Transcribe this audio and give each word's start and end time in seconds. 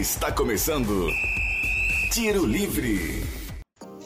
Está 0.00 0.32
começando 0.32 1.10
Tiro 2.10 2.46
Livre. 2.46 3.22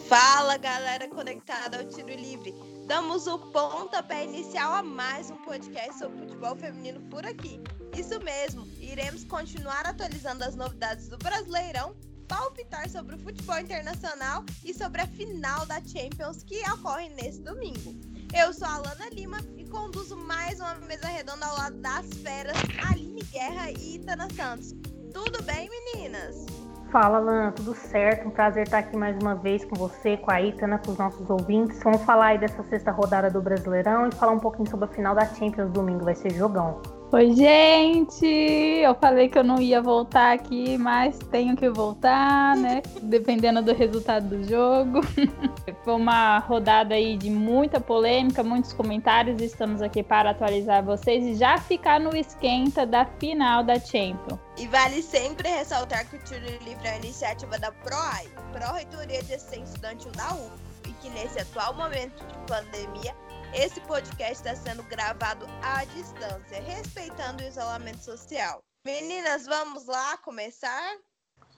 Fala 0.09 0.57
galera 0.57 1.09
conectada 1.09 1.79
ao 1.79 1.85
Tiro 1.85 2.09
Livre. 2.09 2.53
Damos 2.89 3.29
o 3.29 3.39
pontapé 3.39 4.25
inicial 4.25 4.73
a 4.73 4.83
mais 4.83 5.31
um 5.31 5.37
podcast 5.37 6.01
sobre 6.01 6.19
futebol 6.19 6.57
feminino 6.57 7.01
por 7.03 7.25
aqui. 7.25 7.61
Isso 7.97 8.19
mesmo, 8.25 8.67
iremos 8.81 9.23
continuar 9.23 9.87
atualizando 9.87 10.43
as 10.43 10.57
novidades 10.57 11.09
do 11.09 11.17
Brasileirão, 11.17 11.95
palpitar 12.27 12.91
sobre 12.91 13.15
o 13.15 13.19
futebol 13.21 13.61
internacional 13.61 14.45
e 14.65 14.75
sobre 14.75 15.01
a 15.01 15.07
final 15.07 15.65
da 15.67 15.81
Champions 15.81 16.43
que 16.43 16.59
ocorre 16.73 17.09
nesse 17.11 17.41
domingo. 17.41 17.95
Eu 18.37 18.53
sou 18.53 18.67
a 18.67 18.75
Alana 18.75 19.09
Lima 19.11 19.39
e 19.57 19.65
conduzo 19.69 20.17
mais 20.17 20.59
uma 20.59 20.75
mesa 20.75 21.07
redonda 21.07 21.47
ao 21.47 21.57
lado 21.57 21.77
das 21.77 22.07
feras 22.15 22.57
Aline 22.91 23.23
Guerra 23.31 23.71
e 23.71 23.95
Itana 23.95 24.27
Santos. 24.35 24.75
Tudo 25.15 25.41
bem, 25.45 25.71
meninas? 25.71 26.45
Fala, 26.91 27.21
Lana, 27.21 27.53
tudo 27.53 27.73
certo? 27.73 28.27
Um 28.27 28.31
prazer 28.33 28.65
estar 28.65 28.79
aqui 28.79 28.97
mais 28.97 29.17
uma 29.23 29.37
vez 29.37 29.65
com 29.65 29.77
você, 29.77 30.17
com 30.17 30.29
a 30.29 30.43
Itana, 30.43 30.77
com 30.77 30.91
os 30.91 30.99
nossos 30.99 31.31
ouvintes. 31.31 31.81
Vamos 31.85 32.03
falar 32.03 32.27
aí 32.27 32.39
dessa 32.39 32.65
sexta 32.65 32.91
rodada 32.91 33.31
do 33.31 33.41
Brasileirão 33.41 34.09
e 34.09 34.15
falar 34.15 34.33
um 34.33 34.41
pouquinho 34.41 34.69
sobre 34.69 34.87
a 34.87 34.89
final 34.89 35.15
da 35.15 35.25
Champions 35.25 35.71
domingo. 35.71 36.05
Vai 36.05 36.17
ser 36.17 36.33
jogão. 36.33 36.83
Oi, 37.13 37.33
gente! 37.33 38.27
Eu 38.27 38.95
falei 38.97 39.29
que 39.29 39.39
eu 39.39 39.45
não 39.45 39.61
ia 39.61 39.81
voltar 39.81 40.33
aqui, 40.33 40.77
mas 40.77 41.17
tenho 41.31 41.57
que 41.57 41.69
voltar, 41.71 42.57
né? 42.57 42.83
Dependendo 43.03 43.63
do 43.63 43.73
resultado 43.73 44.37
do 44.37 44.43
jogo. 44.43 45.01
Foi 45.85 45.95
uma 45.95 46.39
rodada 46.39 46.95
aí 46.95 47.17
de 47.17 47.31
muita 47.31 47.79
polêmica, 47.79 48.43
muitos 48.43 48.73
comentários. 48.73 49.41
Estamos 49.41 49.81
aqui 49.81 50.03
para 50.03 50.31
atualizar 50.31 50.85
vocês 50.85 51.25
e 51.25 51.35
já 51.35 51.57
ficar 51.57 52.01
no 52.01 52.17
esquenta 52.17 52.85
da 52.85 53.05
final 53.05 53.63
da 53.63 53.79
Champions. 53.79 54.41
E 54.59 54.67
vale 54.67 55.01
sempre 55.01 55.49
ressaltar 55.49 56.09
que 56.09 56.17
o 56.17 56.19
Tiro 56.25 56.47
Livre 56.65 56.87
é 56.87 56.93
uma 56.93 56.99
iniciativa 56.99 57.59
da 57.59 57.71
PROAI, 57.71 58.27
Pró-Reitoria 58.53 59.23
de 59.23 59.35
Assistência 59.35 59.65
Estudantil 59.65 60.11
da 60.13 60.35
U, 60.35 60.51
e 60.89 60.93
que 60.95 61.11
nesse 61.11 61.39
atual 61.39 61.75
momento 61.75 62.25
de 62.27 62.39
pandemia 62.47 63.15
esse 63.55 63.81
podcast 63.83 64.35
está 64.35 64.55
sendo 64.55 64.83
gravado 64.85 65.47
à 65.63 65.85
distância, 65.85 66.61
respeitando 66.63 67.43
o 67.43 67.47
isolamento 67.47 68.03
social. 68.03 68.61
Meninas, 68.85 69.47
vamos 69.47 69.87
lá 69.87 70.19
começar? 70.19 70.97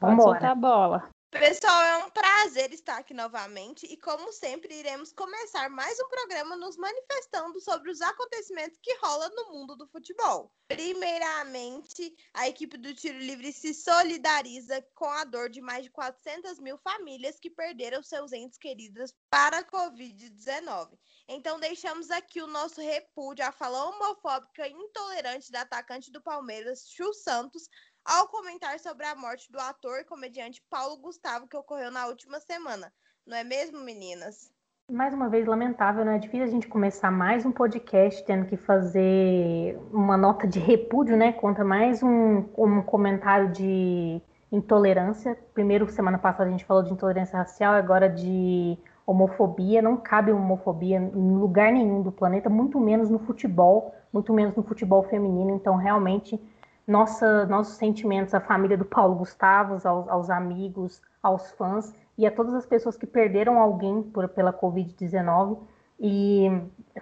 Vamos 0.00 0.22
soltar 0.22 0.50
a 0.50 0.54
bola. 0.54 1.15
Pessoal, 1.38 1.82
é 1.82 1.96
um 1.98 2.10
prazer 2.10 2.72
estar 2.72 2.96
aqui 2.96 3.12
novamente 3.12 3.84
e, 3.86 3.96
como 3.98 4.32
sempre, 4.32 4.74
iremos 4.74 5.12
começar 5.12 5.68
mais 5.68 5.98
um 6.00 6.08
programa 6.08 6.56
nos 6.56 6.78
manifestando 6.78 7.60
sobre 7.60 7.90
os 7.90 8.00
acontecimentos 8.00 8.78
que 8.82 8.96
rolam 8.96 9.30
no 9.34 9.52
mundo 9.52 9.76
do 9.76 9.86
futebol. 9.86 10.50
Primeiramente, 10.66 12.14
a 12.32 12.48
equipe 12.48 12.78
do 12.78 12.94
Tiro 12.94 13.18
Livre 13.18 13.52
se 13.52 13.74
solidariza 13.74 14.82
com 14.94 15.10
a 15.10 15.24
dor 15.24 15.50
de 15.50 15.60
mais 15.60 15.84
de 15.84 15.90
400 15.90 16.58
mil 16.58 16.78
famílias 16.78 17.38
que 17.38 17.50
perderam 17.50 18.02
seus 18.02 18.32
entes 18.32 18.56
queridos 18.58 19.12
para 19.30 19.58
a 19.58 19.64
Covid-19. 19.64 20.98
Então, 21.28 21.60
deixamos 21.60 22.10
aqui 22.10 22.40
o 22.40 22.46
nosso 22.46 22.80
repúdio 22.80 23.44
à 23.44 23.52
fala 23.52 23.84
homofóbica 23.90 24.66
e 24.66 24.72
intolerante 24.72 25.52
da 25.52 25.60
atacante 25.60 26.10
do 26.10 26.22
Palmeiras, 26.22 26.88
Chu 26.88 27.12
Santos, 27.12 27.68
ao 28.06 28.28
comentar 28.28 28.78
sobre 28.78 29.04
a 29.04 29.16
morte 29.16 29.50
do 29.50 29.58
ator 29.58 29.98
e 30.00 30.04
comediante 30.04 30.62
Paulo 30.70 30.96
Gustavo, 30.96 31.48
que 31.48 31.56
ocorreu 31.56 31.90
na 31.90 32.06
última 32.06 32.38
semana. 32.38 32.92
Não 33.26 33.36
é 33.36 33.42
mesmo, 33.42 33.80
meninas? 33.80 34.50
Mais 34.88 35.12
uma 35.12 35.28
vez, 35.28 35.44
lamentável, 35.46 36.04
não 36.04 36.12
é 36.12 36.18
difícil 36.18 36.44
a 36.44 36.50
gente 36.50 36.68
começar 36.68 37.10
mais 37.10 37.44
um 37.44 37.50
podcast 37.50 38.24
tendo 38.24 38.46
que 38.46 38.56
fazer 38.56 39.76
uma 39.92 40.16
nota 40.16 40.46
de 40.46 40.60
repúdio, 40.60 41.16
né? 41.16 41.32
Contra 41.32 41.64
mais 41.64 42.04
um, 42.04 42.44
um 42.56 42.82
comentário 42.82 43.50
de 43.50 44.22
intolerância. 44.52 45.36
Primeiro, 45.52 45.90
semana 45.90 46.18
passada 46.18 46.48
a 46.48 46.52
gente 46.52 46.64
falou 46.64 46.84
de 46.84 46.92
intolerância 46.92 47.36
racial, 47.36 47.74
agora 47.74 48.08
de 48.08 48.78
homofobia. 49.04 49.82
Não 49.82 49.96
cabe 49.96 50.30
homofobia 50.30 50.98
em 50.98 51.36
lugar 51.36 51.72
nenhum 51.72 52.00
do 52.00 52.12
planeta, 52.12 52.48
muito 52.48 52.78
menos 52.78 53.10
no 53.10 53.18
futebol, 53.18 53.92
muito 54.12 54.32
menos 54.32 54.54
no 54.54 54.62
futebol 54.62 55.02
feminino. 55.02 55.50
Então, 55.50 55.74
realmente, 55.74 56.40
nossa, 56.86 57.46
nossos 57.46 57.76
sentimentos 57.76 58.32
à 58.34 58.40
família 58.40 58.76
do 58.76 58.84
Paulo 58.84 59.16
Gustavo, 59.16 59.74
aos, 59.74 60.08
aos 60.08 60.30
amigos, 60.30 61.02
aos 61.22 61.50
fãs 61.52 61.92
e 62.16 62.26
a 62.26 62.30
todas 62.30 62.54
as 62.54 62.64
pessoas 62.64 62.96
que 62.96 63.06
perderam 63.06 63.58
alguém 63.58 64.02
por, 64.02 64.28
pela 64.28 64.52
Covid-19. 64.52 65.58
E 65.98 66.46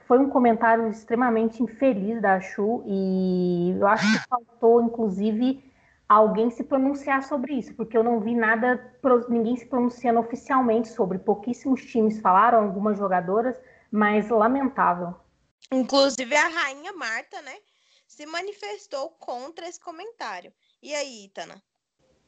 foi 0.07 0.19
um 0.19 0.31
comentário 0.31 0.89
extremamente 0.89 1.63
infeliz 1.63 2.21
da 2.23 2.41
Chu 2.41 2.83
e 2.87 3.77
eu 3.79 3.87
acho 3.87 4.11
que 4.11 4.29
faltou, 4.29 4.81
inclusive, 4.81 5.63
alguém 6.09 6.51
se 6.51 6.63
pronunciar 6.63 7.23
sobre 7.25 7.55
isso, 7.55 7.75
porque 7.75 7.97
eu 7.97 8.05
não 8.05 8.21
vi 8.21 8.35
nada, 8.35 8.81
ninguém 9.29 9.57
se 9.57 9.67
pronunciando 9.67 10.21
oficialmente 10.21 10.89
sobre. 10.89 11.19
Pouquíssimos 11.19 11.85
times 11.85 12.21
falaram, 12.21 12.65
algumas 12.65 12.99
jogadoras, 12.99 13.61
mas 13.91 14.29
lamentável. 14.29 15.15
Inclusive 15.73 16.37
a 16.37 16.49
rainha 16.49 16.93
Marta, 16.93 17.43
né? 17.43 17.55
Se 18.15 18.27
manifestou 18.27 19.11
contra 19.19 19.69
esse 19.69 19.81
comentário. 19.81 20.53
E 20.81 20.95
aí, 20.95 21.25
Itana? 21.25 21.61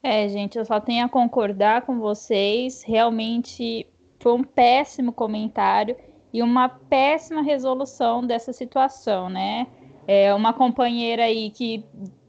É, 0.02 0.28
gente, 0.28 0.58
eu 0.58 0.64
só 0.64 0.80
tenho 0.80 1.06
a 1.06 1.08
concordar 1.08 1.82
com 1.82 2.00
vocês. 2.00 2.82
Realmente 2.82 3.86
foi 4.18 4.32
um 4.32 4.42
péssimo 4.42 5.12
comentário 5.12 5.96
e 6.32 6.42
uma 6.42 6.68
péssima 6.68 7.40
resolução 7.40 8.26
dessa 8.26 8.52
situação, 8.52 9.28
né? 9.28 9.68
É 10.08 10.34
uma 10.34 10.52
companheira 10.52 11.24
aí 11.24 11.50
que 11.50 11.84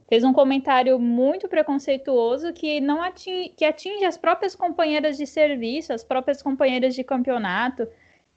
fez 0.08 0.22
um 0.22 0.32
comentário 0.32 0.96
muito 0.98 1.48
preconceituoso 1.48 2.52
que 2.52 2.80
não 2.80 3.02
atinge, 3.02 3.48
que 3.50 3.64
atinge 3.64 4.04
as 4.04 4.16
próprias 4.16 4.54
companheiras 4.54 5.16
de 5.16 5.26
serviço, 5.26 5.92
as 5.92 6.04
próprias 6.04 6.40
companheiras 6.40 6.94
de 6.94 7.02
campeonato. 7.02 7.88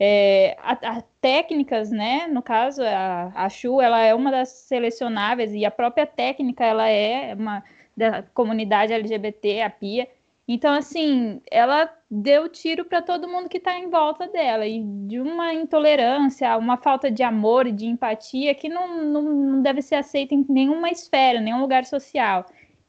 É, 0.03 0.57
a, 0.63 0.97
a, 0.97 1.01
técnicas, 1.21 1.91
né? 1.91 2.25
No 2.25 2.41
caso, 2.41 2.81
a, 2.81 3.31
a 3.35 3.49
Chu, 3.49 3.79
ela 3.79 4.01
é 4.01 4.15
uma 4.15 4.31
das 4.31 4.49
selecionáveis 4.49 5.53
e 5.53 5.63
a 5.63 5.69
própria 5.69 6.07
técnica, 6.07 6.65
ela 6.65 6.89
é 6.89 7.35
uma 7.35 7.63
da 7.95 8.23
comunidade 8.33 8.91
LGBT, 8.93 9.61
a 9.61 9.69
Pia. 9.69 10.07
Então, 10.47 10.73
assim, 10.73 11.39
ela 11.51 11.87
deu 12.09 12.49
tiro 12.49 12.83
para 12.83 12.99
todo 13.03 13.27
mundo 13.27 13.47
que 13.47 13.57
está 13.59 13.77
em 13.77 13.91
volta 13.91 14.27
dela 14.27 14.65
e 14.65 14.81
de 15.07 15.19
uma 15.19 15.53
intolerância, 15.53 16.57
uma 16.57 16.77
falta 16.77 17.11
de 17.11 17.21
amor 17.21 17.67
e 17.67 17.71
de 17.71 17.85
empatia 17.85 18.55
que 18.55 18.67
não, 18.67 19.03
não, 19.03 19.21
não 19.21 19.61
deve 19.61 19.83
ser 19.83 19.95
aceita 19.95 20.33
em 20.33 20.43
nenhuma 20.49 20.89
esfera, 20.89 21.39
nenhum 21.39 21.61
lugar 21.61 21.85
social. 21.85 22.43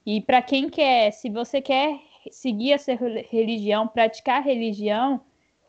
E 0.06 0.22
para 0.22 0.40
quem 0.40 0.70
quer, 0.70 1.10
se 1.12 1.28
você 1.28 1.60
quer 1.60 2.00
seguir 2.30 2.72
essa 2.72 2.92
religião, 3.30 3.86
praticar 3.86 4.42
religião, 4.42 5.20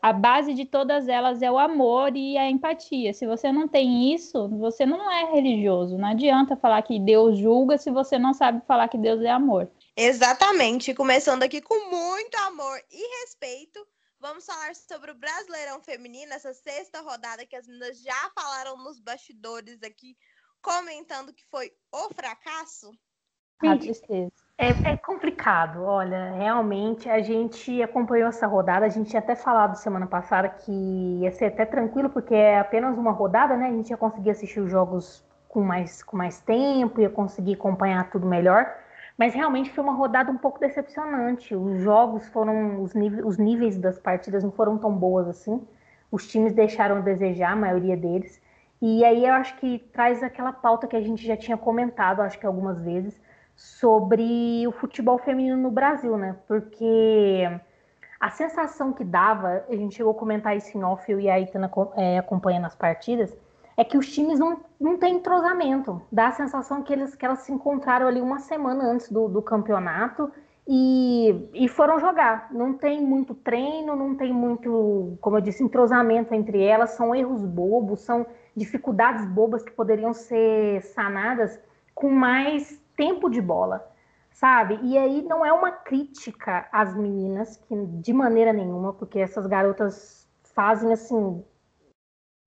a 0.03 0.11
base 0.11 0.53
de 0.53 0.65
todas 0.65 1.07
elas 1.07 1.41
é 1.41 1.49
o 1.49 1.57
amor 1.57 2.17
e 2.17 2.37
a 2.37 2.49
empatia. 2.49 3.13
Se 3.13 3.25
você 3.25 3.53
não 3.53 3.69
tem 3.69 4.13
isso, 4.13 4.49
você 4.49 4.85
não 4.85 5.09
é 5.09 5.31
religioso. 5.31 5.97
Não 5.97 6.09
adianta 6.09 6.57
falar 6.57 6.81
que 6.81 6.99
Deus 6.99 7.37
julga 7.37 7.77
se 7.77 7.89
você 7.89 8.19
não 8.19 8.33
sabe 8.33 8.61
falar 8.67 8.89
que 8.89 8.97
Deus 8.97 9.21
é 9.21 9.29
amor. 9.29 9.71
Exatamente. 9.95 10.93
Começando 10.93 11.43
aqui 11.43 11.61
com 11.61 11.89
muito 11.89 12.35
amor 12.39 12.77
e 12.91 13.21
respeito. 13.21 13.79
Vamos 14.19 14.45
falar 14.45 14.75
sobre 14.75 15.11
o 15.11 15.15
Brasileirão 15.15 15.79
Feminino, 15.79 16.33
essa 16.33 16.53
sexta 16.53 16.99
rodada 16.99 17.45
que 17.45 17.55
as 17.55 17.65
meninas 17.65 18.01
já 18.01 18.29
falaram 18.35 18.75
nos 18.83 18.99
bastidores 18.99 19.81
aqui, 19.83 20.17
comentando 20.61 21.33
que 21.33 21.45
foi 21.45 21.71
o 21.93 22.13
fracasso. 22.13 22.91
A 23.59 23.77
tristeza. 23.77 24.33
É, 24.57 24.69
é, 24.91 24.97
complicado, 24.97 25.83
olha, 25.83 26.31
realmente 26.31 27.09
a 27.09 27.19
gente 27.21 27.81
acompanhou 27.81 28.29
essa 28.29 28.45
rodada, 28.45 28.85
a 28.85 28.89
gente 28.89 29.09
tinha 29.09 29.19
até 29.19 29.35
falado 29.35 29.75
semana 29.75 30.05
passada 30.05 30.47
que 30.47 30.71
ia 30.71 31.31
ser 31.31 31.45
até 31.45 31.65
tranquilo, 31.65 32.09
porque 32.09 32.35
é 32.35 32.59
apenas 32.59 32.95
uma 32.97 33.11
rodada, 33.11 33.57
né? 33.57 33.67
A 33.67 33.71
gente 33.71 33.89
ia 33.89 33.97
conseguir 33.97 34.29
assistir 34.29 34.59
os 34.59 34.69
jogos 34.69 35.25
com 35.49 35.61
mais, 35.61 36.03
com 36.03 36.15
mais 36.15 36.39
tempo, 36.39 37.01
ia 37.01 37.09
conseguir 37.09 37.55
acompanhar 37.55 38.09
tudo 38.11 38.27
melhor, 38.27 38.71
mas 39.17 39.33
realmente 39.33 39.71
foi 39.71 39.83
uma 39.83 39.93
rodada 39.93 40.31
um 40.31 40.37
pouco 40.37 40.59
decepcionante. 40.59 41.55
Os 41.55 41.81
jogos 41.81 42.27
foram, 42.29 42.81
os, 42.81 42.93
níveis, 42.93 43.25
os 43.25 43.37
níveis 43.37 43.77
das 43.77 43.99
partidas 43.99 44.43
não 44.43 44.51
foram 44.51 44.77
tão 44.77 44.93
boas 44.95 45.27
assim, 45.27 45.67
os 46.11 46.27
times 46.27 46.53
deixaram 46.53 46.97
a 46.97 47.01
desejar, 47.01 47.53
a 47.53 47.55
maioria 47.55 47.97
deles, 47.97 48.39
e 48.81 49.03
aí 49.03 49.25
eu 49.25 49.33
acho 49.33 49.55
que 49.57 49.79
traz 49.91 50.21
aquela 50.21 50.53
pauta 50.53 50.87
que 50.87 50.95
a 50.95 51.01
gente 51.01 51.25
já 51.25 51.35
tinha 51.35 51.57
comentado, 51.57 52.21
acho 52.21 52.37
que 52.39 52.45
algumas 52.45 52.79
vezes 52.81 53.19
sobre 53.55 54.67
o 54.67 54.71
futebol 54.71 55.17
feminino 55.17 55.57
no 55.57 55.71
Brasil, 55.71 56.17
né? 56.17 56.35
Porque 56.47 57.43
a 58.19 58.29
sensação 58.29 58.93
que 58.93 59.03
dava, 59.03 59.65
a 59.69 59.75
gente 59.75 59.95
chegou 59.95 60.13
a 60.13 60.15
comentar 60.15 60.55
isso 60.55 60.77
em 60.77 60.83
off, 60.83 61.11
eu 61.11 61.19
e 61.19 61.29
a 61.29 61.39
Itana 61.39 61.69
é, 61.95 62.17
acompanhando 62.17 62.65
as 62.65 62.75
partidas, 62.75 63.35
é 63.75 63.83
que 63.83 63.97
os 63.97 64.11
times 64.13 64.39
não, 64.39 64.61
não 64.79 64.97
têm 64.97 65.15
entrosamento. 65.15 66.01
Dá 66.11 66.27
a 66.27 66.31
sensação 66.31 66.81
que, 66.83 66.93
eles, 66.93 67.15
que 67.15 67.25
elas 67.25 67.39
se 67.39 67.51
encontraram 67.51 68.07
ali 68.07 68.21
uma 68.21 68.39
semana 68.39 68.85
antes 68.85 69.11
do, 69.11 69.27
do 69.27 69.41
campeonato 69.41 70.31
e, 70.67 71.49
e 71.53 71.67
foram 71.67 71.99
jogar. 71.99 72.47
Não 72.51 72.73
tem 72.73 73.01
muito 73.01 73.33
treino, 73.33 73.95
não 73.95 74.15
tem 74.15 74.31
muito, 74.31 75.17
como 75.19 75.37
eu 75.37 75.41
disse, 75.41 75.63
entrosamento 75.63 76.33
entre 76.33 76.61
elas, 76.63 76.91
são 76.91 77.15
erros 77.15 77.43
bobos, 77.43 78.01
são 78.01 78.25
dificuldades 78.55 79.25
bobas 79.25 79.63
que 79.63 79.71
poderiam 79.71 80.13
ser 80.13 80.81
sanadas 80.81 81.59
com 81.95 82.09
mais 82.09 82.81
tempo 82.95 83.29
de 83.29 83.41
bola. 83.41 83.91
sabe? 84.31 84.79
E 84.81 84.97
aí 84.97 85.21
não 85.21 85.45
é 85.45 85.53
uma 85.53 85.71
crítica 85.71 86.67
às 86.71 86.95
meninas, 86.95 87.57
que 87.57 87.75
de 87.75 88.11
maneira 88.11 88.51
nenhuma, 88.51 88.93
porque 88.93 89.19
essas 89.19 89.45
garotas 89.45 90.27
fazem 90.55 90.91
assim. 90.91 91.43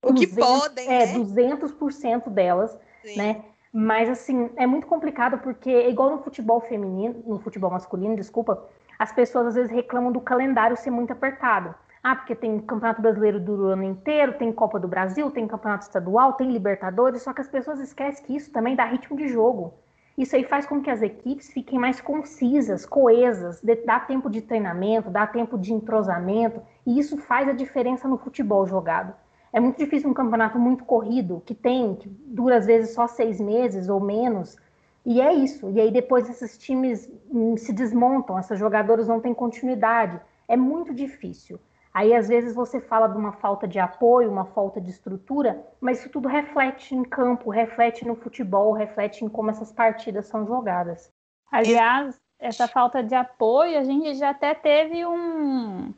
O 0.03 0.11
200, 0.13 0.19
que 0.19 0.35
podem, 0.35 0.87
é, 0.87 1.05
né? 1.07 1.13
200% 1.19 2.29
delas, 2.29 2.77
Sim. 3.03 3.17
né? 3.17 3.45
Mas 3.73 4.09
assim, 4.09 4.49
é 4.55 4.65
muito 4.65 4.87
complicado 4.87 5.39
porque 5.39 5.69
é 5.69 5.89
igual 5.89 6.11
no 6.11 6.23
futebol 6.23 6.61
feminino, 6.61 7.23
no 7.25 7.39
futebol 7.39 7.69
masculino, 7.69 8.15
desculpa, 8.15 8.65
as 8.97 9.11
pessoas 9.11 9.47
às 9.47 9.55
vezes 9.55 9.71
reclamam 9.71 10.11
do 10.11 10.21
calendário 10.21 10.75
ser 10.77 10.91
muito 10.91 11.11
apertado. 11.11 11.75
Ah, 12.01 12.15
porque 12.15 12.35
tem 12.35 12.59
Campeonato 12.59 13.01
Brasileiro 13.01 13.39
do 13.39 13.67
ano 13.67 13.83
inteiro, 13.83 14.37
tem 14.37 14.51
Copa 14.51 14.79
do 14.79 14.87
Brasil, 14.87 15.29
tem 15.29 15.47
Campeonato 15.47 15.83
Estadual, 15.83 16.33
tem 16.33 16.51
Libertadores, 16.51 17.21
só 17.21 17.33
que 17.33 17.41
as 17.41 17.47
pessoas 17.47 17.79
esquecem 17.79 18.25
que 18.25 18.35
isso 18.35 18.51
também 18.51 18.75
dá 18.75 18.85
ritmo 18.85 19.17
de 19.17 19.27
jogo. 19.27 19.73
Isso 20.17 20.35
aí 20.35 20.43
faz 20.43 20.65
com 20.65 20.81
que 20.81 20.89
as 20.89 21.03
equipes 21.03 21.51
fiquem 21.51 21.77
mais 21.77 22.01
concisas, 22.01 22.85
coesas, 22.85 23.61
dá 23.85 23.99
tempo 23.99 24.29
de 24.29 24.41
treinamento, 24.41 25.11
dá 25.11 25.27
tempo 25.27 25.57
de 25.57 25.71
entrosamento, 25.71 26.59
e 26.85 26.97
isso 26.97 27.17
faz 27.17 27.47
a 27.47 27.53
diferença 27.53 28.07
no 28.07 28.17
futebol 28.17 28.65
jogado. 28.65 29.13
É 29.53 29.59
muito 29.59 29.77
difícil 29.77 30.09
um 30.09 30.15
campeonato 30.15 30.57
muito 30.57 30.85
corrido, 30.85 31.43
que 31.45 31.53
tem, 31.53 31.95
que 31.95 32.09
dura 32.09 32.57
às 32.57 32.65
vezes 32.65 32.95
só 32.95 33.07
seis 33.07 33.39
meses 33.39 33.89
ou 33.89 33.99
menos, 33.99 34.57
e 35.05 35.21
é 35.21 35.33
isso. 35.33 35.69
E 35.69 35.79
aí 35.79 35.91
depois 35.91 36.29
esses 36.29 36.57
times 36.57 37.09
hum, 37.31 37.55
se 37.55 37.71
desmontam, 37.71 38.37
essas 38.37 38.59
jogadoras 38.59 39.07
não 39.07 39.21
têm 39.21 39.33
continuidade. 39.33 40.19
É 40.47 40.57
muito 40.57 40.93
difícil. 40.93 41.59
Aí, 41.97 42.13
às 42.13 42.27
vezes, 42.27 42.53
você 42.53 42.79
fala 42.79 43.07
de 43.07 43.17
uma 43.17 43.31
falta 43.31 43.67
de 43.67 43.79
apoio, 43.79 44.29
uma 44.29 44.45
falta 44.45 44.79
de 44.79 44.91
estrutura, 44.91 45.65
mas 45.81 45.97
isso 45.97 46.09
tudo 46.09 46.27
reflete 46.27 46.93
em 46.93 47.03
campo, 47.03 47.49
reflete 47.49 48.07
no 48.07 48.15
futebol, 48.15 48.71
reflete 48.71 49.25
em 49.25 49.27
como 49.27 49.49
essas 49.49 49.71
partidas 49.71 50.27
são 50.27 50.45
jogadas. 50.45 51.11
Aliás, 51.51 52.15
essa 52.37 52.67
falta 52.67 53.01
de 53.01 53.15
apoio, 53.15 53.79
a 53.79 53.83
gente 53.83 54.13
já 54.13 54.29
até 54.29 54.53
teve 54.53 55.07
um, 55.07 55.91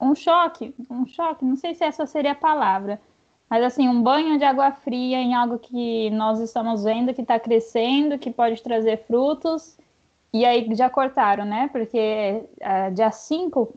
um 0.00 0.12
choque, 0.12 0.74
um 0.90 1.06
choque, 1.06 1.44
não 1.44 1.54
sei 1.54 1.72
se 1.72 1.84
essa 1.84 2.04
seria 2.04 2.32
a 2.32 2.34
palavra, 2.34 3.00
mas 3.48 3.62
assim, 3.62 3.88
um 3.88 4.02
banho 4.02 4.38
de 4.38 4.44
água 4.44 4.72
fria 4.72 5.18
em 5.18 5.36
algo 5.36 5.56
que 5.60 6.10
nós 6.10 6.40
estamos 6.40 6.82
vendo 6.82 7.14
que 7.14 7.22
está 7.22 7.38
crescendo, 7.38 8.18
que 8.18 8.32
pode 8.32 8.60
trazer 8.60 9.04
frutos, 9.06 9.78
e 10.32 10.44
aí 10.44 10.68
já 10.74 10.90
cortaram, 10.90 11.44
né? 11.44 11.68
Porque 11.72 12.42
uh, 12.60 12.92
dia 12.92 13.12
5 13.12 13.72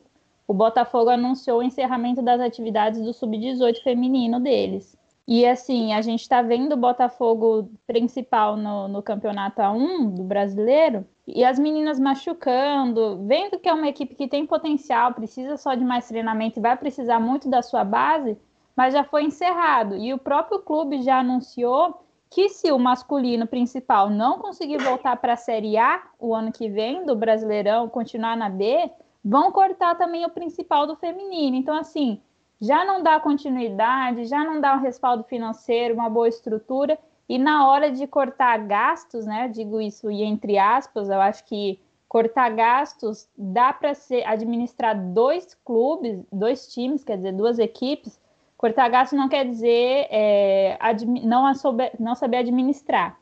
o 0.52 0.54
Botafogo 0.54 1.10
anunciou 1.10 1.60
o 1.60 1.64
encerramento 1.64 2.22
das 2.22 2.42
atividades 2.42 3.02
do 3.02 3.14
Sub-18 3.14 3.82
feminino 3.82 4.38
deles. 4.38 4.98
E 5.26 5.46
assim, 5.46 5.94
a 5.94 6.02
gente 6.02 6.24
está 6.24 6.42
vendo 6.42 6.74
o 6.74 6.78
Botafogo 6.78 7.72
principal 7.88 8.58
no, 8.58 8.90
no 8.90 9.02
campeonato 9.02 9.62
A1 9.62 10.14
do 10.14 10.24
brasileiro 10.24 11.08
e 11.26 11.46
as 11.46 11.58
meninas 11.58 12.02
machucando, 12.02 13.26
vendo 13.26 13.60
que 13.60 13.70
é 13.70 13.74
uma 13.74 13.88
equipe 13.88 14.14
que 14.14 14.28
tem 14.28 14.46
potencial, 14.46 15.14
precisa 15.14 15.56
só 15.56 15.74
de 15.74 15.86
mais 15.86 16.10
treinamento 16.10 16.60
e 16.60 16.62
vai 16.62 16.76
precisar 16.76 17.22
muito 17.22 17.50
da 17.50 17.62
sua 17.62 17.86
base, 17.86 18.38
mas 18.76 18.94
já 18.94 19.06
foi 19.06 19.24
encerrado. 19.24 19.96
E 19.96 20.14
o 20.14 20.18
próprio 20.18 20.60
clube 20.60 21.02
já 21.02 21.20
anunciou 21.20 22.04
que 22.30 22.50
se 22.50 22.74
o 22.74 22.78
masculino 22.78 23.48
principal 23.48 24.10
não 24.10 24.38
conseguir 24.38 24.80
voltar 24.84 25.16
para 25.16 25.32
a 25.32 25.38
Série 25.38 25.78
A 25.78 26.04
o 26.20 26.36
ano 26.36 26.52
que 26.52 26.68
vem 26.68 27.06
do 27.06 27.16
Brasileirão, 27.16 27.88
continuar 27.88 28.36
na 28.36 28.50
B, 28.50 28.92
vão 29.24 29.52
cortar 29.52 29.96
também 29.96 30.26
o 30.26 30.30
principal 30.30 30.88
do 30.88 30.96
feminino. 30.96 31.56
Então, 31.56 31.76
assim, 31.76 32.22
já 32.60 32.86
não 32.86 33.02
dá 33.02 33.20
continuidade, 33.20 34.26
já 34.26 34.44
não 34.44 34.62
dá 34.62 34.76
um 34.76 34.82
respaldo 34.82 35.24
financeiro, 35.24 35.96
uma 35.96 36.10
boa 36.10 36.28
estrutura, 36.28 36.98
e 37.28 37.38
na 37.38 37.68
hora 37.68 37.92
de 37.92 38.06
cortar 38.06 38.58
gastos, 38.60 39.26
né? 39.26 39.48
Digo 39.48 39.80
isso 39.80 40.12
e 40.12 40.24
entre 40.24 40.58
aspas, 40.58 41.10
eu 41.10 41.22
acho 41.22 41.46
que 41.46 41.80
cortar 42.08 42.50
gastos 42.50 43.30
dá 43.38 43.72
para 43.72 43.94
administrar 44.26 45.00
dois 45.14 45.58
clubes, 45.64 46.20
dois 46.32 46.68
times, 46.68 47.06
quer 47.06 47.16
dizer, 47.16 47.32
duas 47.32 47.58
equipes. 47.58 48.20
Cortar 48.58 48.90
gastos 48.90 49.18
não 49.18 49.30
quer 49.30 49.46
dizer 49.46 50.08
é, 50.12 50.78
não, 51.24 51.52
não 51.98 52.16
saber 52.16 52.38
administrar. 52.38 53.18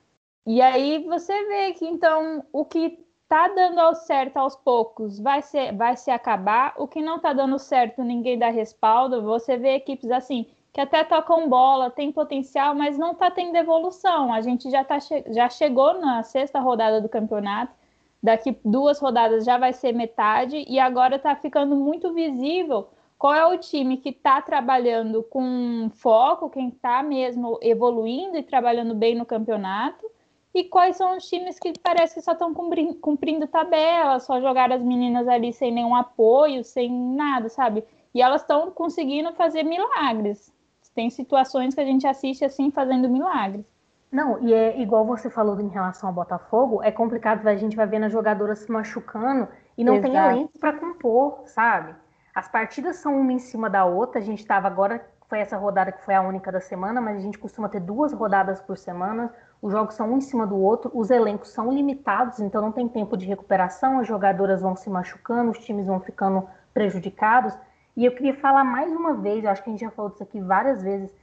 E 0.45 0.59
aí 0.59 1.03
você 1.07 1.45
vê 1.45 1.73
que 1.73 1.85
então 1.85 2.43
o 2.51 2.65
que 2.65 2.97
tá 3.29 3.47
dando 3.47 3.93
certo 3.95 4.37
aos 4.37 4.55
poucos, 4.55 5.19
vai 5.19 5.43
ser, 5.43 5.73
vai 5.75 5.95
se 5.95 6.09
acabar. 6.09 6.73
O 6.77 6.87
que 6.87 6.99
não 6.99 7.19
tá 7.19 7.31
dando 7.31 7.59
certo, 7.59 8.03
ninguém 8.03 8.39
dá 8.39 8.49
respaldo. 8.49 9.21
Você 9.21 9.55
vê 9.55 9.75
equipes 9.75 10.09
assim 10.09 10.47
que 10.73 10.81
até 10.81 11.03
tocam 11.03 11.47
bola, 11.47 11.89
tem 11.89 12.11
potencial, 12.11 12.75
mas 12.75 12.97
não 12.97 13.13
tá 13.13 13.29
tendo 13.31 13.55
evolução. 13.55 14.33
A 14.33 14.41
gente 14.41 14.69
já, 14.69 14.83
tá, 14.83 14.97
já 15.27 15.49
chegou 15.49 15.99
na 15.99 16.23
sexta 16.23 16.59
rodada 16.59 16.99
do 16.99 17.09
campeonato. 17.09 17.73
Daqui 18.21 18.59
duas 18.65 18.99
rodadas 18.99 19.45
já 19.45 19.57
vai 19.57 19.73
ser 19.73 19.93
metade 19.93 20.65
e 20.67 20.79
agora 20.79 21.15
está 21.15 21.35
ficando 21.35 21.75
muito 21.75 22.13
visível 22.13 22.89
qual 23.17 23.33
é 23.33 23.45
o 23.45 23.57
time 23.57 23.97
que 23.97 24.09
está 24.09 24.41
trabalhando 24.41 25.23
com 25.23 25.89
foco, 25.93 26.49
quem 26.49 26.69
está 26.69 27.03
mesmo 27.03 27.59
evoluindo 27.61 28.37
e 28.37 28.43
trabalhando 28.43 28.95
bem 28.95 29.15
no 29.15 29.25
campeonato, 29.25 30.08
e 30.53 30.63
quais 30.63 30.97
são 30.97 31.15
os 31.15 31.27
times 31.27 31.59
que 31.59 31.73
parece 31.79 32.15
que 32.15 32.21
só 32.21 32.31
estão 32.31 32.53
cumprindo, 32.53 32.95
cumprindo 32.95 33.47
tabela, 33.47 34.19
só 34.19 34.41
jogar 34.41 34.71
as 34.71 34.81
meninas 34.81 35.27
ali 35.27 35.53
sem 35.53 35.71
nenhum 35.71 35.95
apoio, 35.95 36.63
sem 36.63 36.91
nada, 36.91 37.49
sabe? 37.49 37.83
E 38.13 38.21
elas 38.21 38.41
estão 38.41 38.71
conseguindo 38.71 39.31
fazer 39.33 39.63
milagres. 39.63 40.51
Tem 40.95 41.09
situações 41.09 41.75
que 41.75 41.81
a 41.81 41.85
gente 41.85 42.07
assiste 42.07 42.43
assim 42.43 42.71
fazendo 42.71 43.07
milagres. 43.07 43.65
Não, 44.11 44.41
e 44.41 44.53
é 44.53 44.81
igual 44.81 45.05
você 45.05 45.29
falou 45.29 45.59
em 45.61 45.67
relação 45.67 46.09
ao 46.09 46.15
Botafogo, 46.15 46.81
é 46.81 46.91
complicado, 46.91 47.47
a 47.47 47.55
gente 47.55 47.75
vai 47.75 47.85
vendo 47.85 48.05
as 48.05 48.11
jogadoras 48.11 48.59
se 48.59 48.71
machucando 48.71 49.47
e 49.77 49.83
não 49.83 49.95
Exato. 49.95 50.11
tem 50.11 50.19
elenco 50.19 50.59
para 50.59 50.73
compor, 50.73 51.43
sabe? 51.45 51.95
As 52.33 52.47
partidas 52.47 52.97
são 52.97 53.19
uma 53.19 53.31
em 53.31 53.39
cima 53.39 53.69
da 53.69 53.85
outra, 53.85 54.19
a 54.19 54.23
gente 54.23 54.39
estava 54.39 54.67
agora, 54.67 55.05
foi 55.27 55.39
essa 55.39 55.57
rodada 55.57 55.91
que 55.91 56.03
foi 56.03 56.15
a 56.15 56.21
única 56.21 56.51
da 56.51 56.59
semana, 56.59 56.99
mas 56.99 57.17
a 57.17 57.21
gente 57.21 57.37
costuma 57.37 57.69
ter 57.69 57.79
duas 57.79 58.11
rodadas 58.11 58.59
por 58.61 58.77
semana, 58.77 59.31
os 59.61 59.71
jogos 59.71 59.95
são 59.95 60.11
um 60.11 60.17
em 60.17 60.21
cima 60.21 60.47
do 60.47 60.57
outro, 60.57 60.89
os 60.93 61.09
elencos 61.09 61.49
são 61.49 61.71
limitados, 61.71 62.39
então 62.39 62.61
não 62.61 62.71
tem 62.71 62.87
tempo 62.87 63.17
de 63.17 63.25
recuperação, 63.25 63.99
as 63.99 64.07
jogadoras 64.07 64.61
vão 64.61 64.75
se 64.75 64.89
machucando, 64.89 65.51
os 65.51 65.59
times 65.59 65.87
vão 65.87 65.99
ficando 65.99 66.47
prejudicados. 66.73 67.53
E 67.95 68.05
eu 68.05 68.13
queria 68.13 68.33
falar 68.35 68.63
mais 68.63 68.91
uma 68.91 69.15
vez, 69.15 69.43
eu 69.43 69.49
acho 69.49 69.61
que 69.61 69.69
a 69.69 69.73
gente 69.73 69.81
já 69.81 69.91
falou 69.91 70.11
disso 70.11 70.23
aqui 70.23 70.39
várias 70.39 70.81
vezes, 70.81 71.13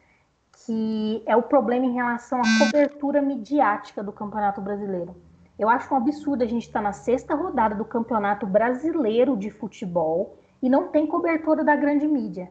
que 0.65 1.23
é 1.25 1.35
o 1.35 1.43
problema 1.43 1.87
em 1.87 1.95
relação 1.95 2.41
à 2.41 2.65
cobertura 2.65 3.23
midiática 3.23 4.03
do 4.03 4.13
Campeonato 4.13 4.61
Brasileiro. 4.61 5.17
Eu 5.59 5.71
acho 5.71 5.93
um 5.93 5.97
absurdo 5.97 6.43
a 6.43 6.47
gente 6.47 6.67
estar 6.67 6.81
tá 6.81 6.83
na 6.83 6.93
sexta 6.93 7.35
rodada 7.35 7.75
do 7.75 7.85
Campeonato 7.85 8.47
Brasileiro 8.47 9.37
de 9.37 9.51
Futebol 9.51 10.39
e 10.63 10.69
não 10.69 10.89
tem 10.89 11.07
cobertura 11.07 11.65
da 11.65 11.75
grande 11.75 12.07
mídia. 12.07 12.51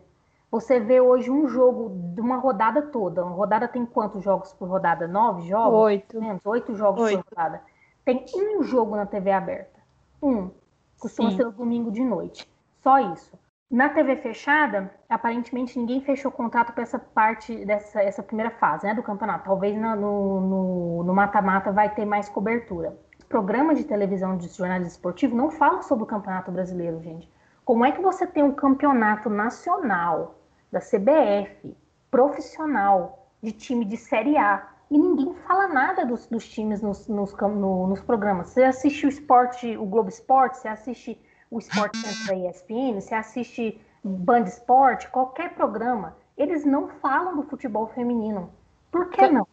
Você 0.56 0.80
vê 0.80 1.02
hoje 1.02 1.30
um 1.30 1.50
jogo 1.50 1.92
de 2.16 2.22
uma 2.22 2.38
rodada 2.38 2.82
toda. 2.82 3.26
Uma 3.26 3.36
rodada 3.36 3.68
tem 3.68 3.86
quantos 3.86 4.24
jogos 4.24 4.54
por 4.54 4.70
rodada? 4.70 5.06
Nove 5.06 5.50
jogos? 5.50 5.80
Oito. 5.82 6.18
Oito 6.46 6.76
jogos 6.76 7.02
Oito. 7.02 7.26
por 7.26 7.36
rodada. 7.36 7.62
Tem 8.06 8.24
um 8.34 8.64
jogo 8.64 8.96
na 8.96 9.06
TV 9.06 9.34
aberta. 9.34 9.82
Um. 10.24 10.50
Costuma 10.98 11.32
Sim. 11.32 11.36
ser 11.36 11.48
o 11.48 11.52
domingo 11.52 11.92
de 11.92 12.02
noite. 12.02 12.50
Só 12.82 13.00
isso. 13.00 13.38
Na 13.70 13.90
TV 13.90 14.16
fechada, 14.16 14.90
aparentemente 15.10 15.78
ninguém 15.78 16.00
fechou 16.00 16.32
contrato 16.32 16.72
para 16.72 16.84
essa 16.84 17.00
parte 17.00 17.66
dessa 17.66 18.02
essa 18.02 18.24
primeira 18.24 18.52
fase 18.52 18.88
né, 18.88 18.94
do 18.94 19.04
campeonato. 19.04 19.44
Talvez 19.44 19.76
no 19.76 21.04
mata-mata 21.14 21.74
vai 21.74 21.94
ter 21.94 22.06
mais 22.06 22.30
cobertura. 22.30 22.98
Os 23.20 23.26
programas 23.26 23.78
de 23.78 23.84
televisão 23.84 24.38
de 24.38 24.48
jornalismo 24.48 24.94
esportivo 24.94 25.36
não 25.36 25.52
falam 25.52 25.82
sobre 25.82 26.06
o 26.06 26.08
campeonato 26.08 26.50
brasileiro, 26.50 27.02
gente. 27.02 27.30
Como 27.66 27.84
é 27.84 27.92
que 27.92 28.02
você 28.02 28.26
tem 28.26 28.42
um 28.42 28.54
campeonato 28.54 29.30
nacional 29.30 30.45
da 30.76 30.82
CBF, 30.82 31.74
profissional, 32.12 33.30
de 33.42 33.54
time 33.54 33.86
de 33.86 33.96
Série 33.96 34.38
A. 34.38 34.68
E 34.92 34.98
ninguém 34.98 35.34
fala 35.48 35.70
nada 35.70 36.06
dos, 36.06 36.28
dos 36.28 36.48
times 36.50 36.82
nos, 36.82 37.08
nos, 37.08 37.34
no, 37.34 37.88
nos, 37.88 38.02
programas. 38.02 38.50
Você 38.50 38.64
assiste 38.64 39.06
o 39.06 39.10
esporte, 39.10 39.78
o 39.78 39.86
Globo 39.86 40.10
Esporte, 40.10 40.58
você 40.58 40.68
assiste 40.68 41.18
o 41.50 41.60
Esporte 41.60 41.98
Center 42.06 42.28
da 42.28 42.50
ESPN, 42.50 43.00
você 43.00 43.16
assiste 43.16 43.82
Band 44.04 44.44
Esporte, 44.44 45.10
qualquer 45.10 45.56
programa, 45.56 46.18
eles 46.38 46.66
não 46.66 46.90
falam 46.90 47.38
do 47.38 47.44
futebol 47.44 47.88
feminino. 47.88 48.52
Por 48.92 49.10
que 49.10 49.28
não? 49.28 49.48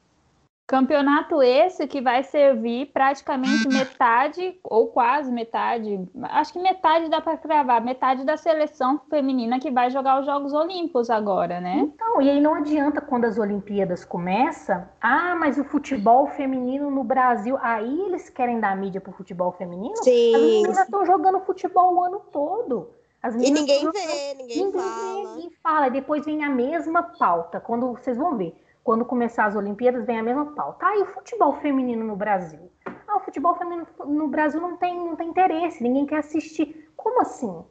Campeonato 0.73 1.43
esse 1.43 1.87
que 1.87 2.00
vai 2.00 2.23
servir 2.23 2.87
praticamente 2.95 3.69
metade, 3.69 4.59
ou 4.64 4.87
quase 4.87 5.31
metade, 5.31 6.00
acho 6.31 6.50
que 6.50 6.59
metade 6.59 7.11
dá 7.11 7.21
para 7.21 7.37
cravar, 7.37 7.85
metade 7.85 8.25
da 8.25 8.38
seleção 8.38 8.99
feminina 9.11 9.61
que 9.61 9.71
vai 9.71 9.91
jogar 9.91 10.19
os 10.19 10.25
Jogos 10.25 10.55
Olímpicos 10.55 11.11
agora, 11.11 11.61
né? 11.61 11.75
Então, 11.76 12.23
e 12.23 12.31
aí 12.31 12.41
não 12.41 12.55
adianta 12.55 13.02
quando 13.02 13.26
as 13.26 13.37
Olimpíadas 13.37 14.02
começam, 14.02 14.88
ah, 14.99 15.35
mas 15.35 15.59
o 15.59 15.64
futebol 15.64 16.26
feminino 16.29 16.91
no 16.91 17.05
Brasil, 17.05 17.59
aí 17.61 18.00
eles 18.07 18.31
querem 18.31 18.59
dar 18.59 18.75
mídia 18.75 18.99
pro 18.99 19.12
futebol 19.12 19.52
feminino? 19.52 19.95
Sim. 19.97 20.35
As 20.35 20.41
meninas 20.41 20.79
estão 20.79 21.05
jogando 21.05 21.38
futebol 21.41 21.97
o 21.97 22.02
ano 22.02 22.23
todo. 22.33 22.88
e 23.23 23.50
ninguém 23.50 23.91
vê, 23.91 24.35
ninguém, 24.38 24.64
ninguém 24.64 24.73
fala. 24.73 25.05
Vê, 25.05 25.35
ninguém 25.35 25.50
fala. 25.62 25.87
E 25.88 25.91
depois 25.91 26.25
vem 26.25 26.43
a 26.43 26.49
mesma 26.49 27.02
pauta, 27.02 27.61
quando 27.61 27.93
vocês 27.93 28.17
vão 28.17 28.38
ver 28.38 28.57
quando 28.85 29.05
começar 29.05 29.47
as 29.47 29.57
Olimpíadas, 29.57 30.05
vem 30.05 30.19
a 30.19 30.23
mesma 30.23 30.47
pauta. 30.55 30.87
Ah, 30.87 30.97
e 30.97 31.03
o 31.03 31.07
futebol 31.07 31.55
feminino 31.55 32.05
no 32.05 32.17
Brasil? 32.17 32.71
Ah, 33.07 33.17
o 33.17 33.21
futebol 33.21 33.55
feminino 33.55 33.87
no 34.05 34.29
Brasil 34.29 34.61
não 34.61 34.77
tem, 34.77 34.97
não 34.97 35.17
tem 35.17 35.29
interesse, 35.29 35.83
ninguém 35.83 36.07
quer 36.07 36.19
assistir. 36.19 36.91
Como 36.97 37.21
assim? 37.21 37.65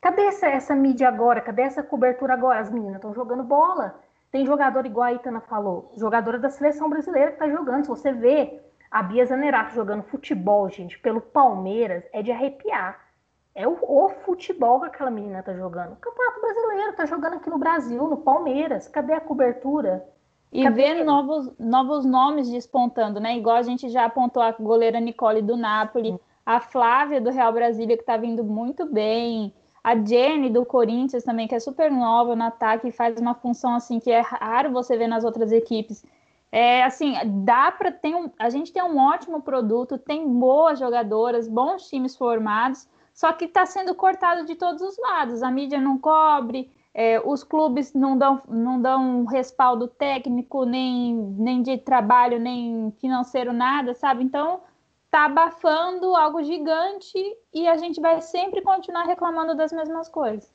Cadê 0.00 0.22
essa, 0.22 0.46
essa 0.46 0.74
mídia 0.74 1.08
agora? 1.08 1.40
Cadê 1.40 1.62
essa 1.62 1.82
cobertura 1.82 2.34
agora? 2.34 2.60
As 2.60 2.70
meninas 2.70 2.96
estão 2.96 3.14
jogando 3.14 3.42
bola. 3.42 3.98
Tem 4.30 4.44
jogador, 4.44 4.84
igual 4.84 5.06
a 5.06 5.12
Itana 5.14 5.40
falou, 5.40 5.90
jogadora 5.96 6.38
da 6.38 6.50
seleção 6.50 6.90
brasileira 6.90 7.28
que 7.28 7.42
está 7.42 7.48
jogando. 7.48 7.84
Se 7.84 7.88
você 7.88 8.12
vê 8.12 8.60
a 8.90 9.02
Bia 9.02 9.24
Zanerato 9.24 9.74
jogando 9.74 10.02
futebol, 10.02 10.68
gente, 10.68 10.98
pelo 10.98 11.20
Palmeiras, 11.20 12.04
é 12.12 12.22
de 12.22 12.30
arrepiar. 12.30 13.08
É 13.54 13.66
o, 13.66 13.76
o, 13.82 14.08
futebol 14.24 14.80
que 14.80 14.86
aquela 14.86 15.10
menina 15.10 15.42
tá 15.42 15.54
jogando. 15.54 15.94
O 15.94 15.96
Campeonato 15.96 16.40
Brasileiro 16.40 16.92
tá 16.92 17.06
jogando 17.06 17.34
aqui 17.34 17.50
no 17.50 17.58
Brasil, 17.58 18.06
no 18.06 18.18
Palmeiras. 18.18 18.86
Cadê 18.86 19.14
a 19.14 19.20
cobertura? 19.20 20.06
E 20.50 20.68
ver 20.70 21.04
novos, 21.04 21.52
novos 21.58 22.04
nomes 22.04 22.48
despontando, 22.50 23.20
né? 23.20 23.36
Igual 23.36 23.56
a 23.56 23.62
gente 23.62 23.88
já 23.88 24.06
apontou 24.06 24.42
a 24.42 24.52
goleira 24.52 24.98
Nicole 24.98 25.42
do 25.42 25.56
Napoli, 25.56 26.18
a 26.44 26.58
Flávia 26.60 27.20
do 27.20 27.30
Real 27.30 27.52
Brasília, 27.52 27.96
que 27.96 28.04
tá 28.04 28.16
vindo 28.16 28.42
muito 28.42 28.86
bem. 28.86 29.52
A 29.84 29.94
Jenny 29.94 30.50
do 30.50 30.64
Corinthians 30.64 31.22
também, 31.22 31.46
que 31.46 31.54
é 31.54 31.60
super 31.60 31.90
nova 31.90 32.34
no 32.34 32.44
ataque, 32.44 32.90
faz 32.90 33.20
uma 33.20 33.34
função 33.34 33.74
assim 33.74 34.00
que 34.00 34.10
é 34.10 34.20
raro 34.20 34.72
você 34.72 34.96
ver 34.96 35.06
nas 35.06 35.24
outras 35.24 35.52
equipes. 35.52 36.04
É 36.50 36.82
assim, 36.82 37.14
dá 37.44 37.70
para 37.70 37.92
ter 37.92 38.14
um, 38.14 38.30
a 38.38 38.48
gente 38.48 38.72
tem 38.72 38.82
um 38.82 38.98
ótimo 38.98 39.42
produto, 39.42 39.98
tem 39.98 40.26
boas 40.26 40.78
jogadoras, 40.78 41.46
bons 41.46 41.88
times 41.88 42.16
formados, 42.16 42.88
só 43.12 43.32
que 43.32 43.44
está 43.44 43.66
sendo 43.66 43.94
cortado 43.94 44.46
de 44.46 44.54
todos 44.54 44.80
os 44.80 44.98
lados. 44.98 45.42
A 45.42 45.50
mídia 45.50 45.78
não 45.78 45.98
cobre, 45.98 46.70
é, 47.00 47.20
os 47.24 47.44
clubes 47.44 47.94
não 47.94 48.18
dão, 48.18 48.42
não 48.48 48.82
dão 48.82 49.24
respaldo 49.24 49.86
técnico, 49.86 50.64
nem, 50.64 51.14
nem 51.14 51.62
de 51.62 51.78
trabalho, 51.78 52.40
nem 52.40 52.92
financeiro, 53.00 53.52
nada, 53.52 53.94
sabe? 53.94 54.24
Então 54.24 54.62
tá 55.08 55.26
abafando 55.26 56.16
algo 56.16 56.42
gigante 56.42 57.16
e 57.54 57.68
a 57.68 57.76
gente 57.76 58.00
vai 58.00 58.20
sempre 58.20 58.62
continuar 58.62 59.04
reclamando 59.04 59.54
das 59.54 59.70
mesmas 59.70 60.08
coisas. 60.08 60.52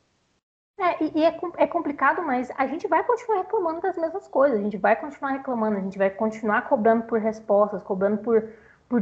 É, 0.77 1.01
e, 1.17 1.23
é, 1.23 1.39
é 1.59 1.65
complicado, 1.65 2.21
mas 2.21 2.51
a 2.57 2.67
gente 2.67 2.89
vai 2.89 3.05
continuar 3.05 3.37
reclamando 3.37 3.79
das 3.79 3.97
mesmas 3.97 4.27
coisas, 4.27 4.59
a 4.59 4.63
gente 4.63 4.77
vai 4.77 4.97
continuar 4.97 5.31
reclamando, 5.31 5.77
a 5.77 5.81
gente 5.81 5.97
vai 5.97 6.09
continuar 6.09 6.67
cobrando 6.67 7.05
por 7.05 7.21
respostas, 7.21 7.81
cobrando 7.83 8.17
por, 8.17 8.49
por 8.89 9.01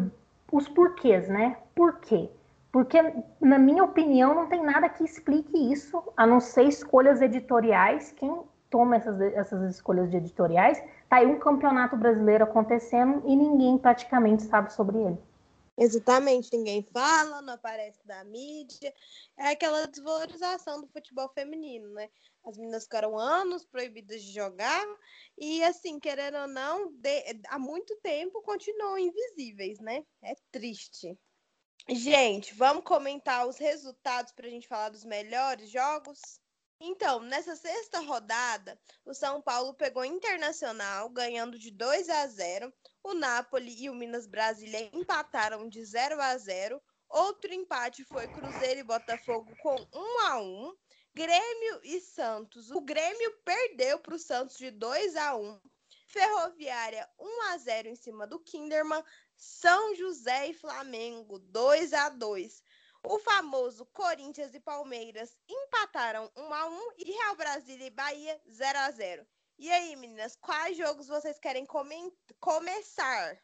os 0.51 0.67
porquês, 0.67 1.27
né? 1.27 1.57
Por 1.73 1.97
quê? 2.01 2.29
Porque, 2.71 2.97
na 3.39 3.59
minha 3.59 3.83
opinião, 3.83 4.33
não 4.33 4.47
tem 4.47 4.63
nada 4.63 4.87
que 4.87 5.03
explique 5.03 5.71
isso, 5.71 6.01
a 6.15 6.25
não 6.25 6.39
ser 6.39 6.63
escolhas 6.63 7.21
editoriais. 7.21 8.11
Quem 8.13 8.43
toma 8.69 8.95
essas, 8.95 9.19
essas 9.19 9.75
escolhas 9.75 10.09
de 10.09 10.17
editoriais, 10.17 10.81
tá 11.09 11.17
aí 11.17 11.27
um 11.27 11.37
campeonato 11.37 11.97
brasileiro 11.97 12.45
acontecendo 12.45 13.21
e 13.25 13.35
ninguém 13.35 13.77
praticamente 13.77 14.43
sabe 14.43 14.71
sobre 14.71 14.97
ele. 14.97 15.17
Exatamente, 15.77 16.55
ninguém 16.55 16.87
fala, 16.93 17.41
não 17.41 17.53
aparece 17.53 17.99
na 18.05 18.23
mídia. 18.23 18.93
É 19.37 19.49
aquela 19.49 19.87
desvalorização 19.87 20.79
do 20.79 20.87
futebol 20.87 21.29
feminino, 21.33 21.89
né? 21.93 22.09
As 22.45 22.57
meninas 22.57 22.83
ficaram 22.83 23.17
anos 23.17 23.65
proibidas 23.65 24.21
de 24.21 24.31
jogar 24.31 24.85
e, 25.37 25.63
assim, 25.63 25.99
querendo 25.99 26.37
ou 26.37 26.47
não, 26.47 26.91
de, 26.93 27.41
há 27.49 27.59
muito 27.59 27.95
tempo 27.97 28.41
continuam 28.41 28.97
invisíveis, 28.97 29.79
né? 29.79 30.03
É 30.23 30.35
triste. 30.51 31.17
Gente, 31.89 32.53
vamos 32.53 32.83
comentar 32.83 33.47
os 33.47 33.57
resultados 33.57 34.31
para 34.31 34.47
a 34.47 34.49
gente 34.49 34.67
falar 34.67 34.89
dos 34.89 35.03
melhores 35.03 35.69
jogos? 35.69 36.19
Então, 36.79 37.19
nessa 37.19 37.55
sexta 37.55 37.99
rodada, 37.99 38.79
o 39.05 39.13
São 39.13 39.41
Paulo 39.41 39.73
pegou 39.73 40.05
Internacional, 40.05 41.09
ganhando 41.09 41.57
de 41.57 41.71
2 41.71 42.09
a 42.09 42.27
0. 42.27 42.73
O 43.03 43.13
Napoli 43.13 43.83
e 43.83 43.89
o 43.89 43.95
Minas 43.95 44.27
Brasília 44.27 44.89
empataram 44.93 45.67
de 45.67 45.83
0 45.83 46.21
a 46.21 46.37
0. 46.37 46.81
Outro 47.09 47.53
empate 47.53 48.03
foi 48.05 48.27
Cruzeiro 48.27 48.79
e 48.79 48.83
Botafogo 48.83 49.51
com 49.61 49.75
1 49.93 50.19
a 50.27 50.41
1. 50.41 50.73
Grêmio 51.13 51.81
e 51.83 51.99
Santos. 51.99 52.71
O 52.71 52.81
Grêmio 52.81 53.37
perdeu 53.43 53.99
para 53.99 54.15
o 54.15 54.19
Santos 54.19 54.57
de 54.57 54.71
2 54.71 55.15
a 55.15 55.35
1. 55.35 55.61
Ferroviária 56.07 57.07
1 57.19 57.41
a 57.53 57.57
0 57.57 57.89
em 57.89 57.95
cima 57.95 58.25
do 58.27 58.39
Kinderman. 58.39 59.03
São 59.41 59.95
José 59.95 60.49
e 60.49 60.53
Flamengo 60.53 61.39
2 61.39 61.93
a 61.93 62.09
2. 62.09 62.63
O 63.03 63.17
famoso 63.17 63.87
Corinthians 63.87 64.53
e 64.53 64.59
Palmeiras 64.59 65.35
empataram 65.49 66.29
1 66.37 66.53
a 66.53 66.67
1 66.67 66.79
e 66.99 67.11
Real 67.11 67.35
Brasília 67.35 67.87
e 67.87 67.89
Bahia 67.89 68.39
0 68.47 68.77
a 68.77 68.91
0. 68.91 69.25
E 69.57 69.71
aí, 69.71 69.95
meninas, 69.95 70.35
quais 70.35 70.77
jogos 70.77 71.07
vocês 71.07 71.39
querem 71.39 71.65
come 71.65 72.13
começar? 72.39 73.35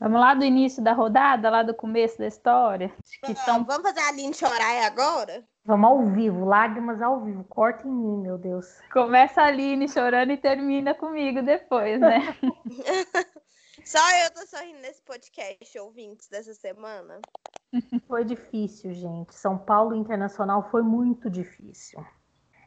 Vamos 0.00 0.18
lá 0.18 0.32
do 0.32 0.44
início 0.44 0.82
da 0.82 0.94
rodada, 0.94 1.50
lá 1.50 1.62
do 1.62 1.74
começo 1.74 2.16
da 2.18 2.26
história. 2.26 2.90
Que 3.22 3.34
são... 3.34 3.64
Vamos 3.64 3.82
fazer 3.82 4.00
a 4.00 4.08
Aline 4.08 4.32
chorar 4.32 4.86
agora? 4.86 5.44
Vamos 5.64 5.90
ao 5.90 6.06
vivo, 6.06 6.46
lágrimas 6.46 7.02
ao 7.02 7.20
vivo. 7.20 7.44
Corta 7.44 7.86
em 7.86 7.90
mim, 7.90 8.22
meu 8.22 8.38
Deus. 8.38 8.64
Começa 8.92 9.42
a 9.42 9.46
Aline 9.48 9.88
chorando 9.88 10.30
e 10.30 10.38
termina 10.38 10.94
comigo 10.94 11.42
depois, 11.42 12.00
né? 12.00 12.34
Só 13.88 13.98
eu 14.22 14.30
tô 14.34 14.46
sorrindo 14.46 14.80
nesse 14.82 15.00
podcast, 15.00 15.78
ouvintes, 15.78 16.28
dessa 16.28 16.52
semana. 16.52 17.22
Foi 18.06 18.22
difícil, 18.22 18.92
gente. 18.92 19.34
São 19.34 19.56
Paulo 19.56 19.94
Internacional 19.94 20.68
foi 20.70 20.82
muito 20.82 21.30
difícil. 21.30 22.04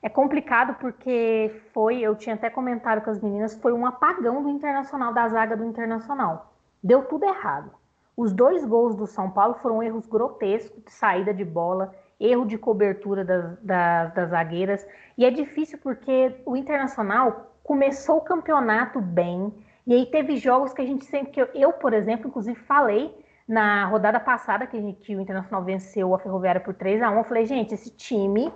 É 0.02 0.10
complicado 0.10 0.80
porque 0.80 1.62
foi, 1.72 2.00
eu 2.00 2.16
tinha 2.16 2.34
até 2.34 2.50
comentado 2.50 3.04
com 3.04 3.12
as 3.12 3.22
meninas, 3.22 3.54
foi 3.54 3.72
um 3.72 3.86
apagão 3.86 4.42
do 4.42 4.50
Internacional, 4.50 5.14
da 5.14 5.30
zaga 5.30 5.56
do 5.56 5.64
Internacional. 5.64 6.56
Deu 6.84 7.06
tudo 7.06 7.24
errado. 7.24 7.72
Os 8.18 8.34
dois 8.34 8.66
gols 8.66 8.96
do 8.96 9.06
São 9.06 9.30
Paulo 9.30 9.54
foram 9.62 9.84
erros 9.84 10.08
grotescos 10.08 10.84
de 10.84 10.92
saída 10.92 11.32
de 11.32 11.46
bola, 11.46 11.94
erro 12.20 12.48
de 12.48 12.58
cobertura 12.58 13.24
das, 13.24 13.60
das, 13.60 14.14
das 14.16 14.30
zagueiras. 14.32 14.84
E 15.16 15.24
é 15.24 15.30
difícil 15.30 15.78
porque 15.84 16.36
o 16.48 16.58
Internacional 16.58 17.54
começou 17.64 18.18
o 18.18 18.22
campeonato 18.22 19.00
bem, 19.00 19.54
e 19.86 19.94
aí 19.94 20.06
teve 20.06 20.38
jogos 20.38 20.74
que 20.74 20.82
a 20.82 20.86
gente 20.86 21.06
sempre, 21.06 21.32
que 21.32 21.42
eu, 21.42 21.50
eu 21.54 21.74
por 21.74 21.94
exemplo, 21.94 22.28
inclusive 22.28 22.60
falei 22.60 23.16
na 23.48 23.86
rodada 23.86 24.20
passada 24.20 24.66
que, 24.66 24.94
que 24.94 25.16
o 25.16 25.22
Internacional 25.22 25.64
venceu 25.64 26.14
a 26.16 26.20
Ferroviária 26.20 26.62
por 26.62 26.74
3 26.74 27.02
a 27.02 27.12
1 27.12 27.18
eu 27.18 27.24
falei, 27.24 27.46
gente, 27.46 27.74
esse 27.74 27.90
time 27.90 28.52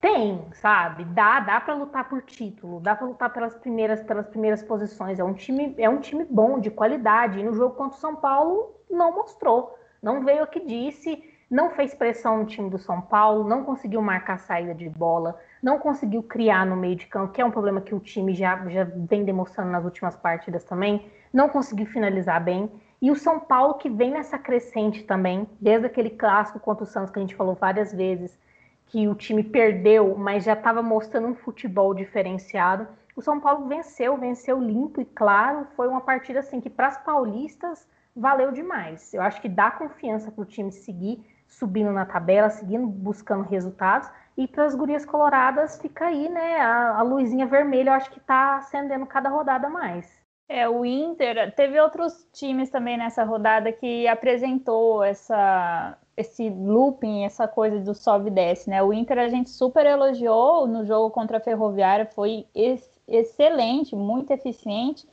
tem, 0.00 0.46
sabe? 0.52 1.04
Dá, 1.06 1.40
dá 1.40 1.60
para 1.60 1.74
lutar 1.74 2.08
por 2.08 2.22
título, 2.22 2.80
dá 2.80 2.94
para 2.94 3.06
lutar 3.06 3.32
pelas 3.32 3.54
primeiras, 3.56 4.02
pelas 4.02 4.28
primeiras 4.28 4.62
posições. 4.62 5.18
É 5.18 5.24
um 5.24 5.34
time, 5.34 5.74
é 5.76 5.88
um 5.88 6.00
time 6.00 6.24
bom, 6.24 6.60
de 6.60 6.70
qualidade. 6.70 7.40
E 7.40 7.42
no 7.42 7.52
jogo 7.52 7.74
contra 7.74 7.96
o 7.96 8.00
São 8.00 8.14
Paulo 8.14 8.76
não 8.88 9.14
mostrou, 9.14 9.76
não 10.00 10.24
veio 10.24 10.44
o 10.44 10.46
que 10.46 10.60
disse, 10.60 11.22
não 11.50 11.70
fez 11.70 11.94
pressão 11.94 12.38
no 12.38 12.46
time 12.46 12.70
do 12.70 12.78
São 12.78 13.00
Paulo, 13.00 13.48
não 13.48 13.64
conseguiu 13.64 14.00
marcar 14.00 14.38
saída 14.38 14.74
de 14.74 14.88
bola, 14.88 15.38
não 15.62 15.78
conseguiu 15.78 16.22
criar 16.22 16.64
no 16.64 16.76
meio 16.76 16.96
de 16.96 17.06
campo, 17.06 17.32
que 17.32 17.40
é 17.40 17.44
um 17.44 17.50
problema 17.50 17.80
que 17.80 17.94
o 17.94 18.00
time 18.00 18.34
já, 18.34 18.56
já 18.68 18.84
vem 18.84 19.24
demonstrando 19.24 19.70
nas 19.70 19.84
últimas 19.84 20.16
partidas 20.16 20.64
também, 20.64 21.10
não 21.32 21.48
conseguiu 21.48 21.86
finalizar 21.86 22.42
bem. 22.42 22.70
E 23.00 23.10
o 23.10 23.16
São 23.16 23.38
Paulo 23.38 23.74
que 23.74 23.88
vem 23.88 24.10
nessa 24.10 24.38
crescente 24.38 25.04
também, 25.04 25.48
desde 25.60 25.86
aquele 25.86 26.10
clássico 26.10 26.58
contra 26.58 26.84
o 26.84 26.86
Santos 26.86 27.10
que 27.10 27.18
a 27.18 27.22
gente 27.22 27.36
falou 27.36 27.54
várias 27.54 27.92
vezes, 27.92 28.38
que 28.86 29.06
o 29.06 29.14
time 29.14 29.42
perdeu, 29.42 30.16
mas 30.16 30.44
já 30.44 30.54
estava 30.54 30.82
mostrando 30.82 31.28
um 31.28 31.34
futebol 31.34 31.94
diferenciado. 31.94 32.88
O 33.14 33.22
São 33.22 33.38
Paulo 33.38 33.66
venceu, 33.68 34.16
venceu 34.16 34.60
limpo 34.60 35.00
e 35.00 35.04
claro. 35.04 35.66
Foi 35.76 35.86
uma 35.88 36.00
partida 36.00 36.40
assim 36.40 36.60
que 36.60 36.70
para 36.70 36.88
as 36.88 36.98
paulistas 37.04 37.86
valeu 38.16 38.50
demais. 38.50 39.12
Eu 39.12 39.22
acho 39.22 39.40
que 39.40 39.48
dá 39.48 39.70
confiança 39.70 40.30
para 40.30 40.42
o 40.42 40.46
time 40.46 40.72
seguir 40.72 41.24
subindo 41.46 41.92
na 41.92 42.04
tabela, 42.04 42.50
seguindo 42.50 42.86
buscando 42.86 43.42
resultados. 43.42 44.10
E 44.38 44.46
para 44.46 44.66
as 44.66 44.74
gurias 44.76 45.04
coloradas 45.04 45.80
fica 45.82 46.06
aí, 46.06 46.28
né? 46.28 46.60
A, 46.60 46.98
a 46.98 47.02
luzinha 47.02 47.44
vermelha, 47.44 47.90
eu 47.90 47.94
acho 47.94 48.08
que 48.08 48.20
está 48.20 48.58
acendendo 48.58 49.04
cada 49.04 49.28
rodada 49.28 49.68
mais. 49.68 50.16
É, 50.48 50.68
o 50.68 50.84
Inter, 50.84 51.52
teve 51.56 51.78
outros 51.80 52.24
times 52.32 52.70
também 52.70 52.96
nessa 52.96 53.24
rodada 53.24 53.72
que 53.72 54.06
apresentou 54.06 55.02
essa, 55.02 55.98
esse 56.16 56.48
looping, 56.48 57.24
essa 57.24 57.48
coisa 57.48 57.80
do 57.80 57.94
sobe 57.96 58.28
e 58.28 58.30
desce, 58.30 58.70
né? 58.70 58.80
O 58.80 58.92
Inter 58.92 59.18
a 59.18 59.28
gente 59.28 59.50
super 59.50 59.84
elogiou 59.84 60.68
no 60.68 60.84
jogo 60.84 61.10
contra 61.10 61.38
a 61.38 61.40
Ferroviária, 61.40 62.06
foi 62.06 62.46
ex 62.54 62.88
excelente, 63.08 63.96
muito 63.96 64.30
eficiente. 64.30 65.04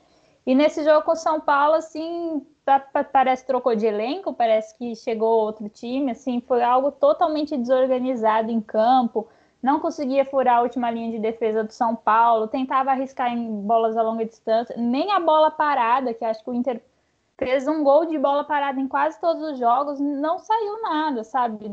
E 0.46 0.54
nesse 0.54 0.84
jogo 0.84 1.04
com 1.04 1.14
o 1.14 1.16
São 1.16 1.42
Paulo, 1.42 1.76
assim, 1.76 2.46
parece 3.12 3.46
trocou 3.46 3.76
de 3.76 3.86
elenco, 3.86 4.34
parece 4.34 4.78
que 4.78 4.96
chegou 4.96 5.40
outro 5.40 5.68
time, 5.70 6.12
assim, 6.12 6.40
foi 6.42 6.62
algo 6.64 6.92
totalmente 6.92 7.58
desorganizado 7.58 8.52
em 8.52 8.62
campo, 8.62 9.28
não 9.62 9.80
conseguia 9.80 10.24
furar 10.24 10.58
a 10.58 10.62
última 10.62 10.92
linha 10.92 11.12
de 11.12 11.20
defesa 11.20 11.64
do 11.64 11.72
São 11.72 11.96
Paulo, 11.96 12.48
tentava 12.48 12.92
arriscar 12.92 13.34
em 13.34 13.62
bolas 13.62 13.98
a 13.98 14.04
longa 14.04 14.26
distância, 14.26 14.76
nem 14.78 15.12
a 15.12 15.20
bola 15.20 15.50
parada, 15.50 16.14
que 16.14 16.24
acho 16.24 16.44
que 16.44 16.50
o 16.52 16.54
Inter 16.54 16.80
fez 17.38 17.68
um 17.68 17.84
gol 17.84 18.06
de 18.06 18.18
bola 18.18 18.44
parada 18.44 18.80
em 18.80 18.88
quase 18.88 19.20
todos 19.20 19.42
os 19.44 19.58
jogos, 19.58 20.00
não 20.00 20.38
saiu 20.38 20.82
nada, 20.84 21.24
sabe? 21.24 21.66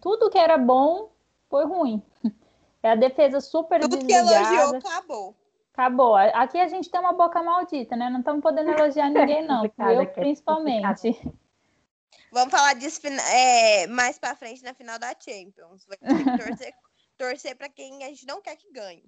Tudo 0.00 0.30
que 0.30 0.38
era 0.38 0.58
bom 0.58 1.08
foi 1.48 1.64
ruim. 1.64 2.02
É 2.82 2.92
a 2.92 2.94
defesa 2.94 3.40
super 3.40 3.80
Tudo 3.80 3.96
desligada. 3.96 4.28
que 4.28 4.34
elogiou 4.36 4.76
acabou. 4.76 5.34
Acabou. 5.78 6.16
Aqui 6.16 6.58
a 6.58 6.66
gente 6.66 6.90
tem 6.90 6.98
uma 6.98 7.12
boca 7.12 7.40
maldita, 7.40 7.94
né? 7.94 8.10
Não 8.10 8.18
estamos 8.18 8.42
podendo 8.42 8.68
elogiar 8.72 9.08
ninguém, 9.10 9.46
não. 9.46 9.64
eu, 9.64 10.00
é 10.00 10.06
principalmente. 10.06 11.16
Vamos 12.32 12.50
falar 12.50 12.74
disso 12.74 13.00
é, 13.06 13.86
mais 13.86 14.18
para 14.18 14.34
frente 14.34 14.60
na 14.64 14.74
final 14.74 14.98
da 14.98 15.10
Champions. 15.10 15.86
Vai 15.86 15.96
ter 15.96 16.24
que 16.24 16.44
torcer, 16.44 16.74
torcer 17.16 17.56
para 17.56 17.68
quem 17.68 18.02
a 18.02 18.08
gente 18.08 18.26
não 18.26 18.42
quer 18.42 18.56
que 18.56 18.72
ganhe. 18.72 19.04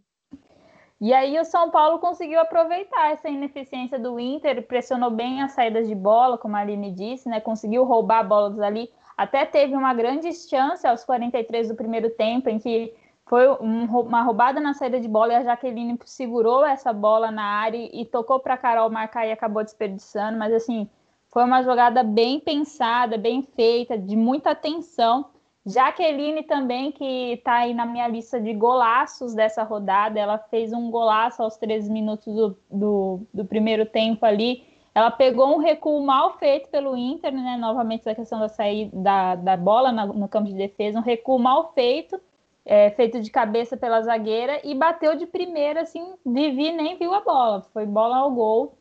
E 1.00 1.12
aí 1.12 1.40
o 1.40 1.44
São 1.44 1.72
Paulo 1.72 1.98
conseguiu 1.98 2.38
aproveitar 2.38 3.10
essa 3.10 3.28
ineficiência 3.28 3.98
do 3.98 4.20
Inter, 4.20 4.64
pressionou 4.64 5.10
bem 5.10 5.42
as 5.42 5.50
saídas 5.52 5.88
de 5.88 5.94
bola, 5.96 6.38
como 6.38 6.54
a 6.54 6.60
Aline 6.60 6.92
disse, 6.92 7.28
né? 7.28 7.40
Conseguiu 7.40 7.82
roubar 7.82 8.22
bolas 8.22 8.60
ali. 8.60 8.92
Até 9.16 9.44
teve 9.44 9.74
uma 9.74 9.92
grande 9.92 10.32
chance 10.32 10.86
aos 10.86 11.04
43 11.04 11.66
do 11.66 11.74
primeiro 11.74 12.10
tempo, 12.10 12.48
em 12.48 12.60
que 12.60 12.94
foi 13.30 13.46
uma 13.46 14.22
roubada 14.22 14.58
na 14.58 14.74
saída 14.74 14.98
de 14.98 15.06
bola 15.06 15.32
e 15.32 15.36
a 15.36 15.44
Jaqueline 15.44 15.96
segurou 16.04 16.66
essa 16.66 16.92
bola 16.92 17.30
na 17.30 17.44
área 17.44 17.78
e 17.78 18.04
tocou 18.04 18.40
para 18.40 18.56
Carol 18.56 18.90
marcar 18.90 19.24
e 19.24 19.30
acabou 19.30 19.62
desperdiçando. 19.62 20.36
Mas 20.36 20.52
assim, 20.52 20.90
foi 21.28 21.44
uma 21.44 21.62
jogada 21.62 22.02
bem 22.02 22.40
pensada, 22.40 23.16
bem 23.16 23.42
feita, 23.54 23.96
de 23.96 24.16
muita 24.16 24.50
atenção. 24.50 25.26
Jaqueline 25.64 26.42
também, 26.42 26.90
que 26.90 27.34
está 27.34 27.58
aí 27.58 27.72
na 27.72 27.86
minha 27.86 28.08
lista 28.08 28.40
de 28.40 28.52
golaços 28.52 29.32
dessa 29.32 29.62
rodada, 29.62 30.18
ela 30.18 30.36
fez 30.36 30.72
um 30.72 30.90
golaço 30.90 31.40
aos 31.40 31.56
13 31.56 31.88
minutos 31.88 32.34
do, 32.34 32.58
do, 32.68 33.20
do 33.32 33.44
primeiro 33.44 33.86
tempo 33.86 34.26
ali. 34.26 34.64
Ela 34.92 35.12
pegou 35.12 35.54
um 35.54 35.58
recuo 35.58 36.04
mal 36.04 36.36
feito 36.36 36.68
pelo 36.68 36.96
Inter, 36.96 37.32
né? 37.32 37.56
Novamente 37.56 38.08
a 38.08 38.14
questão 38.14 38.40
da 38.40 38.48
saída 38.48 38.90
da, 38.92 39.34
da 39.36 39.56
bola 39.56 39.92
no, 39.92 40.14
no 40.14 40.28
campo 40.28 40.48
de 40.48 40.54
defesa, 40.54 40.98
um 40.98 41.02
recuo 41.02 41.38
mal 41.38 41.72
feito, 41.74 42.20
é, 42.64 42.90
feito 42.90 43.20
de 43.20 43.30
cabeça 43.30 43.76
pela 43.76 44.02
zagueira, 44.02 44.60
e 44.64 44.74
bateu 44.74 45.16
de 45.16 45.26
primeira, 45.26 45.82
assim, 45.82 46.14
Vivi 46.24 46.72
nem 46.72 46.96
viu 46.98 47.14
a 47.14 47.20
bola, 47.20 47.62
foi 47.72 47.86
bola 47.86 48.16
ao 48.16 48.30
gol. 48.30 48.78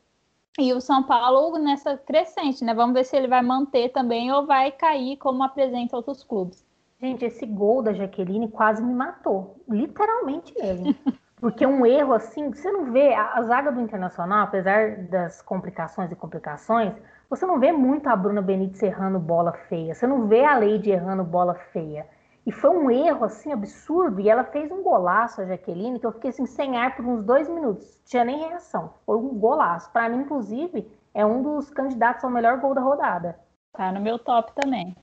E 0.60 0.74
o 0.74 0.82
São 0.82 1.04
Paulo 1.04 1.58
nessa 1.58 1.96
crescente, 1.98 2.64
né? 2.64 2.74
Vamos 2.74 2.94
ver 2.94 3.06
se 3.06 3.16
ele 3.16 3.28
vai 3.28 3.42
manter 3.42 3.90
também 3.90 4.32
ou 4.32 4.46
vai 4.46 4.72
cair 4.72 5.16
como 5.18 5.44
apresenta 5.44 5.96
outros 5.96 6.24
clubes. 6.24 6.66
Gente, 7.00 7.24
esse 7.24 7.46
gol 7.46 7.82
da 7.82 7.94
Jaqueline 7.94 8.50
quase 8.50 8.84
me 8.84 8.94
matou. 8.94 9.64
Literalmente 9.70 10.54
mesmo. 10.60 10.94
Porque 11.40 11.66
um 11.66 11.86
erro 11.86 12.14
assim, 12.14 12.54
você 12.54 12.70
não 12.70 12.92
vê, 12.92 13.14
a, 13.14 13.36
a, 13.36 13.42
zaga 13.44 13.72
do 13.72 13.80
Internacional, 13.80 14.44
apesar 14.44 14.98
das 15.04 15.42
complicações 15.42 16.12
e 16.12 16.16
complicações, 16.16 16.94
você 17.30 17.46
não 17.46 17.58
vê 17.58 17.72
muito 17.72 18.08
a 18.08 18.16
Bruna 18.16 18.42
Benítez 18.42 18.84
errando 18.84 19.18
bola 19.18 19.54
feia. 19.54 19.96
Você 19.96 20.06
não 20.06 20.28
vê 20.28 20.44
a 20.44 20.58
Leide 20.58 20.92
errando 20.92 21.24
bola 21.24 21.56
feia. 21.72 22.06
E 22.50 22.52
foi 22.52 22.72
um 22.72 22.90
erro 22.90 23.26
assim 23.26 23.52
absurdo. 23.52 24.20
E 24.20 24.28
ela 24.28 24.44
fez 24.44 24.72
um 24.72 24.82
golaço, 24.82 25.40
a 25.40 25.46
Jaqueline, 25.46 26.00
que 26.00 26.06
eu 26.08 26.12
fiquei 26.12 26.32
assim, 26.32 26.48
sem 26.48 26.78
ar 26.78 26.96
por 26.96 27.06
uns 27.06 27.24
dois 27.24 27.48
minutos. 27.48 27.86
Não 27.86 28.06
tinha 28.06 28.26
nem 28.26 28.40
reação. 28.40 28.96
Foi 29.06 29.18
um 29.18 29.38
golaço. 29.38 29.92
Para 29.92 30.10
mim, 30.10 30.24
inclusive, 30.24 30.92
é 31.14 31.24
um 31.24 31.44
dos 31.44 31.70
candidatos 31.70 32.24
ao 32.24 32.32
melhor 32.32 32.60
gol 32.60 32.74
da 32.74 32.82
rodada. 32.82 33.40
Tá 33.72 33.92
no 33.92 34.02
meu 34.02 34.18
top 34.18 34.52
também. 34.56 34.96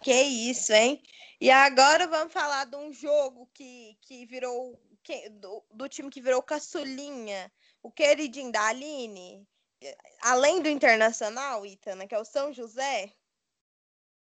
Que 0.00 0.12
isso, 0.12 0.72
hein? 0.72 1.02
E 1.40 1.50
agora 1.50 2.06
vamos 2.06 2.32
falar 2.32 2.66
de 2.66 2.76
um 2.76 2.92
jogo 2.92 3.48
que, 3.52 3.98
que 4.02 4.24
virou 4.24 4.78
que, 5.02 5.28
do, 5.28 5.60
do, 5.72 5.88
time 5.88 6.08
que 6.08 6.20
virou 6.20 6.40
caçulinha, 6.40 7.50
o 7.82 7.90
queridinho 7.90 8.52
da 8.52 8.68
Aline, 8.68 9.44
além 10.20 10.62
do 10.62 10.68
Internacional, 10.68 11.66
Itana, 11.66 12.06
que 12.06 12.14
é 12.14 12.20
o 12.20 12.24
São 12.24 12.52
José. 12.52 13.10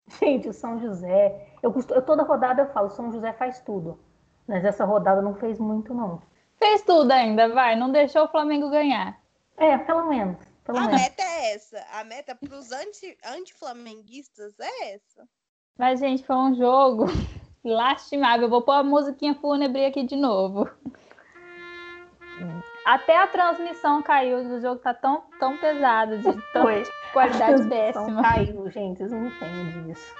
Gente, 0.08 0.48
o 0.48 0.52
São 0.52 0.78
José, 0.80 1.48
eu, 1.62 1.74
eu 1.90 2.02
toda 2.02 2.22
rodada 2.22 2.62
eu 2.62 2.72
falo, 2.72 2.90
São 2.90 3.10
José 3.10 3.32
faz 3.32 3.60
tudo, 3.60 3.98
mas 4.46 4.64
essa 4.64 4.84
rodada 4.84 5.20
não 5.20 5.34
fez 5.34 5.58
muito 5.58 5.92
não. 5.92 6.22
Fez 6.58 6.82
tudo 6.82 7.10
ainda, 7.10 7.48
vai, 7.48 7.76
não 7.76 7.90
deixou 7.90 8.24
o 8.24 8.28
Flamengo 8.28 8.70
ganhar. 8.70 9.20
É, 9.56 9.76
pelo 9.78 10.06
menos. 10.06 10.38
Pelo 10.64 10.78
a 10.78 10.82
menos. 10.82 11.00
meta 11.00 11.22
é 11.22 11.54
essa, 11.54 11.84
a 11.92 12.04
meta 12.04 12.34
para 12.34 12.56
os 12.56 12.70
anti-flamenguistas 12.72 14.54
anti 14.58 14.72
é 14.72 14.94
essa. 14.94 15.28
Mas, 15.78 16.00
gente, 16.00 16.24
foi 16.24 16.36
um 16.36 16.54
jogo 16.54 17.04
lastimável. 17.62 18.48
Vou 18.48 18.62
pôr 18.62 18.72
a 18.72 18.82
musiquinha 18.82 19.34
fúnebre 19.34 19.84
aqui 19.84 20.04
de 20.04 20.16
novo. 20.16 20.68
Até 22.86 23.18
a 23.20 23.26
transmissão 23.26 24.00
caiu, 24.00 24.38
o 24.38 24.60
jogo 24.60 24.80
tá 24.80 24.94
tão, 24.94 25.24
tão 25.40 25.56
pesado, 25.58 26.18
de 26.18 26.52
tão 26.52 26.64
qualidade 27.12 27.68
péssima. 27.68 28.22
Caiu, 28.22 28.70
gente, 28.70 28.98
vocês 28.98 29.10
não 29.10 29.26
entendem 29.26 29.82
disso. 29.88 30.14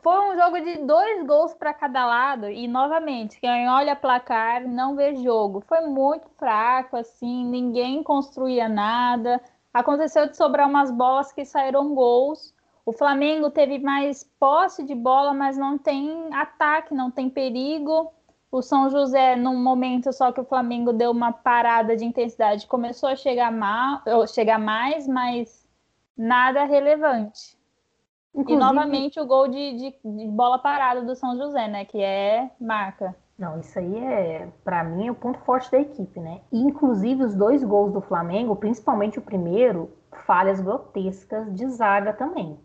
Foi 0.00 0.18
um 0.30 0.36
jogo 0.36 0.60
de 0.60 0.78
dois 0.86 1.26
gols 1.26 1.54
para 1.54 1.74
cada 1.74 2.06
lado 2.06 2.48
e 2.48 2.68
novamente, 2.68 3.40
quem 3.40 3.68
olha 3.68 3.96
placar 3.96 4.66
não 4.66 4.94
vê 4.94 5.16
jogo. 5.16 5.60
Foi 5.66 5.80
muito 5.80 6.28
fraco, 6.38 6.96
assim, 6.96 7.44
ninguém 7.44 8.02
construía 8.02 8.68
nada. 8.68 9.40
Aconteceu 9.74 10.28
de 10.28 10.36
sobrar 10.36 10.68
umas 10.68 10.90
bolas 10.90 11.32
que 11.32 11.44
saíram 11.44 11.94
gols 11.94 12.54
o 12.88 12.92
Flamengo 12.94 13.50
teve 13.50 13.78
mais 13.78 14.24
posse 14.40 14.82
de 14.82 14.94
bola, 14.94 15.34
mas 15.34 15.58
não 15.58 15.76
tem 15.76 16.30
ataque, 16.32 16.94
não 16.94 17.10
tem 17.10 17.28
perigo. 17.28 18.10
O 18.50 18.62
São 18.62 18.88
José, 18.88 19.36
num 19.36 19.62
momento 19.62 20.10
só 20.12 20.32
que 20.32 20.40
o 20.40 20.44
Flamengo 20.44 20.92
deu 20.92 21.10
uma 21.10 21.32
parada 21.32 21.94
de 21.94 22.04
intensidade, 22.04 22.66
começou 22.66 23.10
a 23.10 23.16
chegar, 23.16 23.52
mal, 23.52 24.02
chegar 24.26 24.58
mais, 24.58 25.06
mas 25.06 25.68
nada 26.16 26.64
relevante. 26.64 27.58
Inclusive, 28.34 28.54
e 28.54 28.56
novamente 28.56 29.20
o 29.20 29.26
gol 29.26 29.48
de, 29.48 29.72
de, 29.76 29.94
de, 30.02 30.26
bola 30.28 30.58
parada 30.58 31.02
do 31.02 31.14
São 31.14 31.36
José, 31.36 31.68
né? 31.68 31.84
Que 31.84 32.00
é 32.00 32.50
marca. 32.58 33.14
Não, 33.38 33.60
isso 33.60 33.78
aí 33.78 33.96
é, 33.98 34.48
para 34.64 34.82
mim, 34.82 35.08
é 35.08 35.10
o 35.10 35.14
ponto 35.14 35.38
forte 35.40 35.70
da 35.70 35.80
equipe, 35.80 36.18
né? 36.18 36.40
Inclusive, 36.50 37.24
os 37.24 37.34
dois 37.34 37.62
gols 37.62 37.92
do 37.92 38.00
Flamengo, 38.00 38.56
principalmente 38.56 39.18
o 39.18 39.22
primeiro, 39.22 39.90
falhas 40.26 40.60
grotescas 40.60 41.54
de 41.54 41.68
zaga 41.68 42.12
também 42.12 42.58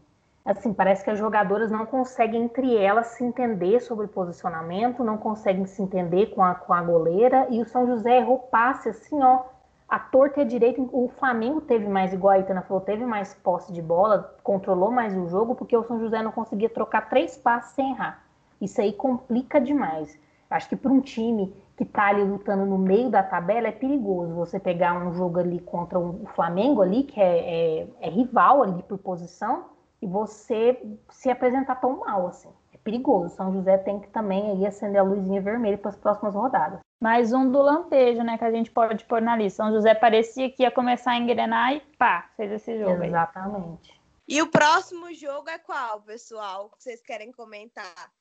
assim, 0.45 0.73
parece 0.73 1.03
que 1.03 1.10
as 1.10 1.17
jogadoras 1.17 1.71
não 1.71 1.86
conseguem 1.86 2.43
entre 2.43 2.75
elas 2.77 3.08
se 3.08 3.23
entender 3.23 3.79
sobre 3.79 4.08
posicionamento, 4.08 5.03
não 5.03 5.17
conseguem 5.17 5.65
se 5.65 5.82
entender 5.82 6.27
com 6.27 6.43
a, 6.43 6.53
com 6.56 6.73
a 6.73 6.82
goleira, 6.82 7.47
e 7.49 7.62
o 7.62 7.65
São 7.65 7.88
José 7.88 8.17
errou 8.17 8.39
passe 8.39 8.89
assim, 8.89 9.21
ó, 9.23 9.43
a 9.88 9.99
torta 9.99 10.39
e 10.39 10.43
a 10.43 10.45
direita, 10.45 10.82
o 10.82 11.08
Flamengo 11.19 11.62
teve 11.62 11.88
mais, 11.88 12.13
igual 12.13 12.34
a 12.34 12.39
Itana 12.39 12.62
falou, 12.63 12.82
teve 12.82 13.06
mais 13.06 13.34
posse 13.36 13.71
de 13.71 13.82
bola, 13.82 14.36
controlou 14.43 14.91
mais 14.91 15.15
o 15.15 15.27
jogo, 15.27 15.56
porque 15.56 15.77
o 15.77 15.84
São 15.84 15.99
José 15.99 16.21
não 16.21 16.32
conseguia 16.32 16.69
trocar 16.69 17.10
três 17.10 17.38
passes 17.38 17.73
sem 17.73 17.91
errar. 17.91 18.23
Isso 18.60 18.82
aí 18.82 18.91
complica 18.91 19.62
demais. 19.62 20.17
Acho 20.49 20.69
que 20.69 20.75
para 20.75 20.91
um 20.91 20.99
time 20.99 21.53
que 21.77 21.84
está 21.84 22.08
ali 22.08 22.23
lutando 22.23 22.65
no 22.65 22.77
meio 22.77 23.10
da 23.10 23.23
tabela 23.23 23.67
é 23.67 23.71
perigoso 23.71 24.34
você 24.34 24.60
pegar 24.60 24.93
um 24.93 25.13
jogo 25.13 25.39
ali 25.39 25.60
contra 25.60 25.99
o 25.99 26.25
Flamengo 26.36 26.82
ali, 26.82 27.03
que 27.03 27.19
é, 27.19 27.82
é, 27.82 27.88
é 28.01 28.10
rival 28.10 28.63
ali 28.63 28.82
por 28.84 28.97
posição, 28.97 29.65
e 30.03 30.07
você 30.07 30.77
se 31.09 31.29
apresentar 31.29 31.75
tão 31.75 31.99
mal 31.99 32.27
assim. 32.27 32.53
É 32.73 32.77
perigoso. 32.77 33.35
São 33.35 33.53
José 33.53 33.77
tem 33.77 33.99
que 34.01 34.09
também 34.09 34.51
aí 34.51 34.65
acender 34.65 34.99
a 34.99 35.03
luzinha 35.03 35.41
vermelha 35.41 35.77
para 35.77 35.89
as 35.89 35.97
próximas 35.97 36.35
rodadas. 36.35 36.79
Mais 37.01 37.33
um 37.33 37.49
do 37.49 37.61
lampejo, 37.61 38.21
né, 38.21 38.37
que 38.37 38.43
a 38.43 38.51
gente 38.51 38.69
pode 38.69 39.05
pôr 39.05 39.21
na 39.21 39.35
lista. 39.35 39.63
São 39.63 39.71
José 39.71 39.95
parecia 39.95 40.51
que 40.51 40.63
ia 40.63 40.71
começar 40.71 41.11
a 41.11 41.17
engrenar 41.17 41.73
e 41.73 41.79
pá, 41.97 42.29
fez 42.35 42.51
esse 42.51 42.77
jogo. 42.77 43.03
Exatamente. 43.03 43.91
Aí. 43.91 44.03
E 44.27 44.41
o 44.41 44.49
próximo 44.49 45.13
jogo 45.13 45.49
é 45.49 45.57
qual, 45.57 46.01
pessoal? 46.01 46.69
Que 46.69 46.83
vocês 46.83 47.01
querem 47.01 47.31
comentar? 47.31 48.11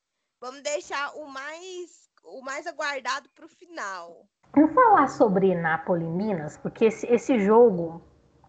Vamos 0.40 0.62
deixar 0.62 1.12
o 1.16 1.26
mais 1.28 2.02
o 2.24 2.40
mais 2.42 2.66
aguardado 2.68 3.28
para 3.34 3.46
o 3.46 3.48
final. 3.48 4.26
Vamos 4.54 4.74
falar 4.74 5.08
sobre 5.08 5.54
Napoli 5.56 6.04
Minas, 6.04 6.56
porque 6.58 6.84
esse, 6.84 7.06
esse 7.06 7.38
jogo 7.40 8.00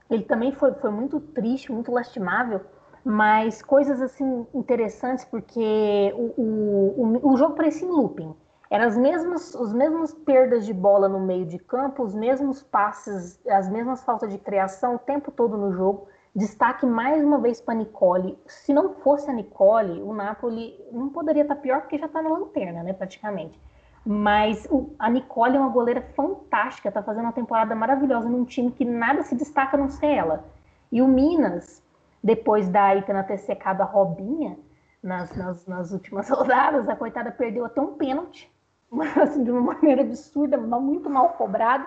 ele 0.09 0.23
também 0.23 0.53
foi, 0.53 0.73
foi 0.75 0.91
muito 0.91 1.19
triste, 1.19 1.71
muito 1.71 1.91
lastimável, 1.91 2.61
mas 3.05 3.61
coisas 3.61 4.01
assim 4.01 4.47
interessantes 4.53 5.25
porque 5.25 6.13
o, 6.15 6.41
o, 6.41 7.33
o, 7.33 7.37
jogo 7.37 7.55
parecia 7.55 7.87
em 7.87 7.91
looping. 7.91 8.33
Eram 8.69 8.85
as 8.85 8.97
mesmas, 8.97 9.53
os 9.53 9.73
mesmos 9.73 10.13
perdas 10.13 10.65
de 10.65 10.73
bola 10.73 11.09
no 11.09 11.19
meio 11.19 11.45
de 11.45 11.59
campo, 11.59 12.03
os 12.03 12.15
mesmos 12.15 12.63
passes, 12.63 13.39
as 13.47 13.69
mesmas 13.69 14.03
faltas 14.03 14.31
de 14.31 14.37
criação 14.37 14.95
o 14.95 14.99
tempo 14.99 15.31
todo 15.31 15.57
no 15.57 15.73
jogo. 15.73 16.07
Destaque 16.35 16.85
mais 16.85 17.23
uma 17.23 17.39
vez 17.39 17.61
para 17.61 17.75
Nicole. 17.75 18.39
Se 18.47 18.73
não 18.73 18.95
fosse 18.95 19.29
a 19.29 19.33
Nicole, 19.33 20.01
o 20.01 20.13
Napoli 20.13 20.73
não 20.91 21.09
poderia 21.09 21.43
estar 21.43 21.57
pior 21.57 21.81
porque 21.81 21.99
já 21.99 22.07
está 22.07 22.21
na 22.21 22.29
lanterna, 22.29 22.81
né, 22.81 22.93
praticamente. 22.93 23.59
Mas 24.03 24.65
o, 24.71 24.95
a 24.97 25.09
Nicole 25.09 25.55
é 25.55 25.59
uma 25.59 25.69
goleira 25.69 26.01
fantástica, 26.15 26.89
está 26.89 27.03
fazendo 27.03 27.25
uma 27.25 27.33
temporada 27.33 27.75
maravilhosa 27.75 28.27
num 28.27 28.45
time 28.45 28.71
que 28.71 28.83
nada 28.83 29.21
se 29.21 29.35
destaca 29.35 29.77
a 29.77 29.79
não 29.79 29.89
ser 29.89 30.07
ela. 30.07 30.45
E 30.91 31.01
o 31.01 31.07
Minas, 31.07 31.82
depois 32.23 32.69
da 32.69 32.95
Itana 32.95 33.23
ter 33.23 33.37
secado 33.37 33.81
a 33.81 33.85
Robinha 33.85 34.57
nas, 35.01 35.35
nas, 35.35 35.67
nas 35.67 35.91
últimas 35.91 36.29
rodadas, 36.31 36.87
a 36.87 36.95
coitada 36.95 37.31
perdeu 37.31 37.65
até 37.65 37.81
um 37.81 37.95
pênalti, 37.95 38.49
assim, 39.21 39.43
de 39.43 39.51
uma 39.51 39.73
maneira 39.73 40.01
absurda, 40.01 40.57
muito 40.57 41.09
mal 41.09 41.29
cobrado. 41.29 41.85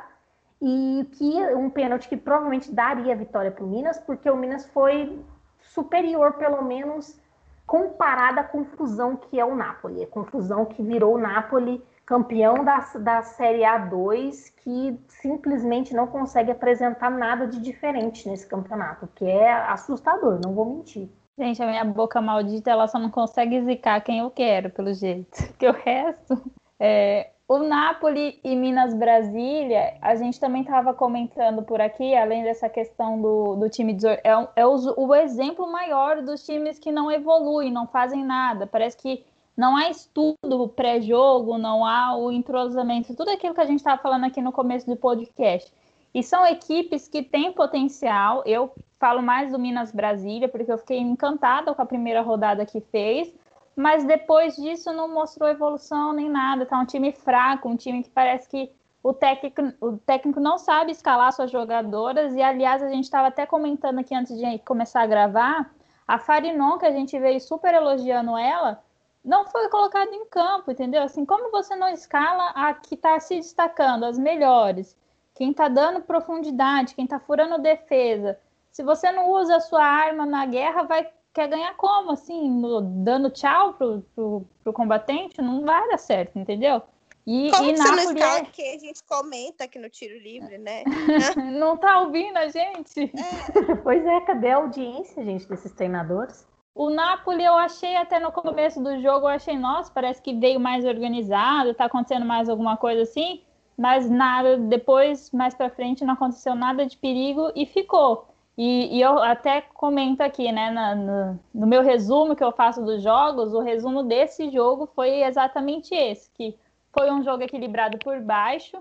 E 0.60 1.06
que 1.12 1.54
um 1.54 1.68
pênalti 1.68 2.08
que 2.08 2.16
provavelmente 2.16 2.72
daria 2.72 3.12
a 3.12 3.16
vitória 3.16 3.50
para 3.50 3.64
o 3.64 3.68
Minas, 3.68 3.98
porque 3.98 4.30
o 4.30 4.36
Minas 4.36 4.66
foi 4.66 5.22
superior, 5.60 6.34
pelo 6.34 6.62
menos, 6.62 7.20
comparada 7.66 8.40
à 8.40 8.44
confusão 8.44 9.16
que 9.16 9.38
é 9.38 9.44
o 9.44 9.54
Napoli. 9.54 10.02
A 10.02 10.06
confusão 10.06 10.64
que 10.64 10.82
virou 10.82 11.14
o 11.14 11.18
Napoli 11.18 11.84
campeão 12.06 12.64
da, 12.64 12.78
da 13.00 13.22
Série 13.22 13.62
A2 13.62 14.54
que 14.58 14.98
simplesmente 15.08 15.92
não 15.92 16.06
consegue 16.06 16.52
apresentar 16.52 17.10
nada 17.10 17.46
de 17.46 17.60
diferente 17.60 18.28
nesse 18.28 18.46
campeonato, 18.46 19.08
que 19.14 19.24
é 19.24 19.52
assustador, 19.52 20.40
não 20.42 20.54
vou 20.54 20.64
mentir. 20.64 21.10
Gente, 21.38 21.62
a 21.62 21.66
minha 21.66 21.84
boca 21.84 22.20
maldita, 22.20 22.70
ela 22.70 22.88
só 22.88 22.98
não 22.98 23.10
consegue 23.10 23.60
zicar 23.62 24.00
quem 24.00 24.20
eu 24.20 24.30
quero, 24.30 24.70
pelo 24.70 24.94
jeito. 24.94 25.36
Porque 25.48 25.68
o 25.68 25.72
resto. 25.72 26.40
É... 26.80 27.30
O 27.48 27.58
Napoli 27.58 28.40
e 28.42 28.56
Minas 28.56 28.92
Brasília, 28.92 29.96
a 30.02 30.16
gente 30.16 30.40
também 30.40 30.62
estava 30.62 30.92
comentando 30.92 31.62
por 31.62 31.80
aqui, 31.80 32.16
além 32.16 32.42
dessa 32.42 32.68
questão 32.68 33.22
do, 33.22 33.54
do 33.54 33.70
time 33.70 33.92
de, 33.92 34.08
é, 34.08 34.48
é 34.56 34.66
o, 34.66 34.74
o 34.96 35.14
exemplo 35.14 35.70
maior 35.70 36.22
dos 36.22 36.44
times 36.44 36.76
que 36.76 36.90
não 36.90 37.08
evoluem, 37.08 37.70
não 37.70 37.86
fazem 37.86 38.24
nada. 38.24 38.66
Parece 38.66 38.96
que 38.96 39.24
não 39.56 39.76
há 39.76 39.88
estudo 39.88 40.68
pré-jogo, 40.76 41.56
não 41.56 41.84
há 41.84 42.16
o 42.16 42.30
entrosamento, 42.30 43.16
tudo 43.16 43.30
aquilo 43.30 43.54
que 43.54 43.60
a 43.60 43.66
gente 43.66 43.78
estava 43.78 44.00
falando 44.00 44.24
aqui 44.24 44.42
no 44.42 44.52
começo 44.52 44.86
do 44.86 44.96
podcast. 44.96 45.72
E 46.14 46.22
são 46.22 46.46
equipes 46.46 47.08
que 47.08 47.22
têm 47.22 47.52
potencial. 47.52 48.42
Eu 48.46 48.72
falo 48.98 49.22
mais 49.22 49.52
do 49.52 49.58
Minas 49.58 49.92
Brasília, 49.92 50.48
porque 50.48 50.72
eu 50.72 50.78
fiquei 50.78 50.98
encantada 50.98 51.74
com 51.74 51.82
a 51.82 51.86
primeira 51.86 52.22
rodada 52.22 52.64
que 52.64 52.80
fez, 52.80 53.32
mas 53.74 54.04
depois 54.04 54.56
disso 54.56 54.92
não 54.92 55.12
mostrou 55.12 55.48
evolução 55.48 56.12
nem 56.14 56.28
nada. 56.28 56.64
Tá 56.64 56.78
um 56.78 56.86
time 56.86 57.12
fraco, 57.12 57.68
um 57.68 57.76
time 57.76 58.02
que 58.02 58.10
parece 58.10 58.48
que 58.48 58.70
o 59.02 59.12
técnico, 59.12 59.62
o 59.80 59.98
técnico 59.98 60.40
não 60.40 60.58
sabe 60.58 60.90
escalar 60.90 61.32
suas 61.32 61.50
jogadoras. 61.50 62.34
E 62.34 62.42
aliás, 62.42 62.82
a 62.82 62.88
gente 62.88 63.04
estava 63.04 63.28
até 63.28 63.44
comentando 63.44 63.98
aqui 63.98 64.14
antes 64.14 64.36
de 64.36 64.58
começar 64.60 65.02
a 65.02 65.06
gravar, 65.06 65.70
a 66.08 66.18
Farinon, 66.18 66.78
que 66.78 66.86
a 66.86 66.92
gente 66.92 67.18
veio 67.18 67.40
super 67.40 67.74
elogiando 67.74 68.38
ela, 68.38 68.82
não 69.26 69.44
foi 69.44 69.68
colocada 69.68 70.14
em 70.14 70.24
campo, 70.26 70.70
entendeu? 70.70 71.02
Assim, 71.02 71.24
como 71.26 71.50
você 71.50 71.74
não 71.74 71.88
escala 71.88 72.50
a 72.50 72.72
que 72.72 72.94
está 72.94 73.18
se 73.18 73.34
destacando, 73.34 74.04
as 74.04 74.16
melhores, 74.16 74.96
quem 75.34 75.50
está 75.50 75.66
dando 75.66 76.00
profundidade, 76.00 76.94
quem 76.94 77.04
está 77.04 77.18
furando 77.18 77.58
defesa. 77.58 78.38
Se 78.70 78.84
você 78.84 79.10
não 79.10 79.30
usa 79.30 79.56
a 79.56 79.60
sua 79.60 79.84
arma 79.84 80.24
na 80.24 80.46
guerra, 80.46 80.84
vai 80.84 81.10
quer 81.34 81.48
ganhar 81.48 81.74
como? 81.74 82.12
Assim, 82.12 82.48
no, 82.48 82.80
dando 82.80 83.28
tchau 83.28 83.74
pro, 83.74 84.00
pro, 84.14 84.46
pro, 84.62 84.72
combatente? 84.72 85.42
Não 85.42 85.64
vai 85.64 85.86
dar 85.88 85.98
certo, 85.98 86.38
entendeu? 86.38 86.80
E, 87.26 87.50
como 87.50 87.70
e 87.70 87.76
você 87.76 87.90
não 87.90 87.98
escala 87.98 88.38
é... 88.38 88.44
que 88.44 88.62
a 88.62 88.78
gente 88.78 89.02
comenta 89.02 89.64
aqui 89.64 89.78
no 89.78 89.90
tiro 89.90 90.16
livre, 90.18 90.56
né? 90.56 90.84
não 91.58 91.76
tá 91.76 92.00
ouvindo 92.00 92.36
a 92.36 92.48
gente? 92.48 93.00
É. 93.00 93.74
pois 93.82 94.06
é, 94.06 94.20
cadê 94.20 94.50
a 94.50 94.56
audiência, 94.56 95.24
gente, 95.24 95.48
desses 95.48 95.72
treinadores? 95.72 96.46
O 96.76 96.90
Napoli 96.90 97.42
eu 97.42 97.54
achei 97.54 97.96
até 97.96 98.20
no 98.20 98.30
começo 98.30 98.82
do 98.82 99.00
jogo, 99.00 99.26
eu 99.26 99.28
achei, 99.28 99.56
nossa, 99.56 99.90
parece 99.90 100.20
que 100.20 100.34
veio 100.34 100.60
mais 100.60 100.84
organizado, 100.84 101.72
tá 101.72 101.86
acontecendo 101.86 102.26
mais 102.26 102.50
alguma 102.50 102.76
coisa 102.76 103.00
assim, 103.00 103.40
mas 103.78 104.10
nada, 104.10 104.58
depois, 104.58 105.30
mais 105.30 105.54
para 105.54 105.70
frente, 105.70 106.04
não 106.04 106.12
aconteceu 106.12 106.54
nada 106.54 106.84
de 106.84 106.98
perigo 106.98 107.50
e 107.56 107.64
ficou. 107.64 108.28
E, 108.58 108.94
e, 108.94 109.00
eu 109.00 109.22
até 109.22 109.62
comento 109.62 110.22
aqui, 110.22 110.52
né, 110.52 110.70
na, 110.70 110.94
no, 110.94 111.40
no, 111.54 111.66
meu 111.66 111.82
resumo 111.82 112.36
que 112.36 112.44
eu 112.44 112.52
faço 112.52 112.84
dos 112.84 113.02
jogos, 113.02 113.54
o 113.54 113.60
resumo 113.60 114.02
desse 114.02 114.50
jogo 114.50 114.86
foi 114.94 115.22
exatamente 115.22 115.94
esse, 115.94 116.30
que 116.34 116.58
foi 116.92 117.10
um 117.10 117.22
jogo 117.22 117.42
equilibrado 117.42 117.96
por 117.98 118.20
baixo, 118.20 118.76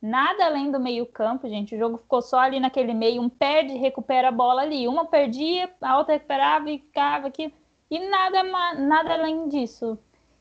nada 0.00 0.46
além 0.46 0.70
do 0.70 0.78
meio 0.78 1.06
campo, 1.06 1.48
gente, 1.48 1.74
o 1.74 1.78
jogo 1.78 1.98
ficou 1.98 2.22
só 2.22 2.38
ali 2.38 2.60
naquele 2.60 2.94
meio, 2.94 3.22
um 3.22 3.28
perde, 3.28 3.76
recupera 3.76 4.28
a 4.28 4.32
bola 4.32 4.62
ali, 4.62 4.86
uma 4.86 5.06
perdia, 5.06 5.70
a 5.80 5.98
outra 5.98 6.14
recuperava 6.14 6.70
e 6.70 6.78
ficava 6.78 7.26
aqui, 7.28 7.52
e 7.90 7.98
nada, 8.08 8.42
nada 8.74 9.14
além 9.14 9.48
disso. 9.48 9.98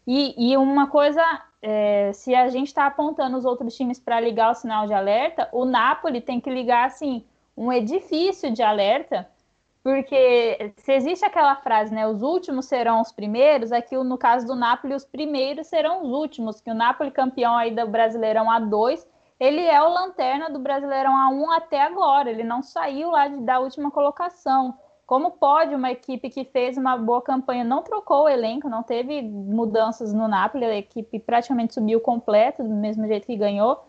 E, 0.07 0.51
e 0.51 0.55
uma 0.57 0.87
coisa, 0.87 1.23
é, 1.61 2.11
se 2.13 2.35
a 2.35 2.49
gente 2.49 2.67
está 2.67 2.85
apontando 2.85 3.37
os 3.37 3.45
outros 3.45 3.75
times 3.75 3.99
para 3.99 4.19
ligar 4.19 4.51
o 4.51 4.55
sinal 4.55 4.85
de 4.85 4.93
alerta, 4.93 5.49
o 5.51 5.65
Napoli 5.65 6.21
tem 6.21 6.39
que 6.39 6.49
ligar, 6.49 6.85
assim, 6.85 7.25
um 7.57 7.71
edifício 7.71 8.51
de 8.51 8.61
alerta, 8.61 9.27
porque 9.83 10.73
se 10.77 10.93
existe 10.93 11.25
aquela 11.25 11.55
frase, 11.55 11.93
né, 11.93 12.07
os 12.07 12.21
últimos 12.21 12.65
serão 12.65 13.01
os 13.01 13.11
primeiros, 13.11 13.71
aqui 13.71 13.95
no 13.95 14.17
caso 14.17 14.45
do 14.45 14.55
Napoli, 14.55 14.93
os 14.93 15.05
primeiros 15.05 15.67
serão 15.67 16.03
os 16.03 16.11
últimos, 16.11 16.59
que 16.59 16.71
o 16.71 16.75
Napoli 16.75 17.11
campeão 17.11 17.55
aí 17.55 17.69
do 17.69 17.87
Brasileirão 17.87 18.45
A2, 18.45 19.05
ele 19.39 19.61
é 19.61 19.81
o 19.81 19.89
lanterna 19.89 20.49
do 20.49 20.59
Brasileirão 20.59 21.13
A1 21.13 21.57
até 21.57 21.81
agora, 21.81 22.29
ele 22.29 22.43
não 22.43 22.63
saiu 22.63 23.11
lá 23.11 23.27
de, 23.27 23.37
da 23.41 23.59
última 23.59 23.91
colocação. 23.91 24.77
Como 25.05 25.31
pode 25.31 25.75
uma 25.75 25.91
equipe 25.91 26.29
que 26.29 26.45
fez 26.45 26.77
uma 26.77 26.97
boa 26.97 27.21
campanha, 27.21 27.63
não 27.63 27.83
trocou 27.83 28.23
o 28.23 28.29
elenco, 28.29 28.67
não 28.67 28.81
teve 28.81 29.21
mudanças 29.21 30.13
no 30.13 30.27
Napoli, 30.27 30.65
a 30.65 30.75
equipe 30.75 31.19
praticamente 31.19 31.75
subiu 31.75 31.99
completo, 31.99 32.63
do 32.63 32.69
mesmo 32.69 33.05
jeito 33.05 33.27
que 33.27 33.35
ganhou, 33.35 33.85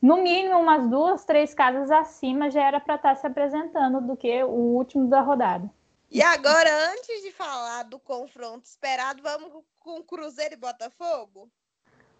no 0.00 0.16
mínimo 0.16 0.58
umas 0.58 0.88
duas, 0.88 1.24
três 1.24 1.52
casas 1.52 1.90
acima 1.90 2.50
já 2.50 2.62
era 2.62 2.80
para 2.80 2.94
estar 2.94 3.14
tá 3.14 3.20
se 3.20 3.26
apresentando 3.26 4.00
do 4.00 4.16
que 4.16 4.42
o 4.44 4.48
último 4.48 5.08
da 5.08 5.20
rodada. 5.20 5.68
E 6.10 6.22
agora, 6.22 6.70
antes 6.92 7.22
de 7.22 7.30
falar 7.30 7.84
do 7.84 7.98
confronto 7.98 8.64
esperado, 8.64 9.22
vamos 9.22 9.62
com 9.78 10.02
Cruzeiro 10.02 10.54
e 10.54 10.56
Botafogo? 10.56 11.48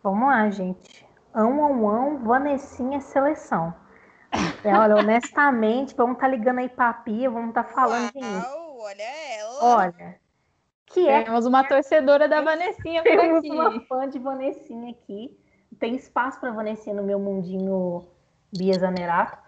Vamos 0.02 0.28
lá, 0.28 0.50
gente. 0.50 1.09
Ão, 1.34 1.64
ão, 1.64 1.88
ão, 1.88 2.18
Vanessinha 2.18 3.00
seleção. 3.00 3.74
É, 4.64 4.76
olha, 4.76 4.96
honestamente, 4.96 5.94
vamos 5.96 6.14
estar 6.14 6.28
tá 6.28 6.32
ligando 6.32 6.58
aí 6.58 6.68
pra 6.68 6.92
Pia, 6.92 7.30
vamos 7.30 7.48
estar 7.48 7.64
tá 7.64 7.70
falando 7.72 8.12
Uau, 8.14 8.78
olha 8.80 9.02
ela. 9.36 9.76
Olha, 9.76 10.20
que 10.86 11.08
é... 11.08 11.22
Temos 11.22 11.46
uma 11.46 11.64
torcedora 11.64 12.28
da 12.28 12.40
Vanessinha 12.40 13.02
por 13.04 13.10
Temos 13.10 13.44
uma 13.44 13.80
fã 13.86 14.08
de 14.08 14.18
Vanessinha 14.18 14.90
aqui 14.90 15.36
tem 15.80 15.96
espaço 15.96 16.38
para 16.38 16.50
a 16.50 16.52
Vanessinha 16.52 16.94
no 16.94 17.02
meu 17.02 17.18
mundinho 17.18 18.06
Bia 18.54 18.74
Zanerato, 18.74 19.38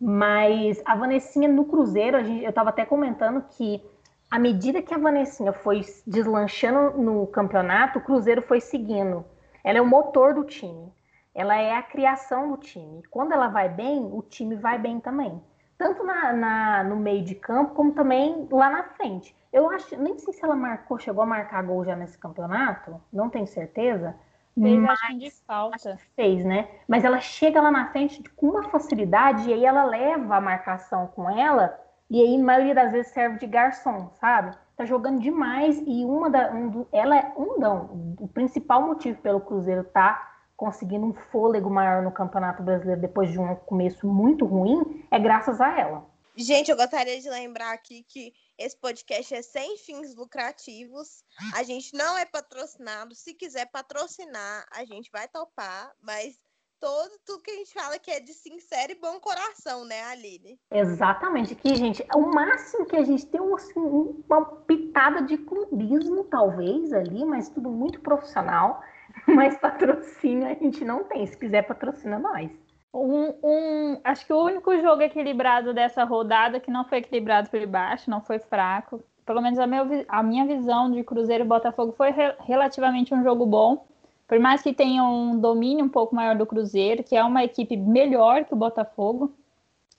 mas 0.00 0.82
a 0.84 0.96
Vanessinha 0.96 1.48
no 1.48 1.66
Cruzeiro, 1.66 2.24
gente, 2.24 2.42
eu 2.42 2.50
estava 2.50 2.70
até 2.70 2.84
comentando 2.84 3.44
que 3.50 3.82
à 4.30 4.38
medida 4.38 4.82
que 4.82 4.94
a 4.94 4.98
Vanessinha 4.98 5.52
foi 5.52 5.82
deslanchando 6.06 6.98
no 6.98 7.26
campeonato, 7.26 7.98
o 7.98 8.02
Cruzeiro 8.02 8.42
foi 8.42 8.60
seguindo. 8.60 9.24
Ela 9.62 9.78
é 9.78 9.82
o 9.82 9.86
motor 9.86 10.34
do 10.34 10.44
time. 10.44 10.92
Ela 11.34 11.56
é 11.56 11.74
a 11.74 11.82
criação 11.82 12.50
do 12.50 12.56
time. 12.56 13.02
Quando 13.10 13.32
ela 13.32 13.48
vai 13.48 13.68
bem, 13.68 14.08
o 14.12 14.22
time 14.22 14.54
vai 14.54 14.78
bem 14.78 15.00
também. 15.00 15.42
Tanto 15.76 16.04
na, 16.04 16.32
na, 16.32 16.84
no 16.84 16.96
meio 16.96 17.24
de 17.24 17.34
campo, 17.34 17.74
como 17.74 17.92
também 17.92 18.46
lá 18.50 18.70
na 18.70 18.84
frente. 18.84 19.36
Eu 19.52 19.68
acho, 19.70 19.96
nem 20.00 20.16
sei 20.18 20.32
se 20.32 20.44
ela 20.44 20.54
marcou, 20.54 20.98
chegou 20.98 21.22
a 21.22 21.26
marcar 21.26 21.62
gol 21.62 21.84
já 21.84 21.96
nesse 21.96 22.16
campeonato, 22.16 23.00
não 23.12 23.28
tenho 23.28 23.46
certeza. 23.46 24.14
Fez, 24.54 24.80
mas, 24.80 24.90
acho 24.90 25.06
que 25.08 25.18
de 25.18 25.30
falta. 25.44 25.98
Fez, 26.14 26.44
né? 26.44 26.68
Mas 26.86 27.04
ela 27.04 27.18
chega 27.18 27.60
lá 27.60 27.72
na 27.72 27.90
frente 27.90 28.22
com 28.36 28.50
uma 28.50 28.70
facilidade 28.70 29.48
e 29.48 29.52
aí 29.52 29.64
ela 29.64 29.84
leva 29.84 30.36
a 30.36 30.40
marcação 30.40 31.08
com 31.08 31.28
ela 31.28 31.76
e 32.10 32.20
aí, 32.20 32.36
na 32.36 32.44
maioria 32.44 32.74
das 32.74 32.92
vezes, 32.92 33.12
serve 33.12 33.38
de 33.38 33.46
garçom, 33.46 34.10
sabe? 34.20 34.56
Tá 34.76 34.84
jogando 34.84 35.20
demais 35.20 35.82
e 35.86 36.04
uma 36.04 36.28
da, 36.28 36.52
um 36.52 36.86
ela 36.92 37.16
é 37.16 37.32
um 37.36 37.58
não. 37.58 38.14
O 38.20 38.28
principal 38.28 38.82
motivo 38.82 39.20
pelo 39.20 39.40
Cruzeiro 39.40 39.84
tá 39.84 40.33
conseguindo 40.56 41.06
um 41.06 41.14
fôlego 41.30 41.70
maior 41.70 42.02
no 42.02 42.12
Campeonato 42.12 42.62
Brasileiro 42.62 43.00
depois 43.00 43.30
de 43.30 43.38
um 43.38 43.54
começo 43.54 44.06
muito 44.06 44.44
ruim 44.44 45.06
é 45.10 45.18
graças 45.18 45.60
a 45.60 45.78
ela. 45.78 46.14
Gente, 46.36 46.68
eu 46.70 46.76
gostaria 46.76 47.20
de 47.20 47.30
lembrar 47.30 47.72
aqui 47.72 48.04
que 48.08 48.32
esse 48.58 48.76
podcast 48.76 49.34
é 49.34 49.42
sem 49.42 49.76
fins 49.78 50.16
lucrativos. 50.16 51.22
A 51.54 51.62
gente 51.62 51.96
não 51.96 52.18
é 52.18 52.24
patrocinado. 52.24 53.14
Se 53.14 53.34
quiser 53.34 53.66
patrocinar, 53.66 54.66
a 54.72 54.84
gente 54.84 55.10
vai 55.12 55.28
topar, 55.28 55.92
mas 56.02 56.36
todo 56.80 57.12
tudo 57.24 57.42
que 57.42 57.52
a 57.52 57.54
gente 57.54 57.72
fala 57.72 57.98
que 58.00 58.10
é 58.10 58.20
de 58.20 58.34
sincero 58.34 58.92
e 58.92 58.96
bom 58.96 59.20
coração, 59.20 59.84
né, 59.84 60.02
Aline? 60.04 60.58
Exatamente. 60.72 61.52
Aqui, 61.54 61.74
gente, 61.76 62.04
o 62.14 62.22
máximo 62.22 62.84
que 62.84 62.96
a 62.96 63.04
gente 63.04 63.26
tem 63.26 63.40
assim, 63.54 63.80
uma 64.28 64.44
pitada 64.66 65.22
de 65.22 65.38
clubismo, 65.38 66.24
talvez, 66.24 66.92
ali, 66.92 67.24
mas 67.24 67.48
tudo 67.48 67.70
muito 67.70 68.00
profissional. 68.00 68.82
Mas 69.34 69.56
patrocínio 69.58 70.46
a 70.46 70.54
gente 70.54 70.84
não 70.84 71.04
tem. 71.04 71.26
Se 71.26 71.36
quiser, 71.36 71.62
patrocina 71.62 72.18
nós. 72.18 72.50
Um, 72.92 73.34
um, 73.42 74.00
acho 74.04 74.24
que 74.24 74.32
o 74.32 74.44
único 74.44 74.76
jogo 74.80 75.02
equilibrado 75.02 75.74
dessa 75.74 76.04
rodada 76.04 76.60
que 76.60 76.70
não 76.70 76.84
foi 76.84 76.98
equilibrado 76.98 77.50
por 77.50 77.66
baixo, 77.66 78.08
não 78.10 78.20
foi 78.20 78.38
fraco. 78.38 79.02
Pelo 79.26 79.40
menos 79.40 79.58
a, 79.58 79.66
meu, 79.66 79.84
a 80.06 80.22
minha 80.22 80.46
visão 80.46 80.90
de 80.90 81.02
Cruzeiro 81.02 81.44
e 81.44 81.46
Botafogo 81.46 81.92
foi 81.92 82.10
re, 82.10 82.34
relativamente 82.40 83.12
um 83.12 83.22
jogo 83.24 83.46
bom. 83.46 83.86
Por 84.28 84.38
mais 84.38 84.62
que 84.62 84.72
tenha 84.72 85.02
um 85.02 85.38
domínio 85.38 85.84
um 85.84 85.88
pouco 85.88 86.14
maior 86.14 86.36
do 86.36 86.46
Cruzeiro, 86.46 87.02
que 87.02 87.16
é 87.16 87.24
uma 87.24 87.42
equipe 87.42 87.76
melhor 87.76 88.44
que 88.44 88.54
o 88.54 88.56
Botafogo, 88.56 89.34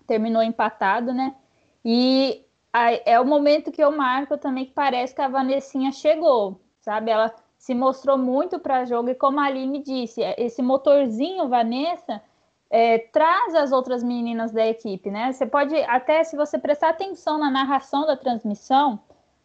terminou 0.08 0.42
empatado, 0.42 1.14
né? 1.14 1.36
E 1.84 2.46
a, 2.72 2.94
é 3.06 3.20
o 3.20 3.26
momento 3.26 3.72
que 3.72 3.84
eu 3.84 3.92
marco 3.92 4.38
também 4.38 4.66
que 4.66 4.72
parece 4.72 5.14
que 5.14 5.22
a 5.22 5.28
Vanessinha 5.28 5.92
chegou, 5.92 6.62
sabe? 6.80 7.12
Ela 7.12 7.34
se 7.66 7.74
mostrou 7.74 8.16
muito 8.16 8.60
para 8.60 8.86
jogo 8.86 9.10
e 9.10 9.16
como 9.16 9.40
a 9.40 9.46
Aline 9.46 9.82
disse, 9.82 10.22
esse 10.38 10.62
motorzinho 10.62 11.50
Vanessa 11.50 12.22
é, 12.70 13.00
traz 13.00 13.56
as 13.56 13.72
outras 13.72 14.04
meninas 14.04 14.52
da 14.52 14.68
equipe, 14.68 15.10
né? 15.10 15.32
Você 15.32 15.48
pode, 15.48 15.76
até 15.86 16.24
se 16.24 16.36
você 16.36 16.60
prestar 16.60 16.90
atenção 16.90 17.40
na 17.40 17.50
narração 17.50 18.06
da 18.06 18.16
transmissão, 18.16 19.00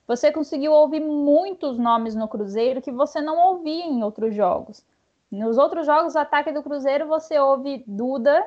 você 0.06 0.30
conseguiu 0.30 0.70
ouvir 0.72 1.00
muitos 1.00 1.78
nomes 1.78 2.14
no 2.14 2.28
Cruzeiro 2.28 2.82
que 2.82 2.92
você 2.92 3.22
não 3.22 3.38
ouvia 3.38 3.86
em 3.86 4.04
outros 4.04 4.34
jogos. 4.34 4.84
Nos 5.30 5.56
outros 5.56 5.86
jogos, 5.86 6.14
o 6.14 6.18
ataque 6.18 6.52
do 6.52 6.62
Cruzeiro, 6.62 7.08
você 7.08 7.38
ouve 7.38 7.82
Duda, 7.86 8.46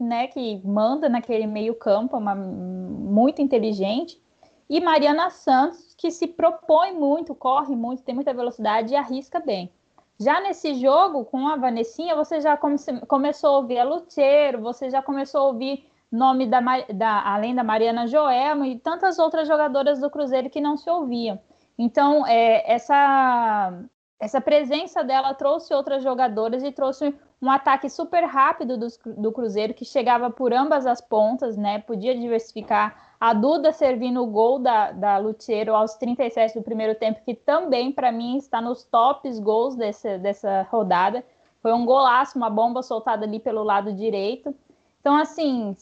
né, 0.00 0.28
que 0.28 0.62
manda 0.64 1.10
naquele 1.10 1.46
meio 1.46 1.74
campo, 1.74 2.16
uma, 2.16 2.34
muito 2.34 3.42
inteligente. 3.42 4.18
e 4.66 4.80
Mariana 4.80 5.28
Santos, 5.28 5.83
que 6.04 6.10
se 6.10 6.26
propõe 6.26 6.92
muito, 6.92 7.34
corre 7.34 7.74
muito, 7.74 8.02
tem 8.02 8.14
muita 8.14 8.34
velocidade 8.34 8.92
e 8.92 8.96
arrisca 8.96 9.40
bem. 9.40 9.72
Já 10.20 10.38
nesse 10.38 10.74
jogo, 10.74 11.24
com 11.24 11.48
a 11.48 11.56
Vanessinha, 11.56 12.14
você 12.14 12.42
já 12.42 12.58
come 12.58 12.76
começou 13.08 13.54
a 13.54 13.56
ouvir 13.56 13.78
a 13.78 13.84
Luteiro, 13.84 14.60
você 14.60 14.90
já 14.90 15.00
começou 15.00 15.40
a 15.40 15.44
ouvir 15.46 15.88
nome 16.12 16.46
da, 16.46 16.60
da, 16.94 17.22
além 17.26 17.54
da 17.54 17.64
Mariana 17.64 18.06
Joelma 18.06 18.68
e 18.68 18.78
tantas 18.78 19.18
outras 19.18 19.48
jogadoras 19.48 19.98
do 19.98 20.10
Cruzeiro 20.10 20.50
que 20.50 20.60
não 20.60 20.76
se 20.76 20.90
ouviam. 20.90 21.40
Então, 21.78 22.26
é, 22.26 22.70
essa, 22.70 23.72
essa 24.18 24.40
presença 24.40 25.02
dela 25.02 25.34
trouxe 25.34 25.74
outras 25.74 26.02
jogadoras 26.02 26.62
e 26.62 26.72
trouxe 26.72 27.14
um 27.42 27.50
ataque 27.50 27.90
super 27.90 28.24
rápido 28.24 28.78
do, 28.78 28.86
do 29.16 29.32
Cruzeiro, 29.32 29.74
que 29.74 29.84
chegava 29.84 30.30
por 30.30 30.52
ambas 30.52 30.86
as 30.86 31.00
pontas, 31.00 31.56
né? 31.56 31.80
Podia 31.80 32.14
diversificar. 32.18 33.14
A 33.20 33.34
Duda 33.34 33.72
servindo 33.72 34.22
o 34.22 34.26
gol 34.26 34.58
da, 34.58 34.92
da 34.92 35.18
Lutiero 35.18 35.74
aos 35.74 35.94
37 35.94 36.58
do 36.58 36.62
primeiro 36.62 36.94
tempo, 36.94 37.20
que 37.24 37.34
também, 37.34 37.92
para 37.92 38.10
mim, 38.10 38.38
está 38.38 38.60
nos 38.60 38.84
tops 38.84 39.38
gols 39.38 39.74
desse, 39.76 40.16
dessa 40.18 40.62
rodada. 40.70 41.24
Foi 41.60 41.72
um 41.72 41.84
golaço, 41.84 42.38
uma 42.38 42.50
bomba 42.50 42.82
soltada 42.82 43.24
ali 43.24 43.40
pelo 43.40 43.62
lado 43.62 43.92
direito. 43.92 44.54
Então, 45.00 45.16
assim, 45.16 45.76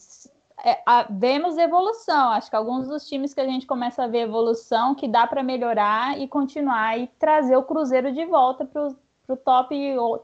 é, 0.63 0.81
a, 0.85 1.03
vemos 1.03 1.57
evolução. 1.57 2.31
Acho 2.31 2.49
que 2.49 2.55
alguns 2.55 2.87
dos 2.87 3.05
times 3.05 3.33
que 3.33 3.41
a 3.41 3.45
gente 3.45 3.67
começa 3.67 4.03
a 4.03 4.07
ver 4.07 4.21
evolução, 4.21 4.95
que 4.95 5.07
dá 5.07 5.27
para 5.27 5.43
melhorar 5.43 6.17
e 6.17 6.27
continuar 6.27 6.97
e 6.97 7.07
trazer 7.19 7.57
o 7.57 7.63
Cruzeiro 7.63 8.13
de 8.13 8.25
volta 8.25 8.65
para 8.65 8.87
o 9.27 9.37
top, 9.37 9.75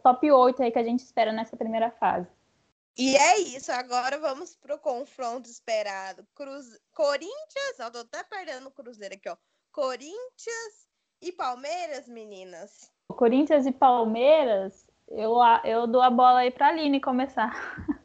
top 0.02 0.32
8 0.32 0.64
aí 0.64 0.72
que 0.72 0.80
a 0.80 0.84
gente 0.84 1.00
espera 1.00 1.34
nessa 1.34 1.58
primeira 1.58 1.92
fase. 1.92 2.28
E 2.98 3.16
é 3.16 3.40
isso, 3.40 3.72
agora 3.72 4.18
vamos 4.18 4.56
para 4.56 4.76
o 4.76 4.80
confronto 4.80 5.50
esperado. 5.50 6.26
Cruz... 6.34 6.80
Corinthians, 6.94 7.80
eu 7.80 7.92
tô 7.92 8.00
até 8.00 8.24
perdendo 8.24 8.68
o 8.68 8.72
Cruzeiro 8.72 9.16
aqui, 9.16 9.30
ó. 9.30 9.38
Corinthians 9.72 10.88
e 11.22 11.32
Palmeiras, 11.32 12.08
meninas. 12.08 12.92
Corinthians 13.08 13.66
e 13.66 13.72
Palmeiras, 13.72 14.86
eu, 15.10 15.36
eu 15.64 15.88
dou 15.88 16.02
a 16.02 16.10
bola 16.10 16.40
aí 16.40 16.52
para 16.52 16.68
a 16.68 16.70
Aline 16.70 17.00
começar. 17.00 17.54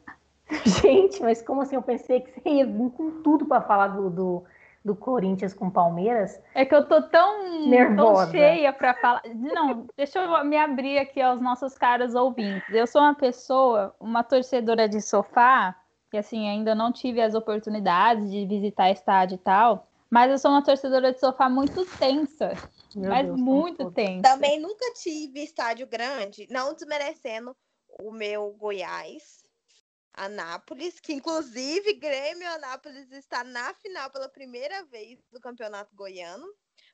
Gente, 0.81 1.21
mas 1.21 1.41
como 1.41 1.61
assim? 1.61 1.75
Eu 1.75 1.81
pensei 1.81 2.21
que 2.21 2.39
você 2.39 2.49
ia 2.49 2.65
vir 2.65 2.91
com 2.91 3.21
tudo 3.21 3.45
para 3.45 3.61
falar 3.61 3.87
do, 3.87 4.09
do, 4.09 4.43
do, 4.83 4.95
Corinthians 4.95 5.53
com 5.53 5.69
Palmeiras. 5.69 6.39
É 6.53 6.63
que 6.65 6.75
eu 6.75 6.87
tô 6.87 7.01
tão, 7.01 7.67
Nervosa. 7.67 8.25
tão 8.25 8.31
cheia 8.31 8.71
para 8.71 8.93
falar. 8.93 9.23
Não, 9.33 9.87
deixa 9.97 10.19
eu 10.19 10.45
me 10.45 10.57
abrir 10.57 10.99
aqui 10.99 11.21
aos 11.21 11.41
nossos 11.41 11.77
caros 11.77 12.13
ouvintes. 12.13 12.73
Eu 12.73 12.85
sou 12.85 13.01
uma 13.01 13.15
pessoa, 13.15 13.95
uma 13.99 14.23
torcedora 14.23 14.87
de 14.87 15.01
sofá, 15.01 15.75
que 16.11 16.17
assim, 16.17 16.47
ainda 16.47 16.75
não 16.75 16.91
tive 16.91 17.21
as 17.21 17.33
oportunidades 17.33 18.29
de 18.29 18.45
visitar 18.45 18.91
estádio 18.91 19.35
e 19.35 19.39
tal, 19.39 19.87
mas 20.09 20.31
eu 20.31 20.37
sou 20.37 20.51
uma 20.51 20.63
torcedora 20.63 21.11
de 21.11 21.19
sofá 21.19 21.49
muito 21.49 21.85
tensa. 21.97 22.53
Meu 22.95 23.09
mas 23.09 23.25
Deus, 23.25 23.39
muito 23.39 23.91
tensa. 23.91 24.21
Também 24.21 24.59
nunca 24.59 24.93
tive 24.93 25.43
estádio 25.43 25.87
grande, 25.87 26.47
não 26.49 26.73
desmerecendo 26.73 27.55
o 27.99 28.11
meu 28.11 28.51
Goiás, 28.57 29.44
Anápolis, 30.15 30.99
que 30.99 31.13
inclusive 31.13 31.93
Grêmio 31.93 32.47
Anápolis 32.53 33.11
está 33.11 33.43
na 33.43 33.73
final 33.73 34.09
pela 34.09 34.29
primeira 34.29 34.83
vez 34.85 35.19
do 35.31 35.39
Campeonato 35.39 35.95
Goiano, 35.95 36.45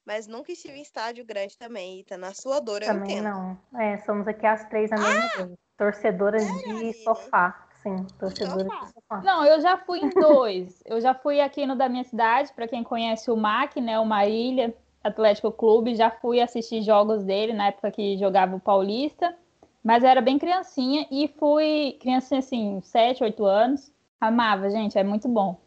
mas 0.06 0.28
nunca 0.28 0.52
estive 0.52 0.78
em 0.78 0.82
estádio 0.82 1.26
grande 1.26 1.58
também, 1.58 2.00
Ita, 2.00 2.18
na 2.18 2.34
sua 2.34 2.60
dor, 2.60 2.82
eu 2.82 2.94
entendo. 2.94 3.24
não. 3.24 3.60
É, 3.80 3.98
somos 4.00 4.28
aqui 4.28 4.46
as 4.46 4.68
três 4.70 4.90
na 4.90 4.98
mesma 4.98 5.32
ah, 5.34 5.46
vez. 5.46 5.58
Torcedoras 5.78 6.46
de 6.46 6.94
sofá. 7.04 7.68
Sim, 7.82 8.06
torcedoras 8.20 8.68
de 8.68 8.94
sofá. 8.94 9.22
Não, 9.24 9.46
eu 9.46 9.60
já 9.62 9.78
fui 9.78 10.00
em 10.00 10.10
dois. 10.10 10.82
eu 10.86 11.00
já 11.00 11.14
fui 11.14 11.40
aqui 11.40 11.66
no 11.66 11.76
da 11.76 11.88
minha 11.88 12.04
cidade, 12.04 12.52
para 12.54 12.68
quem 12.68 12.84
conhece 12.84 13.30
o 13.30 13.38
MAC, 13.38 13.80
né, 13.80 14.00
o 14.00 14.06
Marília 14.06 14.76
Atlético 15.04 15.52
Clube, 15.52 15.96
já 15.96 16.12
fui 16.12 16.40
assistir 16.40 16.84
jogos 16.84 17.24
dele 17.24 17.54
na 17.54 17.68
época 17.68 17.92
que 17.92 18.18
jogava 18.18 18.56
o 18.56 18.60
Paulista. 18.60 19.36
Mas 19.84 20.04
eu 20.04 20.10
era 20.10 20.22
bem 20.22 20.38
criancinha 20.38 21.08
e 21.10 21.28
fui 21.28 21.98
criancinha 22.00 22.40
assim, 22.40 22.80
7, 22.82 23.24
8 23.24 23.46
anos. 23.46 23.92
Amava, 24.20 24.70
gente, 24.70 24.98
é 24.98 25.04
muito 25.04 25.28
bom. 25.28 25.60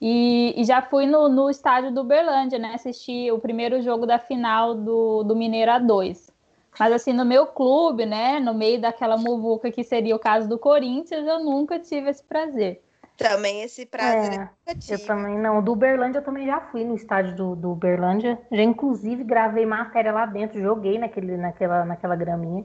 E, 0.00 0.54
e 0.56 0.64
já 0.64 0.82
fui 0.82 1.06
no, 1.06 1.28
no 1.28 1.50
estádio 1.50 1.92
do 1.92 2.02
Uberlândia, 2.02 2.58
né? 2.58 2.74
Assisti 2.74 3.30
o 3.32 3.38
primeiro 3.38 3.82
jogo 3.82 4.06
da 4.06 4.18
final 4.18 4.74
do, 4.74 5.22
do 5.24 5.34
Mineiro 5.34 5.72
A2. 5.72 6.30
Mas 6.78 6.92
assim, 6.92 7.12
no 7.12 7.24
meu 7.24 7.46
clube, 7.46 8.04
né? 8.04 8.38
No 8.38 8.52
meio 8.52 8.80
daquela 8.80 9.16
muvuca 9.16 9.70
que 9.70 9.82
seria 9.82 10.14
o 10.14 10.18
caso 10.18 10.48
do 10.48 10.58
Corinthians, 10.58 11.26
eu 11.26 11.40
nunca 11.40 11.78
tive 11.78 12.10
esse 12.10 12.22
prazer. 12.22 12.82
Também 13.16 13.62
esse 13.62 13.86
prazer 13.86 14.50
é, 14.66 14.70
eu, 14.90 14.98
eu 14.98 15.06
também 15.06 15.38
não. 15.38 15.62
Do 15.62 15.72
Uberlândia 15.72 16.18
eu 16.18 16.24
também 16.24 16.46
já 16.46 16.60
fui 16.60 16.84
no 16.84 16.94
estádio 16.94 17.34
do, 17.34 17.56
do 17.56 17.72
Uberlândia. 17.72 18.38
Já 18.52 18.62
inclusive 18.62 19.24
gravei 19.24 19.64
matéria 19.64 20.12
lá 20.12 20.26
dentro, 20.26 20.60
joguei 20.60 20.98
naquele, 20.98 21.38
naquela, 21.38 21.86
naquela 21.86 22.14
graminha. 22.14 22.62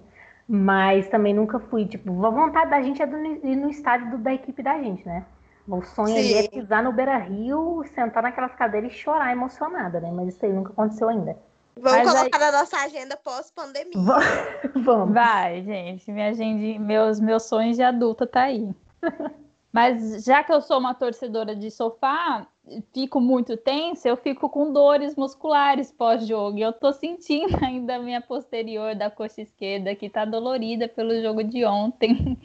Mas 0.47 1.07
também 1.07 1.33
nunca 1.33 1.59
fui. 1.59 1.85
Tipo, 1.85 2.25
a 2.25 2.29
vontade 2.29 2.69
da 2.69 2.81
gente 2.81 3.01
é 3.01 3.05
ir 3.05 3.55
no 3.55 3.69
estádio 3.69 4.11
do, 4.11 4.17
da 4.17 4.33
equipe 4.33 4.61
da 4.61 4.77
gente, 4.77 5.05
né? 5.05 5.25
O 5.67 5.81
sonho 5.81 6.15
ali 6.15 6.33
é 6.33 6.47
pisar 6.47 6.83
no 6.83 6.91
Beira 6.91 7.17
Rio, 7.17 7.83
sentar 7.93 8.23
naquelas 8.23 8.53
cadeiras 8.55 8.91
e 8.91 8.95
chorar 8.95 9.31
emocionada, 9.31 10.01
né? 10.01 10.11
Mas 10.11 10.35
isso 10.35 10.45
aí 10.45 10.51
nunca 10.51 10.71
aconteceu 10.71 11.07
ainda. 11.07 11.37
Vamos 11.77 11.97
Mas 11.99 12.11
colocar 12.11 12.37
aí... 12.37 12.51
na 12.51 12.59
nossa 12.59 12.77
agenda 12.77 13.17
pós-pandemia. 13.17 13.93
Vamos. 14.75 15.13
Vai, 15.13 15.63
gente. 15.63 16.11
Minha 16.11 16.29
agenda, 16.29 16.79
meus, 16.79 17.19
meus 17.19 17.43
sonhos 17.43 17.77
de 17.77 17.83
adulta 17.83 18.27
tá 18.27 18.41
aí. 18.41 18.69
Mas 19.71 20.25
já 20.25 20.43
que 20.43 20.51
eu 20.51 20.61
sou 20.61 20.77
uma 20.79 20.93
torcedora 20.93 21.55
de 21.55 21.71
sofá, 21.71 22.45
fico 22.93 23.19
muito 23.19 23.57
tensa, 23.57 24.07
eu 24.07 24.17
fico 24.17 24.49
com 24.49 24.71
dores 24.71 25.15
musculares 25.15 25.91
pós-jogo. 25.91 26.59
Eu 26.59 26.73
tô 26.73 26.91
sentindo 26.93 27.57
ainda 27.63 27.95
a 27.95 27.99
minha 27.99 28.21
posterior 28.21 28.95
da 28.95 29.09
coxa 29.09 29.41
esquerda, 29.41 29.95
que 29.95 30.09
tá 30.09 30.25
dolorida 30.25 30.87
pelo 30.87 31.21
jogo 31.21 31.43
de 31.43 31.65
ontem. 31.65 32.37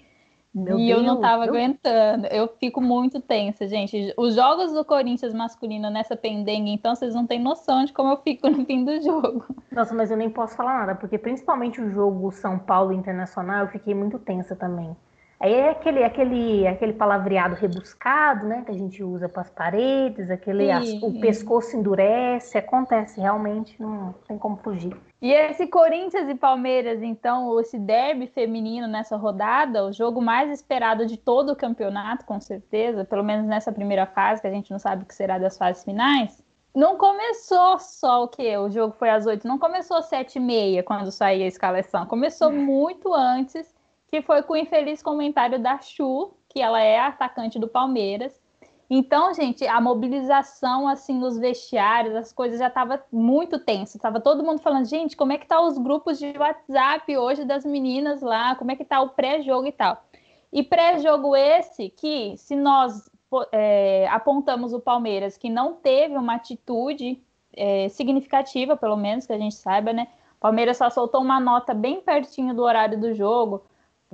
Meu 0.54 0.78
e 0.78 0.86
Deus, 0.86 1.00
eu 1.00 1.06
não 1.06 1.20
tava 1.20 1.44
Deus. 1.44 1.54
aguentando. 1.54 2.26
Eu 2.28 2.48
fico 2.58 2.80
muito 2.80 3.20
tensa, 3.20 3.68
gente. 3.68 4.14
Os 4.16 4.34
jogos 4.34 4.72
do 4.72 4.82
Corinthians 4.86 5.34
masculino 5.34 5.90
nessa 5.90 6.16
pendenga, 6.16 6.70
então 6.70 6.94
vocês 6.94 7.14
não 7.14 7.26
têm 7.26 7.38
noção 7.38 7.84
de 7.84 7.92
como 7.92 8.10
eu 8.12 8.16
fico 8.16 8.48
no 8.48 8.64
fim 8.64 8.82
do 8.82 8.98
jogo. 9.02 9.44
Nossa, 9.70 9.94
mas 9.94 10.10
eu 10.10 10.16
nem 10.16 10.30
posso 10.30 10.56
falar 10.56 10.78
nada, 10.78 10.94
porque 10.94 11.18
principalmente 11.18 11.78
o 11.78 11.90
jogo 11.90 12.32
São 12.32 12.58
Paulo 12.58 12.94
Internacional, 12.94 13.64
eu 13.64 13.68
fiquei 13.68 13.94
muito 13.94 14.18
tensa 14.18 14.56
também. 14.56 14.96
Aí 15.38 15.52
é 15.52 15.70
aquele, 15.70 16.02
aquele, 16.02 16.66
aquele 16.66 16.92
palavreado 16.94 17.54
rebuscado, 17.54 18.46
né? 18.46 18.62
Que 18.64 18.70
a 18.70 18.74
gente 18.74 19.02
usa 19.02 19.28
para 19.28 19.42
as 19.42 19.50
paredes, 19.50 20.30
aquele 20.30 20.70
as, 20.70 20.88
o 21.02 21.20
pescoço 21.20 21.76
endurece, 21.76 22.56
acontece 22.56 23.20
realmente, 23.20 23.80
não 23.80 24.14
tem 24.26 24.38
como 24.38 24.56
fugir. 24.56 24.96
E 25.20 25.32
esse 25.32 25.66
Corinthians 25.66 26.28
e 26.28 26.34
Palmeiras, 26.34 27.02
então, 27.02 27.60
esse 27.60 27.78
derby 27.78 28.26
feminino 28.26 28.86
nessa 28.86 29.16
rodada, 29.16 29.84
o 29.84 29.92
jogo 29.92 30.22
mais 30.22 30.50
esperado 30.50 31.04
de 31.04 31.18
todo 31.18 31.52
o 31.52 31.56
campeonato, 31.56 32.24
com 32.24 32.40
certeza, 32.40 33.04
pelo 33.04 33.22
menos 33.22 33.46
nessa 33.46 33.70
primeira 33.70 34.06
fase, 34.06 34.40
que 34.40 34.46
a 34.46 34.52
gente 34.52 34.70
não 34.70 34.78
sabe 34.78 35.02
o 35.02 35.06
que 35.06 35.14
será 35.14 35.38
das 35.38 35.58
fases 35.58 35.84
finais. 35.84 36.42
Não 36.74 36.96
começou 36.96 37.78
só 37.78 38.24
o 38.24 38.28
que? 38.28 38.56
O 38.58 38.70
jogo 38.70 38.94
foi 38.98 39.10
às 39.10 39.26
oito, 39.26 39.48
não 39.48 39.58
começou 39.58 39.96
às 39.98 40.06
sete 40.06 40.36
e 40.36 40.40
meia 40.40 40.82
quando 40.82 41.10
saía 41.10 41.44
a 41.44 41.48
escalação, 41.48 42.06
começou 42.06 42.52
muito 42.52 43.14
antes 43.14 43.75
que 44.08 44.22
foi 44.22 44.42
com 44.42 44.54
o 44.54 44.56
infeliz 44.56 45.02
comentário 45.02 45.58
da 45.58 45.80
Chu, 45.80 46.32
que 46.48 46.60
ela 46.60 46.80
é 46.80 46.98
atacante 46.98 47.58
do 47.58 47.68
Palmeiras. 47.68 48.40
Então, 48.88 49.34
gente, 49.34 49.66
a 49.66 49.80
mobilização 49.80 50.86
assim 50.86 51.18
nos 51.18 51.36
vestiários, 51.36 52.14
as 52.14 52.32
coisas 52.32 52.58
já 52.58 52.68
estava 52.68 53.02
muito 53.10 53.58
tensa. 53.58 53.98
Tava 53.98 54.20
todo 54.20 54.44
mundo 54.44 54.60
falando, 54.60 54.84
gente, 54.86 55.16
como 55.16 55.32
é 55.32 55.38
que 55.38 55.46
tá 55.46 55.60
os 55.60 55.76
grupos 55.76 56.18
de 56.18 56.32
WhatsApp 56.38 57.16
hoje 57.16 57.44
das 57.44 57.64
meninas 57.64 58.22
lá? 58.22 58.54
Como 58.54 58.70
é 58.70 58.76
que 58.76 58.84
tá 58.84 59.00
o 59.00 59.08
pré-jogo 59.08 59.66
e 59.66 59.72
tal? 59.72 60.04
E 60.52 60.62
pré-jogo 60.62 61.34
esse 61.34 61.90
que, 61.90 62.36
se 62.36 62.54
nós 62.54 63.10
é, 63.52 64.06
apontamos 64.08 64.72
o 64.72 64.80
Palmeiras 64.80 65.36
que 65.36 65.50
não 65.50 65.74
teve 65.74 66.16
uma 66.16 66.36
atitude 66.36 67.20
é, 67.54 67.88
significativa, 67.88 68.76
pelo 68.76 68.96
menos 68.96 69.26
que 69.26 69.32
a 69.32 69.38
gente 69.38 69.56
saiba, 69.56 69.92
né? 69.92 70.06
O 70.36 70.40
Palmeiras 70.40 70.76
só 70.76 70.88
soltou 70.90 71.20
uma 71.22 71.40
nota 71.40 71.74
bem 71.74 72.00
pertinho 72.00 72.54
do 72.54 72.62
horário 72.62 73.00
do 73.00 73.12
jogo, 73.14 73.64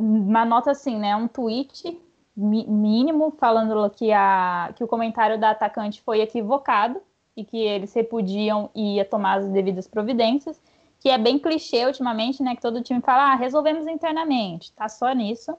uma 0.02 0.44
nota 0.44 0.72
assim, 0.72 0.98
né? 0.98 1.14
Um 1.14 1.28
tweet 1.28 2.00
mínimo 2.36 3.30
falando 3.38 3.88
que, 3.90 4.10
a, 4.10 4.72
que 4.74 4.82
o 4.82 4.88
comentário 4.88 5.38
da 5.38 5.50
atacante 5.50 6.00
foi 6.02 6.20
equivocado 6.20 7.00
e 7.36 7.44
que 7.44 7.58
eles 7.58 7.92
repudiam 7.94 8.70
e 8.74 8.96
ia 8.96 9.04
tomar 9.04 9.38
as 9.38 9.48
devidas 9.48 9.86
providências, 9.86 10.60
que 10.98 11.08
é 11.08 11.18
bem 11.18 11.38
clichê 11.38 11.86
ultimamente, 11.86 12.42
né? 12.42 12.54
Que 12.54 12.62
todo 12.62 12.82
time 12.82 13.00
fala, 13.00 13.32
ah, 13.32 13.34
resolvemos 13.36 13.86
internamente, 13.86 14.72
tá 14.72 14.88
só 14.88 15.12
nisso. 15.12 15.56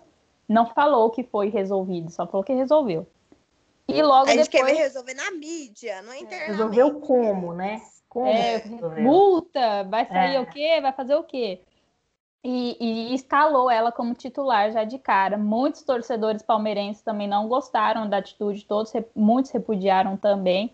Não 0.48 0.66
falou 0.66 1.10
que 1.10 1.24
foi 1.24 1.50
resolvido, 1.50 2.12
só 2.12 2.28
falou 2.28 2.44
que 2.44 2.54
resolveu. 2.54 3.08
E 3.88 4.02
logo 4.02 4.30
a 4.30 4.34
gente 4.34 4.50
depois... 4.50 4.74
quer 4.74 4.84
resolver 4.84 5.14
na 5.14 5.32
mídia, 5.32 6.02
não 6.02 6.12
é 6.12 6.20
internamente. 6.20 6.52
Resolveu 6.52 7.00
como, 7.00 7.54
né? 7.54 7.82
Como 8.10 8.28
é, 8.28 8.64
multa, 9.00 9.84
vai 9.86 10.06
sair 10.06 10.36
é. 10.36 10.40
o 10.40 10.46
quê? 10.46 10.80
Vai 10.82 10.94
fazer 10.94 11.16
o 11.16 11.24
quê? 11.24 11.62
E, 12.44 12.78
e 12.80 13.16
escalou 13.16 13.70
ela 13.70 13.92
como 13.92 14.14
titular 14.14 14.72
já 14.72 14.84
de 14.84 15.00
cara. 15.00 15.38
Muitos 15.38 15.84
torcedores 15.84 16.44
palmeirenses 16.44 17.02
também 17.02 17.28
não 17.28 17.48
gostaram 17.48 18.10
da 18.10 18.18
atitude, 18.18 18.66
todos 18.66 18.92
muitos 19.16 19.52
repudiaram 19.52 20.18
também. 20.18 20.74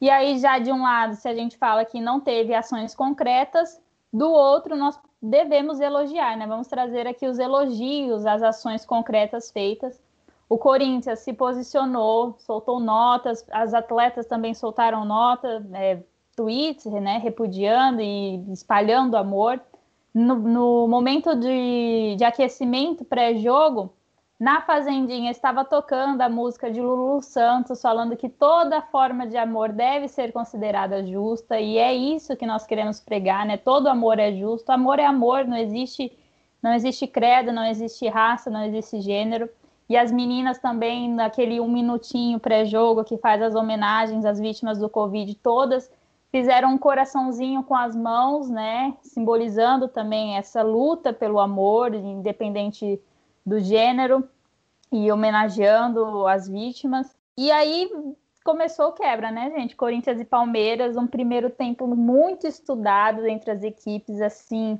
E 0.00 0.10
aí, 0.10 0.38
já 0.38 0.58
de 0.58 0.70
um 0.72 0.82
lado, 0.82 1.14
se 1.14 1.28
a 1.28 1.34
gente 1.34 1.56
fala 1.56 1.84
que 1.84 2.00
não 2.00 2.20
teve 2.20 2.54
ações 2.54 2.94
concretas, 2.94 3.80
do 4.12 4.30
outro, 4.30 4.76
nós 4.76 4.98
devemos 5.20 5.80
elogiar, 5.80 6.36
né? 6.36 6.46
Vamos 6.46 6.68
trazer 6.68 7.06
aqui 7.06 7.26
os 7.26 7.38
elogios 7.38 8.24
às 8.24 8.42
ações 8.42 8.84
concretas 8.84 9.50
feitas. 9.50 10.00
O 10.48 10.56
Corinthians 10.56 11.20
se 11.20 11.32
posicionou, 11.32 12.36
soltou 12.38 12.78
notas, 12.78 13.44
as 13.50 13.74
atletas 13.74 14.26
também 14.26 14.54
soltaram 14.54 15.04
notas, 15.04 15.62
é, 15.72 16.02
tweets, 16.36 16.86
né, 16.86 17.18
repudiando 17.18 18.00
e 18.00 18.36
espalhando 18.52 19.16
amor. 19.16 19.60
No, 20.18 20.34
no 20.36 20.88
momento 20.88 21.36
de, 21.36 22.16
de 22.16 22.24
aquecimento 22.24 23.04
pré-jogo, 23.04 23.92
na 24.40 24.62
Fazendinha 24.62 25.30
estava 25.30 25.62
tocando 25.62 26.22
a 26.22 26.28
música 26.30 26.70
de 26.70 26.80
Lulu 26.80 27.20
Santos, 27.20 27.82
falando 27.82 28.16
que 28.16 28.30
toda 28.30 28.80
forma 28.80 29.26
de 29.26 29.36
amor 29.36 29.72
deve 29.72 30.08
ser 30.08 30.32
considerada 30.32 31.04
justa, 31.04 31.60
e 31.60 31.76
é 31.76 31.92
isso 31.92 32.34
que 32.34 32.46
nós 32.46 32.64
queremos 32.64 32.98
pregar, 32.98 33.44
né? 33.44 33.58
Todo 33.58 33.88
amor 33.88 34.18
é 34.18 34.32
justo, 34.32 34.70
amor 34.70 34.98
é 34.98 35.04
amor, 35.04 35.44
não 35.44 35.58
existe, 35.58 36.10
não 36.62 36.72
existe 36.72 37.06
credo, 37.06 37.52
não 37.52 37.66
existe 37.66 38.08
raça, 38.08 38.48
não 38.48 38.64
existe 38.64 39.02
gênero. 39.02 39.50
E 39.86 39.98
as 39.98 40.10
meninas 40.10 40.58
também, 40.58 41.10
naquele 41.10 41.60
um 41.60 41.68
minutinho 41.70 42.40
pré-jogo 42.40 43.04
que 43.04 43.18
faz 43.18 43.42
as 43.42 43.54
homenagens 43.54 44.24
às 44.24 44.40
vítimas 44.40 44.78
do 44.78 44.88
Covid, 44.88 45.34
todas 45.34 45.90
fizeram 46.30 46.70
um 46.70 46.78
coraçãozinho 46.78 47.62
com 47.62 47.74
as 47.74 47.94
mãos, 47.94 48.48
né? 48.48 48.96
Simbolizando 49.02 49.88
também 49.88 50.36
essa 50.36 50.62
luta 50.62 51.12
pelo 51.12 51.40
amor, 51.40 51.94
independente 51.94 53.00
do 53.44 53.60
gênero 53.60 54.28
e 54.92 55.10
homenageando 55.10 56.26
as 56.26 56.48
vítimas. 56.48 57.16
E 57.36 57.50
aí 57.50 57.90
começou 58.44 58.92
quebra, 58.92 59.30
né, 59.30 59.50
gente? 59.50 59.74
Corinthians 59.74 60.20
e 60.20 60.24
Palmeiras, 60.24 60.96
um 60.96 61.06
primeiro 61.06 61.50
tempo 61.50 61.86
muito 61.88 62.46
estudado 62.46 63.26
entre 63.26 63.50
as 63.50 63.62
equipes, 63.62 64.20
assim, 64.20 64.78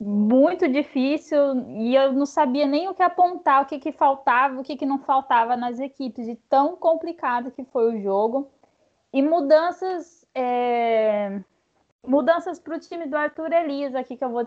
muito 0.00 0.68
difícil, 0.68 1.38
e 1.76 1.94
eu 1.94 2.12
não 2.12 2.26
sabia 2.26 2.66
nem 2.66 2.88
o 2.88 2.94
que 2.94 3.02
apontar, 3.02 3.62
o 3.62 3.66
que, 3.66 3.78
que 3.78 3.90
faltava, 3.90 4.60
o 4.60 4.62
que, 4.62 4.76
que 4.76 4.86
não 4.86 4.98
faltava 4.98 5.56
nas 5.56 5.80
equipes, 5.80 6.26
de 6.26 6.36
tão 6.48 6.76
complicado 6.76 7.50
que 7.50 7.64
foi 7.64 7.94
o 7.94 8.00
jogo. 8.00 8.48
E 9.12 9.22
mudanças. 9.22 10.17
É... 10.38 11.40
Mudanças 12.06 12.58
para 12.58 12.76
o 12.76 12.80
time 12.80 13.06
do 13.06 13.16
Arthur 13.16 13.52
Elias 13.52 13.94
aqui 13.94 14.16
que 14.16 14.24
eu 14.24 14.30
vou 14.30 14.44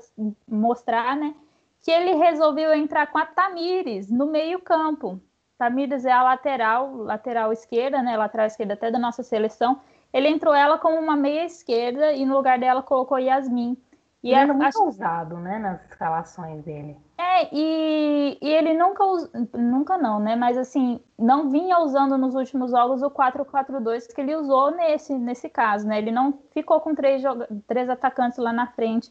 mostrar, 0.47 1.15
né? 1.15 1.35
que 1.81 1.91
ele 1.91 2.13
resolveu 2.13 2.73
entrar 2.73 3.07
com 3.07 3.17
a 3.17 3.25
Tamires 3.25 4.09
no 4.09 4.27
meio-campo. 4.27 5.19
Tamires 5.57 6.05
é 6.05 6.11
a 6.11 6.23
lateral, 6.23 6.95
lateral 6.95 7.51
esquerda, 7.51 8.01
né? 8.01 8.17
Lateral 8.17 8.47
esquerda 8.47 8.73
até 8.73 8.91
da 8.91 8.99
nossa 8.99 9.23
seleção. 9.23 9.81
Ele 10.13 10.27
entrou 10.27 10.53
ela 10.53 10.77
como 10.77 10.97
uma 10.97 11.15
meia 11.15 11.45
esquerda 11.45 12.13
e 12.13 12.25
no 12.25 12.35
lugar 12.35 12.59
dela 12.59 12.81
colocou 12.83 13.17
Yasmin. 13.17 13.77
E 14.23 14.33
ele 14.33 14.51
é 14.51 14.53
muito 14.53 14.83
usado, 14.83 15.37
né, 15.37 15.57
nas 15.57 15.83
escalações 15.89 16.63
dele. 16.63 16.95
É, 17.17 17.49
e, 17.51 18.37
e 18.39 18.49
ele 18.49 18.73
nunca, 18.73 19.03
nunca 19.53 19.97
não, 19.97 20.19
né, 20.19 20.35
mas 20.35 20.57
assim, 20.57 20.99
não 21.17 21.49
vinha 21.49 21.79
usando 21.79 22.17
nos 22.17 22.35
últimos 22.35 22.69
jogos 22.69 23.01
o 23.01 23.09
4-4-2 23.09 24.13
que 24.13 24.21
ele 24.21 24.35
usou 24.35 24.71
nesse, 24.71 25.13
nesse 25.17 25.49
caso, 25.49 25.87
né, 25.87 25.97
ele 25.97 26.11
não 26.11 26.37
ficou 26.53 26.79
com 26.81 26.93
três, 26.93 27.23
três 27.65 27.89
atacantes 27.89 28.37
lá 28.37 28.53
na 28.53 28.67
frente. 28.67 29.09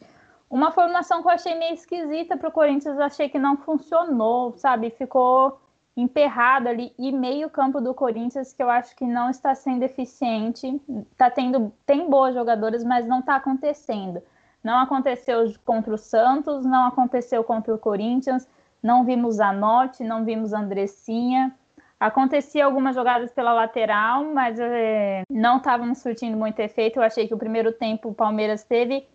Uma 0.48 0.72
formação 0.72 1.22
que 1.22 1.28
eu 1.28 1.32
achei 1.32 1.56
meio 1.56 1.74
esquisita 1.74 2.36
para 2.36 2.48
o 2.48 2.52
Corinthians, 2.52 2.98
achei 2.98 3.28
que 3.28 3.38
não 3.38 3.56
funcionou, 3.56 4.52
sabe? 4.56 4.90
Ficou 4.90 5.60
emperrado 5.96 6.68
ali 6.68 6.92
e 6.98 7.12
meio 7.12 7.48
campo 7.48 7.80
do 7.80 7.94
Corinthians 7.94 8.52
que 8.52 8.60
eu 8.60 8.68
acho 8.68 8.96
que 8.96 9.04
não 9.04 9.30
está 9.30 9.54
sendo 9.54 9.84
eficiente. 9.84 10.80
Tá 11.16 11.30
tendo 11.30 11.72
tem 11.86 12.10
boas 12.10 12.34
jogadoras, 12.34 12.82
mas 12.82 13.06
não 13.06 13.20
está 13.20 13.36
acontecendo. 13.36 14.20
Não 14.62 14.78
aconteceu 14.78 15.52
contra 15.64 15.94
o 15.94 15.98
Santos, 15.98 16.64
não 16.64 16.86
aconteceu 16.86 17.42
contra 17.42 17.74
o 17.74 17.78
Corinthians, 17.78 18.46
não 18.82 19.04
vimos 19.04 19.40
a 19.40 19.52
Norte, 19.52 20.04
não 20.04 20.24
vimos 20.24 20.52
a 20.52 20.60
Andressinha. 20.60 21.54
Acontecia 21.98 22.64
algumas 22.64 22.94
jogadas 22.94 23.30
pela 23.32 23.52
lateral, 23.52 24.24
mas 24.24 24.58
é, 24.58 25.22
não 25.30 25.58
estavam 25.58 25.94
surtindo 25.94 26.36
muito 26.36 26.58
efeito. 26.60 26.98
Eu 26.98 27.02
achei 27.02 27.28
que 27.28 27.34
o 27.34 27.38
primeiro 27.38 27.72
tempo 27.72 28.08
o 28.08 28.14
Palmeiras 28.14 28.64
teve 28.64 29.06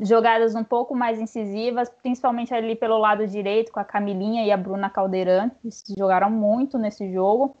jogadas 0.00 0.54
um 0.54 0.64
pouco 0.64 0.94
mais 0.94 1.20
incisivas, 1.20 1.90
principalmente 2.02 2.54
ali 2.54 2.74
pelo 2.74 2.98
lado 2.98 3.26
direito, 3.26 3.70
com 3.70 3.80
a 3.80 3.84
Camilinha 3.84 4.44
e 4.44 4.50
a 4.50 4.56
Bruna 4.56 4.88
Caldeirão, 4.88 5.50
eles 5.62 5.84
jogaram 5.96 6.30
muito 6.30 6.78
nesse 6.78 7.12
jogo. 7.12 7.54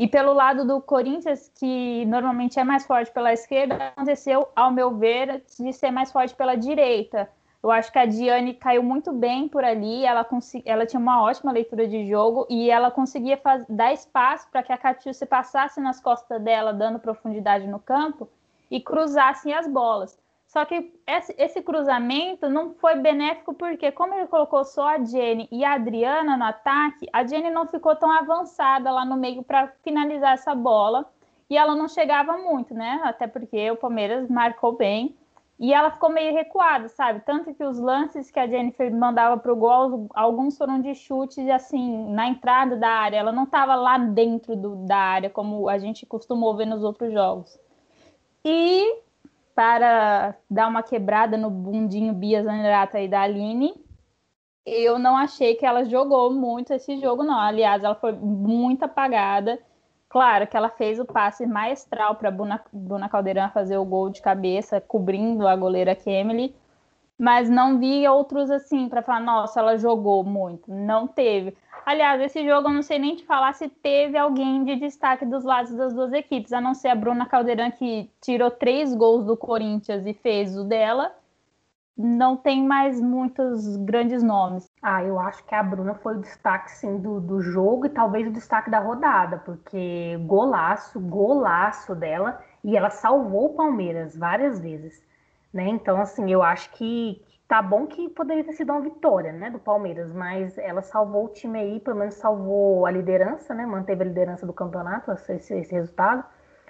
E 0.00 0.08
pelo 0.08 0.32
lado 0.32 0.66
do 0.66 0.80
Corinthians, 0.80 1.52
que 1.54 2.06
normalmente 2.06 2.58
é 2.58 2.64
mais 2.64 2.86
forte 2.86 3.12
pela 3.12 3.34
esquerda, 3.34 3.74
aconteceu, 3.88 4.48
ao 4.56 4.70
meu 4.70 4.96
ver, 4.96 5.44
de 5.58 5.74
ser 5.74 5.90
mais 5.90 6.10
forte 6.10 6.34
pela 6.34 6.54
direita. 6.54 7.28
Eu 7.62 7.70
acho 7.70 7.92
que 7.92 7.98
a 7.98 8.06
Diane 8.06 8.54
caiu 8.54 8.82
muito 8.82 9.12
bem 9.12 9.46
por 9.46 9.62
ali, 9.62 10.06
ela, 10.06 10.26
ela 10.64 10.86
tinha 10.86 10.98
uma 10.98 11.22
ótima 11.22 11.52
leitura 11.52 11.86
de 11.86 12.08
jogo 12.08 12.46
e 12.48 12.70
ela 12.70 12.90
conseguia 12.90 13.38
dar 13.68 13.92
espaço 13.92 14.48
para 14.50 14.62
que 14.62 14.72
a 14.72 14.78
Catiúcia 14.78 15.26
passasse 15.26 15.78
nas 15.82 16.00
costas 16.00 16.40
dela, 16.40 16.72
dando 16.72 16.98
profundidade 16.98 17.66
no 17.66 17.78
campo 17.78 18.26
e 18.70 18.80
cruzassem 18.80 19.52
as 19.52 19.68
bolas. 19.68 20.18
Só 20.50 20.64
que 20.64 20.92
esse, 21.06 21.62
cruzamento 21.62 22.50
não 22.50 22.74
foi 22.74 22.96
benéfico 22.96 23.54
porque, 23.54 23.92
como 23.92 24.14
ele 24.14 24.26
colocou 24.26 24.64
só 24.64 24.88
a 24.88 25.04
Jenny 25.04 25.48
e 25.48 25.64
a 25.64 25.74
Adriana 25.74 26.36
no 26.36 26.42
ataque, 26.42 27.06
a 27.12 27.24
Jenny 27.24 27.50
não 27.50 27.68
ficou 27.68 27.94
tão 27.94 28.10
avançada 28.10 28.90
lá 28.90 29.04
no 29.04 29.16
meio 29.16 29.44
para 29.44 29.68
finalizar 29.84 30.32
essa 30.32 30.52
bola 30.52 31.08
e 31.48 31.56
ela 31.56 31.76
não 31.76 31.86
chegava 31.86 32.36
muito, 32.36 32.74
né? 32.74 33.00
Até 33.04 33.28
porque 33.28 33.70
o 33.70 33.76
Palmeiras 33.76 34.28
marcou 34.28 34.72
bem 34.72 35.16
e 35.56 35.72
ela 35.72 35.92
ficou 35.92 36.10
meio 36.10 36.34
recuada, 36.34 36.88
sabe? 36.88 37.20
Tanto 37.20 37.54
que 37.54 37.62
os 37.62 37.78
lances 37.78 38.28
que 38.28 38.40
a 38.40 38.48
Jennifer 38.48 38.92
mandava 38.92 39.38
para 39.38 39.52
o 39.52 39.56
gol, 39.56 40.08
alguns 40.12 40.58
foram 40.58 40.80
de 40.80 40.96
chute, 40.96 41.48
assim, 41.48 42.12
na 42.12 42.26
entrada 42.26 42.74
da 42.74 42.88
área. 42.88 43.18
Ela 43.18 43.30
não 43.30 43.44
estava 43.44 43.76
lá 43.76 43.98
dentro 43.98 44.56
do, 44.56 44.74
da 44.84 44.96
área, 44.96 45.30
como 45.30 45.68
a 45.68 45.78
gente 45.78 46.04
costumou 46.04 46.56
ver 46.56 46.66
nos 46.66 46.82
outros 46.82 47.12
jogos. 47.12 47.56
E 48.44 49.09
para 49.60 50.34
dar 50.50 50.68
uma 50.68 50.82
quebrada 50.82 51.36
no 51.36 51.50
bundinho 51.50 52.14
Bia 52.14 52.42
Zanerato 52.42 52.96
aí 52.96 53.06
da 53.06 53.20
Aline. 53.20 53.74
Eu 54.64 54.98
não 54.98 55.18
achei 55.18 55.54
que 55.54 55.66
ela 55.66 55.84
jogou 55.84 56.32
muito 56.32 56.72
esse 56.72 56.98
jogo, 56.98 57.22
não. 57.22 57.38
Aliás, 57.38 57.84
ela 57.84 57.94
foi 57.94 58.12
muito 58.12 58.84
apagada. 58.84 59.60
Claro 60.08 60.46
que 60.46 60.56
ela 60.56 60.70
fez 60.70 60.98
o 60.98 61.04
passe 61.04 61.44
maestral 61.44 62.14
para 62.14 62.30
Bruna, 62.30 62.58
Bruna 62.72 63.06
Caldeirão 63.06 63.50
fazer 63.50 63.76
o 63.76 63.84
gol 63.84 64.08
de 64.08 64.22
cabeça, 64.22 64.80
cobrindo 64.80 65.46
a 65.46 65.54
goleira 65.54 65.94
Kemily, 65.94 66.56
mas 67.18 67.50
não 67.50 67.78
vi 67.78 68.08
outros 68.08 68.50
assim 68.50 68.88
para 68.88 69.02
falar, 69.02 69.20
nossa, 69.20 69.60
ela 69.60 69.76
jogou 69.76 70.24
muito. 70.24 70.72
Não 70.72 71.06
teve. 71.06 71.54
Aliás, 71.84 72.20
esse 72.20 72.46
jogo 72.46 72.68
eu 72.68 72.72
não 72.72 72.82
sei 72.82 72.98
nem 72.98 73.16
te 73.16 73.24
falar 73.24 73.52
se 73.54 73.68
teve 73.68 74.16
alguém 74.16 74.64
de 74.64 74.76
destaque 74.76 75.24
dos 75.24 75.44
lados 75.44 75.72
das 75.72 75.92
duas 75.92 76.12
equipes, 76.12 76.52
a 76.52 76.60
não 76.60 76.74
ser 76.74 76.88
a 76.88 76.94
Bruna 76.94 77.26
Caldeirão, 77.26 77.70
que 77.70 78.10
tirou 78.20 78.50
três 78.50 78.94
gols 78.94 79.24
do 79.24 79.36
Corinthians 79.36 80.06
e 80.06 80.12
fez 80.14 80.56
o 80.56 80.64
dela. 80.64 81.14
Não 81.96 82.36
tem 82.36 82.64
mais 82.64 83.00
muitos 83.00 83.76
grandes 83.76 84.22
nomes. 84.22 84.70
Ah, 84.82 85.02
eu 85.04 85.18
acho 85.18 85.44
que 85.44 85.54
a 85.54 85.62
Bruna 85.62 85.94
foi 85.94 86.16
o 86.16 86.20
destaque, 86.20 86.70
sim, 86.70 86.98
do, 86.98 87.20
do 87.20 87.42
jogo 87.42 87.86
e 87.86 87.90
talvez 87.90 88.26
o 88.26 88.32
destaque 88.32 88.70
da 88.70 88.78
rodada, 88.78 89.38
porque 89.38 90.16
golaço, 90.26 90.98
golaço 90.98 91.94
dela, 91.94 92.42
e 92.64 92.76
ela 92.76 92.88
salvou 92.88 93.46
o 93.46 93.54
Palmeiras 93.54 94.16
várias 94.16 94.58
vezes. 94.60 95.02
Né? 95.52 95.68
Então, 95.68 96.00
assim, 96.00 96.30
eu 96.30 96.42
acho 96.42 96.70
que, 96.72 97.20
Tá 97.50 97.60
bom 97.60 97.84
que 97.84 98.08
poderia 98.10 98.44
ter 98.44 98.52
sido 98.52 98.70
uma 98.70 98.80
vitória, 98.80 99.32
né, 99.32 99.50
do 99.50 99.58
Palmeiras, 99.58 100.12
mas 100.12 100.56
ela 100.56 100.82
salvou 100.82 101.24
o 101.24 101.28
time 101.30 101.58
aí, 101.58 101.80
pelo 101.80 101.96
menos 101.96 102.14
salvou 102.14 102.86
a 102.86 102.92
liderança, 102.92 103.52
né, 103.52 103.66
manteve 103.66 104.04
a 104.04 104.06
liderança 104.06 104.46
do 104.46 104.52
campeonato, 104.52 105.10
esse, 105.10 105.52
esse 105.54 105.74
resultado. 105.74 106.24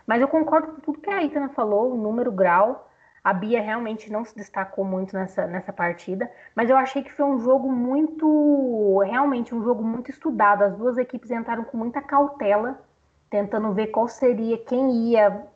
Mas 0.07 0.23
eu 0.23 0.29
concordo 0.29 0.69
com 0.69 0.81
tudo 0.81 1.01
que 1.01 1.11
a 1.11 1.23
Itana 1.23 1.51
falou, 1.51 1.93
o 1.93 1.99
número, 1.99 2.33
grau. 2.33 2.89
A 3.23 3.35
Bia 3.35 3.61
realmente 3.61 4.11
não 4.11 4.25
se 4.25 4.35
destacou 4.35 4.83
muito 4.83 5.15
nessa, 5.15 5.47
nessa 5.47 5.71
partida, 5.71 6.33
mas 6.57 6.71
eu 6.71 6.79
achei 6.79 7.03
que 7.03 7.13
foi 7.13 7.27
um 7.27 7.39
jogo 7.41 7.71
muito, 7.71 9.01
realmente 9.01 9.55
um 9.55 9.63
jogo 9.63 9.85
muito 9.85 10.11
estudado. 10.11 10.65
As 10.65 10.75
duas 10.75 10.97
equipes 10.97 11.31
entraram 11.31 11.65
com 11.65 11.77
muita 11.77 12.01
cautela, 12.01 12.81
tentando 13.29 13.71
ver 13.75 13.89
qual 13.89 14.09
seria 14.09 14.57
quem 14.57 15.11
ia 15.11 15.47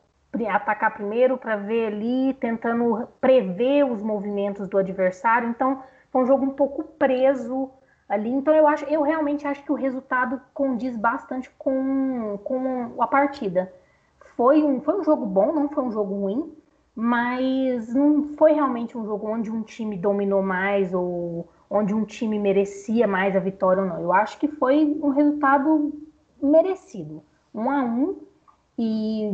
atacar 0.47 0.93
primeiro 0.93 1.37
para 1.37 1.55
ver 1.55 1.87
ali, 1.87 2.33
tentando 2.35 3.07
prever 3.21 3.83
os 3.85 4.01
movimentos 4.01 4.67
do 4.67 4.77
adversário. 4.77 5.49
Então, 5.49 5.81
foi 6.11 6.23
um 6.23 6.25
jogo 6.25 6.45
um 6.45 6.51
pouco 6.51 6.83
preso 6.83 7.69
ali. 8.09 8.29
Então, 8.29 8.53
eu 8.53 8.67
acho, 8.67 8.85
eu 8.85 9.01
realmente 9.01 9.47
acho 9.47 9.63
que 9.63 9.71
o 9.71 9.75
resultado 9.75 10.41
condiz 10.53 10.97
bastante 10.97 11.49
com, 11.57 12.39
com 12.43 13.01
a 13.01 13.07
partida. 13.07 13.71
Foi 14.35 14.63
um, 14.63 14.81
foi 14.81 14.99
um 14.99 15.03
jogo 15.03 15.25
bom, 15.25 15.53
não 15.53 15.69
foi 15.69 15.83
um 15.83 15.91
jogo 15.91 16.15
ruim, 16.15 16.53
mas 16.95 17.93
não 17.93 18.35
foi 18.37 18.53
realmente 18.53 18.97
um 18.97 19.05
jogo 19.05 19.27
onde 19.27 19.51
um 19.51 19.61
time 19.61 19.97
dominou 19.97 20.41
mais 20.41 20.93
ou 20.93 21.47
onde 21.69 21.93
um 21.93 22.05
time 22.05 22.39
merecia 22.39 23.07
mais 23.07 23.35
a 23.35 23.39
vitória 23.39 23.83
ou 23.83 23.89
não. 23.89 24.01
Eu 24.01 24.13
acho 24.13 24.37
que 24.39 24.47
foi 24.47 24.97
um 25.01 25.09
resultado 25.09 25.93
merecido. 26.41 27.23
Um 27.53 27.69
a 27.69 27.81
um 27.83 28.24
E 28.77 29.31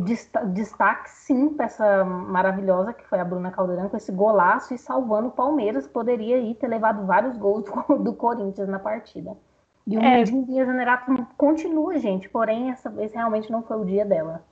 destaque 0.52 1.10
sim 1.10 1.48
para 1.48 1.66
essa 1.66 2.04
maravilhosa 2.04 2.92
que 2.92 3.04
foi 3.08 3.18
a 3.18 3.24
Bruna 3.24 3.50
Caldeirão 3.50 3.88
com 3.88 3.96
esse 3.96 4.12
golaço 4.12 4.72
e 4.72 4.78
salvando 4.78 5.28
o 5.28 5.32
Palmeiras, 5.32 5.88
poderia 5.88 6.38
ir 6.38 6.54
ter 6.54 6.68
levado 6.68 7.04
vários 7.06 7.36
gols 7.36 7.64
do, 7.88 7.98
do 7.98 8.14
Corinthians 8.14 8.68
na 8.68 8.78
partida. 8.78 9.36
E 9.84 9.98
o 9.98 10.00
é. 10.00 10.24
Mundinho 10.24 10.64
Zanerato 10.64 11.26
continua, 11.36 11.98
gente, 11.98 12.28
porém 12.28 12.70
essa 12.70 12.88
vez 12.88 13.12
realmente 13.12 13.50
não 13.50 13.62
foi 13.62 13.80
o 13.80 13.84
dia 13.84 14.04
dela. 14.04 14.44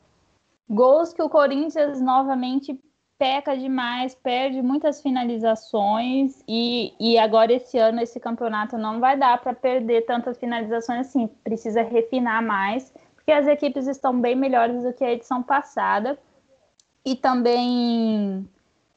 Gols 0.69 1.13
que 1.13 1.23
o 1.23 1.29
Corinthians 1.29 2.01
novamente 2.01 2.81
peca 3.21 3.55
demais, 3.55 4.15
perde 4.15 4.63
muitas 4.63 5.03
finalizações 5.03 6.43
e, 6.49 6.95
e 6.99 7.19
agora 7.19 7.53
esse 7.53 7.77
ano 7.77 8.01
esse 8.01 8.19
campeonato 8.19 8.79
não 8.79 8.99
vai 8.99 9.15
dar 9.15 9.39
para 9.43 9.53
perder 9.53 10.07
tantas 10.07 10.39
finalizações 10.39 11.01
assim, 11.07 11.29
precisa 11.45 11.83
refinar 11.83 12.43
mais, 12.43 12.95
porque 13.21 13.33
as 13.33 13.47
equipes 13.47 13.87
estão 13.87 14.19
bem 14.19 14.35
melhores 14.35 14.83
do 14.83 14.93
que 14.93 15.05
a 15.05 15.13
edição 15.13 15.43
passada. 15.43 16.19
E 17.05 17.15
também 17.15 18.49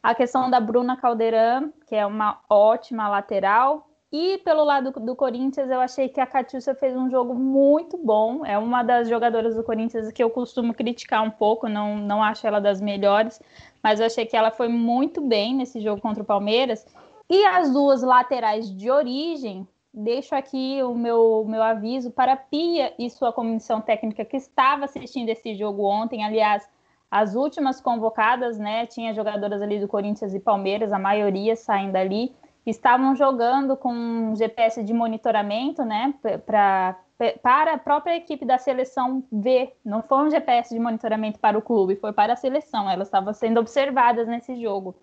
a 0.01 0.15
questão 0.15 0.49
da 0.49 0.59
Bruna 0.59 0.97
Caldeirão, 0.97 1.71
que 1.88 1.95
é 1.95 2.05
uma 2.05 2.39
ótima 2.49 3.07
lateral, 3.07 3.88
e 4.15 4.38
pelo 4.39 4.63
lado 4.63 4.91
do 4.91 5.15
Corinthians, 5.15 5.71
eu 5.71 5.82
achei 5.82 6.07
que 6.07 6.21
a 6.21 6.28
Catiúcia 6.28 6.76
fez 6.76 6.95
um 6.95 7.09
jogo 7.09 7.34
muito 7.34 7.97
bom. 7.97 8.45
É 8.45 8.57
uma 8.59 8.84
das 8.84 9.09
jogadoras 9.09 9.55
do 9.55 9.63
Corinthians 9.63 10.11
que 10.11 10.24
eu 10.24 10.30
costumo 10.30 10.71
criticar 10.71 11.24
um 11.24 11.32
pouco, 11.32 11.67
não, 11.67 11.97
não 11.97 12.21
acho 12.21 12.45
ela 12.45 12.61
das 12.61 12.80
melhores, 12.80 13.41
mas 13.82 13.99
eu 13.99 14.05
achei 14.05 14.24
que 14.24 14.38
ela 14.38 14.51
foi 14.51 14.67
muito 14.67 15.19
bem 15.19 15.55
nesse 15.55 15.82
jogo 15.82 15.99
contra 15.99 16.21
o 16.21 16.26
Palmeiras. 16.26 16.86
E 17.28 17.43
as 17.43 17.74
duas 17.74 18.03
laterais 18.03 18.69
de 18.69 18.91
origem, 18.91 19.67
deixo 19.93 20.33
aqui 20.33 20.81
o 20.81 20.95
meu, 20.95 21.45
meu 21.47 21.61
aviso 21.61 22.09
para 22.09 22.35
Pia 22.35 22.93
e 22.97 23.09
sua 23.09 23.31
comissão 23.31 23.79
técnica 23.79 24.25
que 24.25 24.37
estava 24.37 24.85
assistindo 24.85 25.29
esse 25.29 25.53
jogo 25.53 25.83
ontem. 25.83 26.23
Aliás, 26.23 26.67
as 27.11 27.35
últimas 27.35 27.79
convocadas, 27.79 28.57
né? 28.57 28.87
Tinha 28.87 29.13
jogadoras 29.13 29.61
ali 29.61 29.79
do 29.79 29.87
Corinthians 29.87 30.33
e 30.33 30.39
Palmeiras, 30.39 30.91
a 30.91 30.97
maioria 30.97 31.55
saindo 31.55 31.95
ali 31.95 32.35
estavam 32.65 33.15
jogando 33.15 33.75
com 33.75 34.33
GPS 34.35 34.83
de 34.83 34.93
monitoramento, 34.93 35.83
né, 35.83 36.13
pra, 36.45 36.97
para 37.41 37.73
a 37.73 37.77
própria 37.77 38.15
equipe 38.15 38.45
da 38.45 38.57
seleção 38.57 39.23
ver. 39.31 39.77
Não 39.83 40.01
foi 40.01 40.25
um 40.25 40.29
GPS 40.29 40.73
de 40.73 40.79
monitoramento 40.79 41.39
para 41.39 41.57
o 41.57 41.61
clube, 41.61 41.97
foi 41.97 42.13
para 42.13 42.33
a 42.33 42.37
seleção. 42.37 42.89
Elas 42.89 43.07
estavam 43.07 43.33
sendo 43.33 43.59
observadas 43.59 44.27
nesse 44.27 44.55
jogo. 44.61 44.95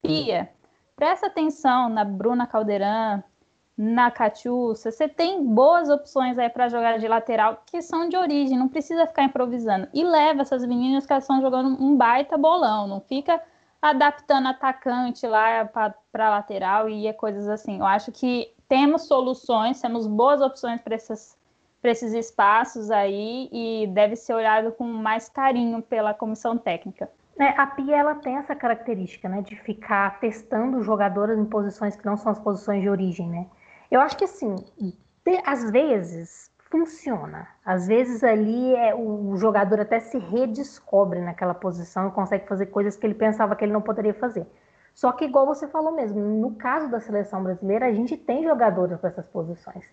Pia, 0.00 0.50
presta 0.96 1.26
atenção 1.26 1.88
na 1.88 2.04
Bruna 2.04 2.46
Caldeirão, 2.46 3.22
na 3.82 4.10
Catiúcia. 4.10 4.92
Você 4.92 5.08
tem 5.08 5.42
boas 5.42 5.88
opções 5.88 6.38
aí 6.38 6.50
para 6.50 6.68
jogar 6.68 6.98
de 6.98 7.08
lateral 7.08 7.62
que 7.64 7.80
são 7.80 8.10
de 8.10 8.16
origem, 8.16 8.58
não 8.58 8.68
precisa 8.68 9.06
ficar 9.06 9.22
improvisando. 9.22 9.88
E 9.94 10.04
leva 10.04 10.42
essas 10.42 10.66
meninas 10.66 11.06
que 11.06 11.12
elas 11.14 11.24
estão 11.24 11.40
jogando 11.40 11.82
um 11.82 11.96
baita 11.96 12.36
bolão, 12.36 12.86
não 12.86 13.00
fica 13.00 13.40
adaptando 13.80 14.48
atacante 14.48 15.26
lá 15.26 15.64
para 15.64 16.28
lateral 16.28 16.90
e 16.90 17.06
é 17.06 17.14
coisas 17.14 17.48
assim. 17.48 17.78
Eu 17.78 17.86
acho 17.86 18.12
que 18.12 18.52
temos 18.68 19.06
soluções, 19.06 19.80
temos 19.80 20.06
boas 20.06 20.42
opções 20.42 20.78
para 20.82 20.94
esses 21.90 22.12
espaços 22.12 22.90
aí 22.90 23.48
e 23.50 23.86
deve 23.86 24.14
ser 24.14 24.34
olhado 24.34 24.72
com 24.72 24.84
mais 24.84 25.30
carinho 25.30 25.80
pela 25.80 26.12
comissão 26.12 26.58
técnica. 26.58 27.10
É, 27.38 27.58
a 27.58 27.66
Pia 27.66 27.96
ela 27.96 28.16
tem 28.16 28.36
essa 28.36 28.54
característica, 28.54 29.26
né, 29.26 29.40
de 29.40 29.56
ficar 29.56 30.20
testando 30.20 30.82
jogadoras 30.82 31.38
em 31.38 31.46
posições 31.46 31.96
que 31.96 32.04
não 32.04 32.18
são 32.18 32.30
as 32.30 32.38
posições 32.38 32.82
de 32.82 32.90
origem, 32.90 33.26
né? 33.26 33.46
Eu 33.90 34.00
acho 34.00 34.16
que 34.16 34.24
assim, 34.24 34.54
de, 34.78 35.42
às 35.44 35.70
vezes 35.70 36.50
funciona. 36.70 37.48
Às 37.64 37.86
vezes 37.86 38.22
ali 38.22 38.74
é, 38.76 38.94
o 38.94 39.36
jogador 39.36 39.80
até 39.80 39.98
se 39.98 40.18
redescobre 40.18 41.20
naquela 41.20 41.52
posição 41.52 42.08
e 42.08 42.12
consegue 42.12 42.46
fazer 42.46 42.66
coisas 42.66 42.96
que 42.96 43.06
ele 43.06 43.14
pensava 43.14 43.56
que 43.56 43.64
ele 43.64 43.72
não 43.72 43.82
poderia 43.82 44.14
fazer. 44.14 44.46
Só 44.94 45.12
que, 45.12 45.24
igual 45.24 45.46
você 45.46 45.66
falou 45.68 45.92
mesmo, 45.92 46.20
no 46.20 46.54
caso 46.54 46.90
da 46.90 47.00
seleção 47.00 47.42
brasileira, 47.42 47.86
a 47.86 47.92
gente 47.92 48.16
tem 48.16 48.44
jogadores 48.44 48.98
para 48.98 49.10
essas 49.10 49.26
posições. 49.26 49.84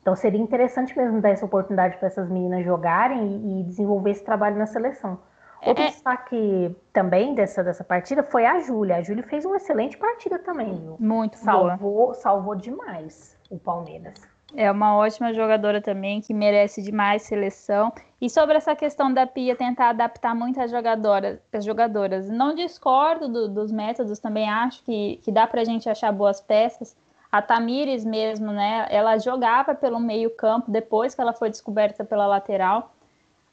Então 0.00 0.14
seria 0.14 0.40
interessante 0.40 0.96
mesmo 0.96 1.20
dar 1.20 1.30
essa 1.30 1.44
oportunidade 1.44 1.96
para 1.96 2.06
essas 2.06 2.28
meninas 2.28 2.64
jogarem 2.64 3.26
e, 3.26 3.60
e, 3.60 3.64
desenvolver 3.64 4.10
esse 4.10 4.24
trabalho 4.24 4.56
na 4.56 4.66
seleção. 4.66 5.18
Outro 5.64 5.82
é... 5.82 5.88
destaque 5.88 6.76
também 6.92 7.34
dessa, 7.34 7.64
dessa 7.64 7.82
partida 7.82 8.22
foi 8.22 8.46
a 8.46 8.60
Júlia. 8.60 8.96
A 8.96 9.02
Júlia 9.02 9.24
fez 9.24 9.44
uma 9.44 9.56
excelente 9.56 9.96
partida 9.96 10.38
também, 10.38 10.78
viu? 10.78 10.96
Muito 11.00 11.36
salvou, 11.38 11.76
boa. 11.76 12.14
Salvou 12.14 12.54
demais 12.54 13.35
o 13.50 13.58
Palmeiras. 13.58 14.14
É 14.54 14.70
uma 14.70 14.96
ótima 14.96 15.34
jogadora 15.34 15.80
também, 15.80 16.20
que 16.20 16.32
merece 16.32 16.80
demais 16.80 17.22
seleção. 17.22 17.92
E 18.20 18.30
sobre 18.30 18.56
essa 18.56 18.76
questão 18.76 19.12
da 19.12 19.26
Pia 19.26 19.56
tentar 19.56 19.90
adaptar 19.90 20.34
muitas 20.34 20.70
jogadoras, 20.70 21.38
as 21.52 21.64
jogadoras, 21.64 22.30
não 22.30 22.54
discordo 22.54 23.28
do, 23.28 23.48
dos 23.48 23.72
métodos, 23.72 24.18
também 24.18 24.48
acho 24.48 24.82
que, 24.84 25.16
que 25.22 25.32
dá 25.32 25.46
para 25.46 25.60
a 25.60 25.64
gente 25.64 25.88
achar 25.88 26.12
boas 26.12 26.40
peças. 26.40 26.96
A 27.30 27.42
Tamires 27.42 28.04
mesmo, 28.04 28.52
né? 28.52 28.86
Ela 28.88 29.18
jogava 29.18 29.74
pelo 29.74 29.98
meio 29.98 30.30
campo 30.30 30.70
depois 30.70 31.14
que 31.14 31.20
ela 31.20 31.34
foi 31.34 31.50
descoberta 31.50 32.04
pela 32.04 32.26
lateral. 32.26 32.94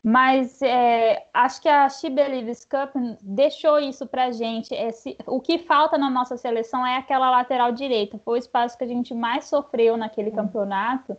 Mas 0.04 0.62
é, 0.62 1.26
acho 1.34 1.62
que 1.62 1.70
a 1.70 1.88
She 1.88 2.10
Believes 2.10 2.66
Cup 2.66 2.94
deixou 3.22 3.80
isso 3.80 4.06
para 4.06 4.26
a 4.26 4.32
gente. 4.32 4.74
Esse, 4.74 5.18
o 5.26 5.40
que 5.40 5.60
falta 5.60 5.98
na 5.98 6.10
nossa 6.10 6.36
seleção 6.36 6.86
é 6.86 6.98
aquela 6.98 7.32
lateral 7.32 7.72
direita. 7.72 8.20
Foi 8.20 8.34
o 8.34 8.38
espaço 8.38 8.78
que 8.78 8.84
a 8.84 8.88
gente 8.88 9.14
mais 9.14 9.46
sofreu 9.46 9.96
naquele 9.96 10.30
uhum. 10.30 10.36
campeonato. 10.36 11.16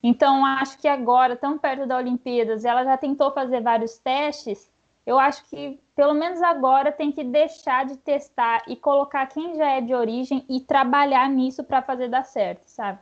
Então, 0.00 0.46
acho 0.46 0.78
que 0.78 0.86
agora, 0.86 1.34
tão 1.34 1.58
perto 1.58 1.86
da 1.86 1.96
Olimpíadas, 1.96 2.64
ela 2.64 2.84
já 2.84 2.96
tentou 2.96 3.32
fazer 3.32 3.60
vários 3.62 3.98
testes. 3.98 4.70
Eu 5.04 5.18
acho 5.18 5.44
que, 5.50 5.80
pelo 5.96 6.14
menos 6.14 6.40
agora, 6.40 6.92
tem 6.92 7.10
que 7.10 7.24
deixar 7.24 7.84
de 7.84 7.96
testar 7.96 8.62
e 8.68 8.76
colocar 8.76 9.26
quem 9.26 9.56
já 9.56 9.72
é 9.72 9.80
de 9.80 9.92
origem 9.92 10.44
e 10.48 10.60
trabalhar 10.60 11.28
nisso 11.28 11.64
para 11.64 11.82
fazer 11.82 12.08
dar 12.08 12.24
certo, 12.24 12.62
sabe? 12.66 13.00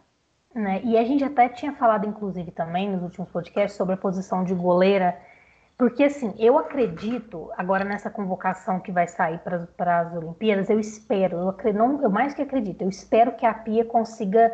Né? 0.55 0.81
E 0.83 0.97
a 0.97 1.05
gente 1.05 1.23
até 1.23 1.49
tinha 1.49 1.73
falado, 1.73 2.07
inclusive, 2.07 2.51
também 2.51 2.91
nos 2.91 3.03
últimos 3.03 3.29
podcasts 3.31 3.77
sobre 3.77 3.95
a 3.95 3.99
posição 3.99 4.45
de 4.45 4.55
goleira, 4.55 5.19
porque 5.77 6.03
assim, 6.03 6.35
eu 6.39 6.59
acredito, 6.59 7.53
agora 7.57 7.85
nessa 7.85 8.11
convocação 8.11 8.81
que 8.81 8.91
vai 8.91 9.07
sair 9.07 9.39
para 9.39 10.01
as 10.01 10.13
Olimpíadas, 10.13 10.69
eu 10.69 10.81
espero, 10.81 11.37
eu, 11.37 11.73
não, 11.73 12.03
eu 12.03 12.11
mais 12.11 12.35
que 12.35 12.43
acredito, 12.43 12.83
eu 12.83 12.89
espero 12.89 13.37
que 13.37 13.47
a 13.47 13.55
Pia 13.55 13.85
consiga 13.85 14.53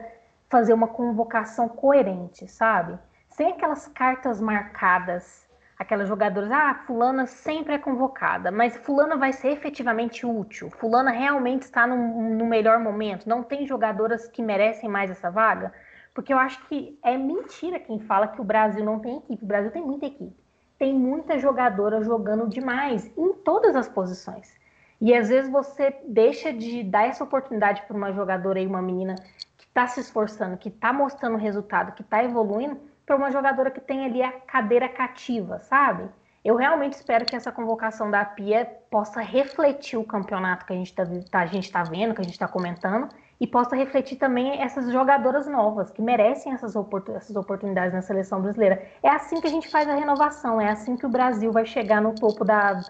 fazer 0.51 0.75
uma 0.75 0.89
convocação 0.89 1.67
coerente, 1.67 2.47
sabe? 2.47 2.99
Sem 3.31 3.53
aquelas 3.53 3.89
cartas 3.89 4.39
marcadas, 4.39 5.49
aquelas 5.79 6.09
jogadoras, 6.09 6.51
ah, 6.53 6.75
fulana 6.87 7.25
sempre 7.27 7.75
é 7.75 7.79
convocada, 7.79 8.51
mas 8.51 8.77
fulana 8.77 9.17
vai 9.17 9.33
ser 9.33 9.49
efetivamente 9.49 10.27
útil, 10.27 10.71
fulana 10.71 11.11
realmente 11.11 11.63
está 11.63 11.87
no, 11.87 11.97
no 12.35 12.45
melhor 12.47 12.79
momento, 12.79 13.27
não 13.27 13.43
tem 13.43 13.67
jogadoras 13.67 14.29
que 14.29 14.43
merecem 14.43 14.91
mais 14.91 15.11
essa 15.11 15.31
vaga? 15.31 15.73
Porque 16.15 16.33
eu 16.33 16.39
acho 16.39 16.65
que 16.69 16.97
é 17.03 17.19
mentira 17.19 17.81
quem 17.81 17.99
fala 17.99 18.29
que 18.29 18.41
o 18.41 18.45
Brasil 18.45 18.85
não 18.85 19.01
tem 19.01 19.17
equipe. 19.17 19.45
O 19.45 19.49
Brasil 19.49 19.73
tem 19.73 19.83
muita 19.83 20.07
equipe. 20.07 20.37
Tem 20.79 20.95
muita 20.95 21.39
jogadora 21.39 22.03
jogando 22.03 22.49
demais 22.49 23.11
em 23.19 23.33
todas 23.33 23.75
as 23.75 23.89
posições. 23.89 24.55
E 25.01 25.13
às 25.13 25.29
vezes 25.29 25.51
você 25.51 25.97
deixa 26.07 26.53
de 26.53 26.85
dar 26.85 27.07
essa 27.07 27.25
oportunidade 27.25 27.83
para 27.83 27.97
uma 27.97 28.13
jogadora 28.13 28.61
e 28.61 28.67
uma 28.67 28.81
menina 28.81 29.17
que 29.57 29.65
está 29.67 29.87
se 29.89 30.01
esforçando, 30.01 30.57
que 30.57 30.69
está 30.69 30.93
mostrando 30.93 31.37
resultado, 31.37 31.93
que 31.93 32.03
está 32.03 32.23
evoluindo, 32.23 32.81
para 33.05 33.17
uma 33.17 33.31
jogadora 33.31 33.71
que 33.71 33.81
tem 33.81 34.05
ali 34.05 34.23
a 34.23 34.33
cadeira 34.33 34.89
cativa, 34.89 35.59
sabe? 35.59 36.09
Eu 36.45 36.57
realmente 36.57 36.95
espero 36.95 37.25
que 37.25 37.35
essa 37.35 37.51
convocação 37.51 38.11
da 38.11 38.25
Pia 38.25 38.65
possa 38.91 39.21
refletir 39.21 39.99
o 39.99 40.05
campeonato 40.05 40.65
que 40.65 40.73
a 40.73 40.77
gente 40.77 40.87
está 40.87 41.05
tá, 41.05 41.47
tá 41.73 41.83
vendo, 41.83 42.15
que 42.15 42.21
a 42.21 42.25
gente 42.25 42.35
está 42.35 42.49
comentando, 42.49 43.09
e 43.41 43.47
possa 43.47 43.75
refletir 43.77 44.17
também 44.17 44.63
essas 44.63 44.91
jogadoras 44.93 45.47
novas 45.47 45.91
que 45.91 46.01
merecem 46.01 46.53
essas, 46.53 46.77
oportun 46.77 47.17
essas 47.17 47.35
oportunidades 47.37 47.93
na 47.93 48.03
seleção 48.03 48.41
brasileira. 48.41 48.83
É 49.03 49.11
assim 49.11 49.41
que 49.41 49.47
a 49.47 49.51
gente 49.51 49.69
faz 49.69 49.89
a 49.89 49.95
renovação, 49.95 50.61
é 50.61 50.71
assim 50.71 50.97
que 50.97 51.07
o 51.07 51.09
Brasil 51.09 51.53
vai 51.53 51.67
chegar 51.67 52.01
no 52.01 52.15
topo 52.15 52.45
da, 52.45 52.81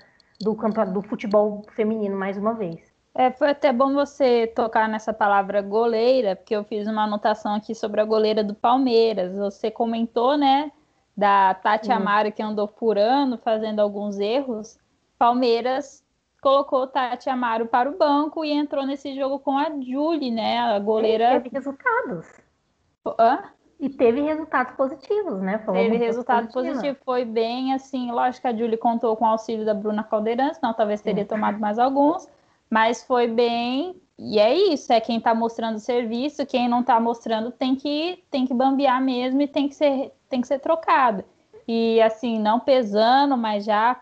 do, 0.40 0.54
do 0.92 1.02
futebol 1.02 1.64
feminino 1.74 2.16
mais 2.16 2.36
uma 2.36 2.54
vez. 2.54 2.94
É, 3.16 3.30
foi 3.30 3.50
até 3.50 3.72
bom 3.72 3.94
você 3.94 4.48
tocar 4.48 4.88
nessa 4.88 5.12
palavra 5.12 5.62
goleira, 5.62 6.34
porque 6.34 6.54
eu 6.54 6.64
fiz 6.64 6.86
uma 6.88 7.04
anotação 7.04 7.54
aqui 7.54 7.74
sobre 7.74 8.00
a 8.00 8.04
goleira 8.04 8.42
do 8.42 8.54
Palmeiras. 8.54 9.36
Você 9.36 9.70
comentou, 9.70 10.36
né, 10.36 10.72
da 11.16 11.54
Tati 11.54 11.92
Amaro 11.92 12.32
que 12.32 12.42
andou 12.42 12.66
furando, 12.66 13.38
fazendo 13.38 13.78
alguns 13.80 14.18
erros. 14.18 14.76
Palmeiras 15.16 16.03
colocou 16.44 16.86
Tati 16.86 17.30
Amaro 17.30 17.64
para 17.64 17.88
o 17.90 17.96
banco 17.96 18.44
e 18.44 18.52
entrou 18.52 18.84
nesse 18.84 19.14
jogo 19.14 19.38
com 19.38 19.56
a 19.56 19.70
Julie, 19.80 20.30
né? 20.30 20.58
A 20.58 20.78
goleira. 20.78 21.36
E 21.36 21.40
teve 21.40 21.48
resultados. 21.48 22.26
Hã? 23.18 23.44
E 23.80 23.88
teve 23.88 24.20
resultados 24.20 24.74
positivos, 24.74 25.40
né? 25.40 25.58
Foi 25.64 25.74
teve 25.74 25.96
resultado 25.96 26.52
positivo, 26.52 26.98
foi 27.02 27.24
bem 27.24 27.72
assim. 27.72 28.10
Lógico 28.12 28.42
que 28.42 28.48
a 28.48 28.56
Julie 28.56 28.76
contou 28.76 29.16
com 29.16 29.24
o 29.24 29.28
auxílio 29.28 29.64
da 29.64 29.72
Bruna 29.72 30.04
Caldeirão, 30.04 30.52
senão 30.52 30.74
talvez 30.74 31.00
teria 31.00 31.24
tomado 31.24 31.58
mais 31.58 31.78
alguns, 31.78 32.28
mas 32.70 33.02
foi 33.02 33.26
bem. 33.26 33.98
E 34.18 34.38
é 34.38 34.54
isso, 34.54 34.92
é 34.92 35.00
quem 35.00 35.16
está 35.16 35.34
mostrando 35.34 35.78
serviço, 35.78 36.46
quem 36.46 36.68
não 36.68 36.80
está 36.80 37.00
mostrando 37.00 37.50
tem 37.50 37.74
que, 37.74 38.22
tem 38.30 38.46
que 38.46 38.54
bambear 38.54 39.02
mesmo 39.02 39.40
e 39.40 39.48
tem 39.48 39.66
que 39.66 39.74
ser, 39.74 40.12
tem 40.28 40.40
que 40.42 40.46
ser 40.46 40.60
trocado. 40.60 41.24
e 41.66 42.00
assim, 42.02 42.38
não 42.38 42.60
pesando, 42.60 43.36
mas 43.36 43.64
já 43.64 43.98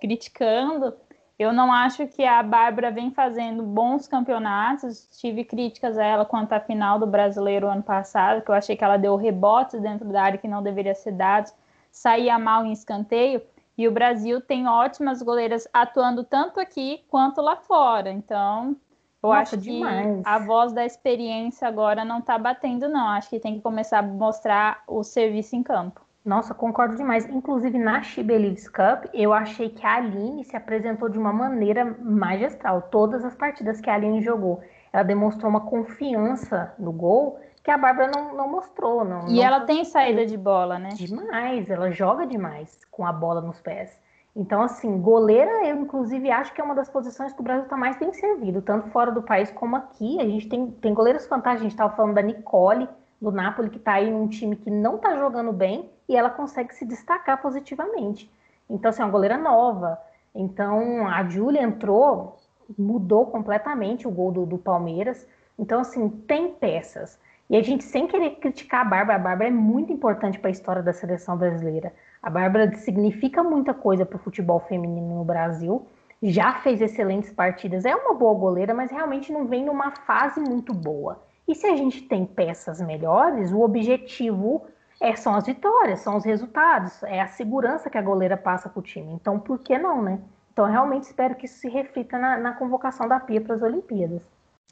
criticando, 0.00 0.92
eu 1.38 1.52
não 1.52 1.72
acho 1.72 2.06
que 2.06 2.24
a 2.24 2.42
Bárbara 2.42 2.92
vem 2.92 3.10
fazendo 3.10 3.62
bons 3.62 4.06
campeonatos. 4.06 5.08
Tive 5.18 5.44
críticas 5.44 5.98
a 5.98 6.04
ela 6.04 6.24
quanto 6.24 6.52
à 6.52 6.60
final 6.60 6.98
do 6.98 7.06
brasileiro 7.06 7.66
ano 7.68 7.82
passado, 7.82 8.42
que 8.42 8.50
eu 8.50 8.54
achei 8.54 8.76
que 8.76 8.84
ela 8.84 8.96
deu 8.96 9.16
rebotes 9.16 9.80
dentro 9.80 10.08
da 10.08 10.22
área 10.22 10.38
que 10.38 10.46
não 10.46 10.62
deveria 10.62 10.94
ser 10.94 11.12
dados, 11.12 11.52
saía 11.90 12.38
mal 12.38 12.64
em 12.64 12.72
escanteio. 12.72 13.42
E 13.76 13.88
o 13.88 13.92
Brasil 13.92 14.40
tem 14.40 14.68
ótimas 14.68 15.20
goleiras 15.20 15.66
atuando 15.72 16.22
tanto 16.22 16.60
aqui 16.60 17.04
quanto 17.08 17.40
lá 17.40 17.56
fora. 17.56 18.12
Então, 18.12 18.76
eu 19.20 19.30
Nossa, 19.30 19.40
acho 19.40 19.56
demais. 19.56 20.22
que 20.22 20.28
a 20.28 20.38
voz 20.38 20.72
da 20.72 20.86
experiência 20.86 21.66
agora 21.66 22.04
não 22.04 22.20
está 22.20 22.38
batendo, 22.38 22.88
não. 22.88 23.08
Acho 23.08 23.30
que 23.30 23.40
tem 23.40 23.56
que 23.56 23.60
começar 23.60 23.98
a 23.98 24.02
mostrar 24.02 24.84
o 24.86 25.02
serviço 25.02 25.56
em 25.56 25.64
campo. 25.64 26.03
Nossa, 26.24 26.54
concordo 26.54 26.96
demais. 26.96 27.28
Inclusive, 27.28 27.78
na 27.78 28.02
She 28.02 28.22
Believes 28.22 28.66
Cup, 28.66 29.04
eu 29.12 29.32
achei 29.32 29.68
que 29.68 29.84
a 29.84 29.96
Aline 29.96 30.42
se 30.44 30.56
apresentou 30.56 31.08
de 31.08 31.18
uma 31.18 31.32
maneira 31.32 31.84
magistral. 32.00 32.82
Todas 32.82 33.24
as 33.24 33.34
partidas 33.34 33.80
que 33.80 33.90
a 33.90 33.94
Aline 33.94 34.22
jogou, 34.22 34.62
ela 34.92 35.02
demonstrou 35.02 35.50
uma 35.50 35.60
confiança 35.60 36.72
no 36.78 36.92
gol 36.92 37.38
que 37.62 37.70
a 37.70 37.78
Bárbara 37.78 38.10
não, 38.14 38.34
não 38.34 38.48
mostrou. 38.48 39.04
Não, 39.04 39.28
e 39.28 39.36
não 39.36 39.42
ela 39.42 39.60
tem 39.60 39.84
saída 39.84 40.24
de 40.24 40.36
bola, 40.36 40.78
né? 40.78 40.90
Demais, 40.90 41.68
ela 41.68 41.90
joga 41.90 42.26
demais 42.26 42.78
com 42.90 43.06
a 43.06 43.12
bola 43.12 43.40
nos 43.40 43.60
pés. 43.60 43.98
Então, 44.36 44.62
assim, 44.62 45.00
goleira, 45.00 45.66
eu 45.66 45.76
inclusive 45.76 46.30
acho 46.30 46.52
que 46.52 46.60
é 46.60 46.64
uma 46.64 46.74
das 46.74 46.90
posições 46.90 47.32
que 47.32 47.40
o 47.40 47.44
Brasil 47.44 47.64
está 47.64 47.76
mais 47.76 47.96
bem 47.98 48.12
servido, 48.12 48.60
tanto 48.60 48.88
fora 48.88 49.12
do 49.12 49.22
país 49.22 49.50
como 49.50 49.76
aqui. 49.76 50.20
A 50.20 50.24
gente 50.24 50.48
tem, 50.48 50.70
tem 50.72 50.92
goleiros 50.92 51.26
fantásticos, 51.26 51.60
a 51.60 51.64
gente 51.64 51.72
estava 51.72 51.94
falando 51.94 52.14
da 52.14 52.22
Nicole, 52.22 52.88
do 53.24 53.36
Napoli, 53.36 53.70
que 53.70 53.78
está 53.78 53.94
aí 53.94 54.10
num 54.10 54.28
time 54.28 54.56
que 54.56 54.70
não 54.70 54.96
está 54.96 55.16
jogando 55.16 55.52
bem 55.52 55.90
e 56.08 56.16
ela 56.16 56.30
consegue 56.30 56.74
se 56.74 56.84
destacar 56.84 57.40
positivamente. 57.40 58.30
Então, 58.68 58.90
assim, 58.90 59.02
é 59.02 59.04
uma 59.04 59.10
goleira 59.10 59.36
nova. 59.36 59.98
Então, 60.34 61.06
a 61.06 61.24
Júlia 61.24 61.62
entrou, 61.62 62.38
mudou 62.78 63.26
completamente 63.26 64.06
o 64.06 64.10
gol 64.10 64.32
do, 64.32 64.46
do 64.46 64.58
Palmeiras. 64.58 65.26
Então, 65.58 65.80
assim, 65.80 66.08
tem 66.08 66.52
peças. 66.52 67.18
E 67.48 67.56
a 67.56 67.62
gente, 67.62 67.84
sem 67.84 68.06
querer 68.06 68.36
criticar 68.36 68.80
a 68.80 68.84
Bárbara, 68.84 69.18
a 69.18 69.22
Bárbara 69.22 69.48
é 69.48 69.52
muito 69.52 69.92
importante 69.92 70.38
para 70.38 70.48
a 70.48 70.52
história 70.52 70.82
da 70.82 70.92
seleção 70.92 71.36
brasileira. 71.36 71.92
A 72.22 72.30
Bárbara 72.30 72.74
significa 72.76 73.42
muita 73.42 73.74
coisa 73.74 74.06
para 74.06 74.16
o 74.16 74.20
futebol 74.20 74.60
feminino 74.60 75.18
no 75.18 75.24
Brasil. 75.24 75.86
Já 76.22 76.54
fez 76.54 76.80
excelentes 76.80 77.30
partidas, 77.30 77.84
é 77.84 77.94
uma 77.94 78.14
boa 78.14 78.34
goleira, 78.34 78.72
mas 78.72 78.90
realmente 78.90 79.30
não 79.30 79.46
vem 79.46 79.64
numa 79.64 79.90
fase 79.90 80.40
muito 80.40 80.72
boa. 80.72 81.22
E 81.46 81.54
se 81.54 81.66
a 81.66 81.76
gente 81.76 82.02
tem 82.02 82.24
peças 82.24 82.80
melhores, 82.80 83.52
o 83.52 83.60
objetivo 83.60 84.66
é, 85.00 85.14
são 85.14 85.34
as 85.34 85.46
vitórias, 85.46 86.00
são 86.00 86.16
os 86.16 86.24
resultados, 86.24 87.02
é 87.02 87.20
a 87.20 87.28
segurança 87.28 87.90
que 87.90 87.98
a 87.98 88.02
goleira 88.02 88.36
passa 88.36 88.68
para 88.68 88.80
o 88.80 88.82
time. 88.82 89.12
Então, 89.12 89.38
por 89.38 89.58
que 89.58 89.78
não, 89.78 90.02
né? 90.02 90.20
Então, 90.52 90.66
realmente 90.66 91.04
espero 91.04 91.34
que 91.34 91.46
isso 91.46 91.58
se 91.58 91.68
reflita 91.68 92.16
na, 92.16 92.38
na 92.38 92.52
convocação 92.54 93.08
da 93.08 93.20
Pia 93.20 93.40
para 93.40 93.56
as 93.56 93.62
Olimpíadas. 93.62 94.22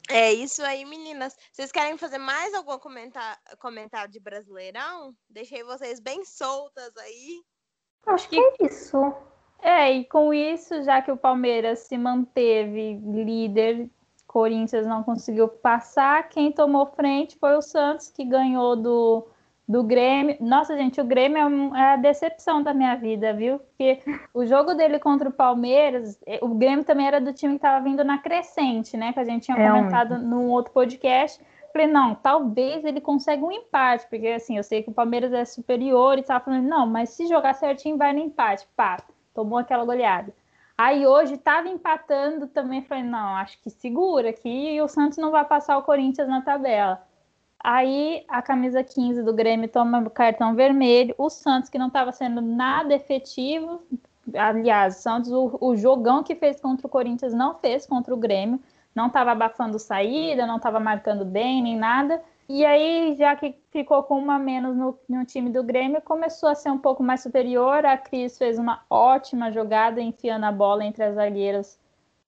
É 0.09 0.33
isso 0.33 0.63
aí, 0.63 0.83
meninas. 0.85 1.35
Vocês 1.51 1.71
querem 1.71 1.97
fazer 1.97 2.17
mais 2.17 2.53
algum 2.53 2.77
comentário, 2.77 3.37
comentário 3.59 4.11
de 4.11 4.19
Brasileirão? 4.19 5.13
Deixei 5.29 5.63
vocês 5.63 5.99
bem 5.99 6.25
soltas 6.25 6.95
aí. 6.97 7.41
Acho 8.07 8.27
que 8.27 8.39
é 8.39 8.53
isso. 8.61 9.13
É, 9.59 9.91
e 9.93 10.05
com 10.05 10.33
isso, 10.33 10.83
já 10.83 11.01
que 11.01 11.11
o 11.11 11.17
Palmeiras 11.17 11.79
se 11.79 11.97
manteve 11.97 12.95
líder, 12.95 13.89
Corinthians 14.33 14.87
não 14.87 15.03
conseguiu 15.03 15.47
passar, 15.47 16.27
quem 16.27 16.51
tomou 16.51 16.87
frente 16.87 17.37
foi 17.37 17.55
o 17.55 17.61
Santos, 17.61 18.09
que 18.09 18.25
ganhou 18.25 18.75
do 18.75 19.27
do 19.65 19.81
Grêmio. 19.81 20.35
Nossa, 20.41 20.75
gente, 20.75 20.99
o 20.99 21.05
Grêmio 21.05 21.73
é, 21.73 21.79
é 21.79 21.93
a 21.93 21.95
decepção 21.95 22.61
da 22.61 22.73
minha 22.73 22.95
vida, 22.95 23.33
viu? 23.33 23.59
Porque 23.59 23.99
o 24.33 24.45
jogo 24.45 24.73
dele 24.73 24.99
contra 24.99 25.29
o 25.29 25.31
Palmeiras, 25.31 26.19
eh, 26.27 26.39
o 26.41 26.49
Grêmio 26.49 26.83
também 26.83 27.07
era 27.07 27.21
do 27.21 27.31
time 27.31 27.53
que 27.53 27.59
estava 27.59 27.81
vindo 27.81 28.03
na 28.03 28.17
crescente, 28.17 28.97
né? 28.97 29.13
Que 29.13 29.21
a 29.21 29.23
gente 29.23 29.45
tinha 29.45 29.57
é 29.57 29.69
comentado 29.69 30.15
um... 30.15 30.19
num 30.19 30.49
outro 30.49 30.73
podcast. 30.73 31.41
Falei, 31.71 31.87
não, 31.87 32.13
talvez 32.13 32.83
ele 32.83 32.99
consiga 32.99 33.43
um 33.43 33.51
empate, 33.51 34.05
porque 34.09 34.27
assim, 34.27 34.57
eu 34.57 34.63
sei 34.63 34.83
que 34.83 34.89
o 34.89 34.93
Palmeiras 34.93 35.31
é 35.31 35.45
superior 35.45 36.19
e 36.19 36.23
tava 36.23 36.43
falando, 36.43 36.67
não, 36.67 36.85
mas 36.85 37.11
se 37.11 37.25
jogar 37.25 37.53
certinho 37.53 37.97
vai 37.97 38.11
no 38.11 38.19
empate. 38.19 38.67
Pá, 38.75 38.97
tomou 39.33 39.57
aquela 39.57 39.85
goleada. 39.85 40.33
Aí 40.77 41.05
hoje 41.05 41.35
estava 41.35 41.67
empatando 41.69 42.47
também, 42.47 42.81
falei, 42.81 43.03
não, 43.03 43.35
acho 43.35 43.59
que 43.61 43.69
segura 43.69 44.29
aqui 44.29 44.73
e 44.75 44.81
o 44.81 44.87
Santos 44.87 45.17
não 45.17 45.31
vai 45.31 45.45
passar 45.45 45.77
o 45.77 45.83
Corinthians 45.83 46.27
na 46.27 46.41
tabela. 46.41 47.01
Aí 47.63 48.25
a 48.27 48.41
camisa 48.41 48.83
15 48.83 49.23
do 49.23 49.33
Grêmio 49.33 49.69
toma 49.69 50.09
cartão 50.09 50.55
vermelho. 50.55 51.15
O 51.17 51.29
Santos, 51.29 51.69
que 51.69 51.77
não 51.77 51.87
estava 51.87 52.11
sendo 52.11 52.41
nada 52.41 52.93
efetivo, 52.93 53.81
aliás, 54.35 54.97
o 54.97 55.01
Santos, 55.01 55.31
o, 55.31 55.57
o, 55.61 55.75
jogão 55.75 56.23
que 56.23 56.35
fez 56.35 56.59
contra 56.59 56.87
o 56.87 56.89
Corinthians 56.89 57.33
não 57.33 57.55
fez 57.55 57.85
contra 57.85 58.13
o 58.13 58.17
Grêmio, 58.17 58.59
não 58.93 59.07
estava 59.07 59.31
abafando 59.31 59.79
saída, 59.79 60.45
não 60.45 60.57
estava 60.57 60.79
marcando 60.79 61.23
bem 61.23 61.63
nem 61.63 61.77
nada. 61.77 62.21
E 62.49 62.65
aí, 62.65 63.15
já 63.15 63.35
que 63.35 63.55
ficou 63.71 64.03
com 64.03 64.17
uma 64.17 64.37
menos 64.37 64.75
no, 64.75 64.99
no, 65.07 65.25
time 65.25 65.49
do 65.49 65.63
Grêmio, 65.63 66.01
começou 66.01 66.49
a 66.49 66.55
ser 66.55 66.71
um 66.71 66.77
pouco 66.77 67.01
mais 67.01 67.21
superior. 67.21 67.85
A 67.85 67.97
Cris 67.97 68.37
fez 68.37 68.59
uma 68.59 68.83
ótima 68.89 69.51
jogada, 69.51 70.01
enfiando 70.01 70.45
a 70.45 70.51
bola 70.51 70.83
entre 70.83 71.03
as 71.03 71.15
zagueiras 71.15 71.79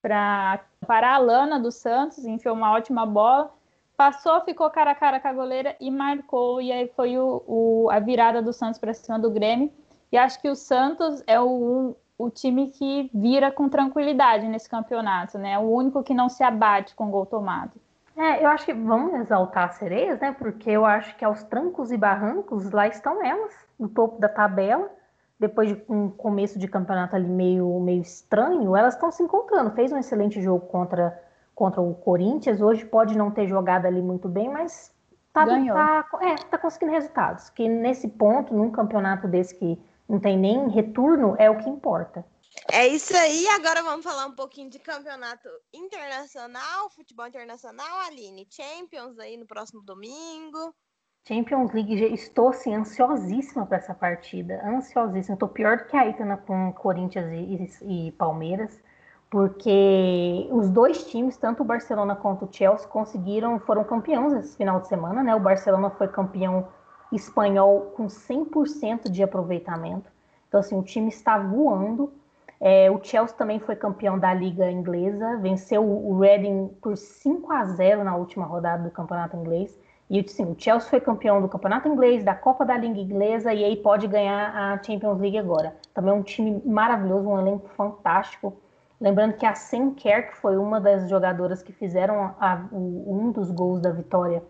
para 0.01 0.63
parar 0.87 1.15
a 1.15 1.17
lana 1.19 1.59
do 1.59 1.71
Santos, 1.71 2.25
enfiou 2.25 2.55
uma 2.55 2.71
ótima 2.71 3.05
bola 3.05 3.51
passou, 3.95 4.41
ficou 4.41 4.69
cara 4.69 4.91
a 4.91 4.95
cara 4.95 5.19
com 5.19 5.27
a 5.27 5.33
goleira 5.33 5.75
e 5.79 5.89
marcou. 5.89 6.61
E 6.61 6.71
aí 6.71 6.87
foi 6.95 7.17
o, 7.17 7.43
o 7.47 7.89
a 7.91 7.99
virada 7.99 8.41
do 8.41 8.53
Santos 8.53 8.79
para 8.79 8.93
cima 8.93 9.17
do 9.17 9.31
Grêmio. 9.31 9.71
E 10.11 10.17
acho 10.17 10.39
que 10.41 10.49
o 10.49 10.55
Santos 10.55 11.23
é 11.25 11.39
o, 11.39 11.95
o 12.17 12.29
time 12.29 12.69
que 12.69 13.09
vira 13.13 13.51
com 13.51 13.67
tranquilidade 13.67 14.47
nesse 14.47 14.69
campeonato, 14.69 15.37
né? 15.37 15.57
O 15.57 15.63
único 15.63 16.03
que 16.03 16.13
não 16.13 16.29
se 16.29 16.43
abate 16.43 16.95
com 16.95 17.09
gol 17.09 17.25
tomado. 17.25 17.73
É, 18.17 18.43
eu 18.43 18.47
acho 18.47 18.65
que 18.65 18.73
vamos 18.73 19.13
exaltar 19.15 19.69
as 19.69 19.75
sereias, 19.75 20.19
né? 20.19 20.33
Porque 20.37 20.69
eu 20.69 20.85
acho 20.85 21.15
que 21.17 21.25
aos 21.25 21.43
trancos 21.43 21.91
e 21.91 21.97
barrancos 21.97 22.71
lá 22.71 22.87
estão 22.87 23.23
elas, 23.23 23.53
no 23.77 23.89
topo 23.89 24.19
da 24.19 24.29
tabela. 24.29 24.89
Depois 25.37 25.69
de 25.69 25.83
um 25.89 26.09
começo 26.09 26.57
de 26.57 26.67
campeonato 26.67 27.15
ali 27.15 27.27
meio, 27.27 27.77
meio 27.81 28.01
estranho, 28.01 28.75
elas 28.75 28.93
estão 28.93 29.11
se 29.11 29.21
encontrando. 29.21 29.71
Fez 29.71 29.91
um 29.91 29.97
excelente 29.97 30.41
jogo 30.41 30.65
contra 30.67 31.21
contra 31.55 31.81
o 31.81 31.95
Corinthians. 31.95 32.61
Hoje 32.61 32.85
pode 32.85 33.17
não 33.17 33.31
ter 33.31 33.47
jogado 33.47 33.85
ali 33.85 34.01
muito 34.01 34.27
bem, 34.27 34.49
mas 34.49 34.93
tá, 35.31 35.45
tá, 35.45 36.05
é, 36.21 36.35
tá 36.35 36.57
conseguindo 36.57 36.91
resultados. 36.91 37.49
Que 37.49 37.67
nesse 37.67 38.09
ponto, 38.09 38.53
num 38.53 38.69
campeonato 38.69 39.27
desse 39.27 39.55
que 39.55 39.81
não 40.07 40.19
tem 40.19 40.37
nem 40.37 40.67
retorno, 40.67 41.35
é 41.39 41.49
o 41.49 41.57
que 41.57 41.69
importa. 41.69 42.23
É 42.71 42.87
isso 42.87 43.15
aí. 43.15 43.47
Agora 43.49 43.83
vamos 43.83 44.03
falar 44.03 44.25
um 44.25 44.35
pouquinho 44.35 44.69
de 44.69 44.79
campeonato 44.79 45.47
internacional, 45.73 46.89
futebol 46.89 47.27
internacional, 47.27 47.99
Aline. 48.07 48.47
Champions 48.49 49.19
aí 49.19 49.37
no 49.37 49.45
próximo 49.45 49.81
domingo. 49.81 50.73
Champions 51.27 51.71
League, 51.73 52.13
estou 52.13 52.49
assim, 52.49 52.75
ansiosíssima 52.75 53.65
para 53.65 53.77
essa 53.77 53.93
partida. 53.93 54.61
Ansiosíssima. 54.65 55.35
Estou 55.35 55.49
pior 55.49 55.77
do 55.77 55.85
que 55.85 55.97
a 55.97 56.07
Itana 56.07 56.37
com 56.37 56.71
Corinthians 56.73 57.31
e, 57.31 57.83
e, 57.83 58.07
e 58.07 58.11
Palmeiras 58.13 58.79
porque 59.35 60.47
os 60.49 60.69
dois 60.69 61.03
times, 61.11 61.35
tanto 61.35 61.61
o 61.61 61.65
Barcelona 61.65 62.15
quanto 62.15 62.45
o 62.45 62.49
Chelsea, 62.49 62.87
conseguiram, 62.87 63.59
foram 63.59 63.83
campeões 63.83 64.31
esse 64.33 64.55
final 64.55 64.79
de 64.79 64.87
semana, 64.87 65.21
né? 65.23 65.35
O 65.35 65.41
Barcelona 65.41 65.89
foi 65.89 66.07
campeão 66.07 66.69
espanhol 67.11 67.91
com 67.97 68.07
100% 68.07 69.09
de 69.09 69.21
aproveitamento. 69.21 70.09
Então, 70.47 70.59
assim, 70.59 70.77
o 70.77 70.83
time 70.83 71.09
está 71.09 71.37
voando. 71.37 72.13
É, 72.59 72.89
o 72.89 73.03
Chelsea 73.03 73.35
também 73.35 73.59
foi 73.59 73.75
campeão 73.75 74.17
da 74.17 74.33
Liga 74.33 74.69
Inglesa, 74.71 75.37
venceu 75.37 75.83
o 75.83 76.19
Reading 76.19 76.69
por 76.81 76.95
5 76.95 77.51
a 77.51 77.65
0 77.65 78.03
na 78.03 78.15
última 78.15 78.45
rodada 78.45 78.83
do 78.83 78.91
Campeonato 78.91 79.35
Inglês. 79.35 79.77
E 80.09 80.27
sim, 80.27 80.45
o 80.51 80.55
Chelsea 80.57 80.89
foi 80.89 81.01
campeão 81.01 81.41
do 81.41 81.49
Campeonato 81.49 81.87
Inglês, 81.87 82.23
da 82.23 82.35
Copa 82.35 82.63
da 82.63 82.77
Liga 82.77 82.99
Inglesa 82.99 83.53
e 83.53 83.63
aí 83.63 83.75
pode 83.75 84.07
ganhar 84.07 84.55
a 84.55 84.83
Champions 84.83 85.19
League 85.19 85.37
agora. 85.37 85.75
Também 85.93 86.11
é 86.11 86.15
um 86.15 86.21
time 86.21 86.61
maravilhoso, 86.63 87.27
um 87.27 87.39
elenco 87.39 87.67
fantástico. 87.69 88.53
Lembrando 89.01 89.33
que 89.33 89.45
a 89.45 89.55
Sinclair, 89.55 90.29
que 90.29 90.37
foi 90.37 90.57
uma 90.57 90.79
das 90.79 91.09
jogadoras 91.09 91.61
que 91.61 91.73
fizeram 91.73 92.35
a, 92.39 92.65
um 92.71 93.31
dos 93.31 93.51
gols 93.51 93.81
da 93.81 93.91
vitória 93.91 94.43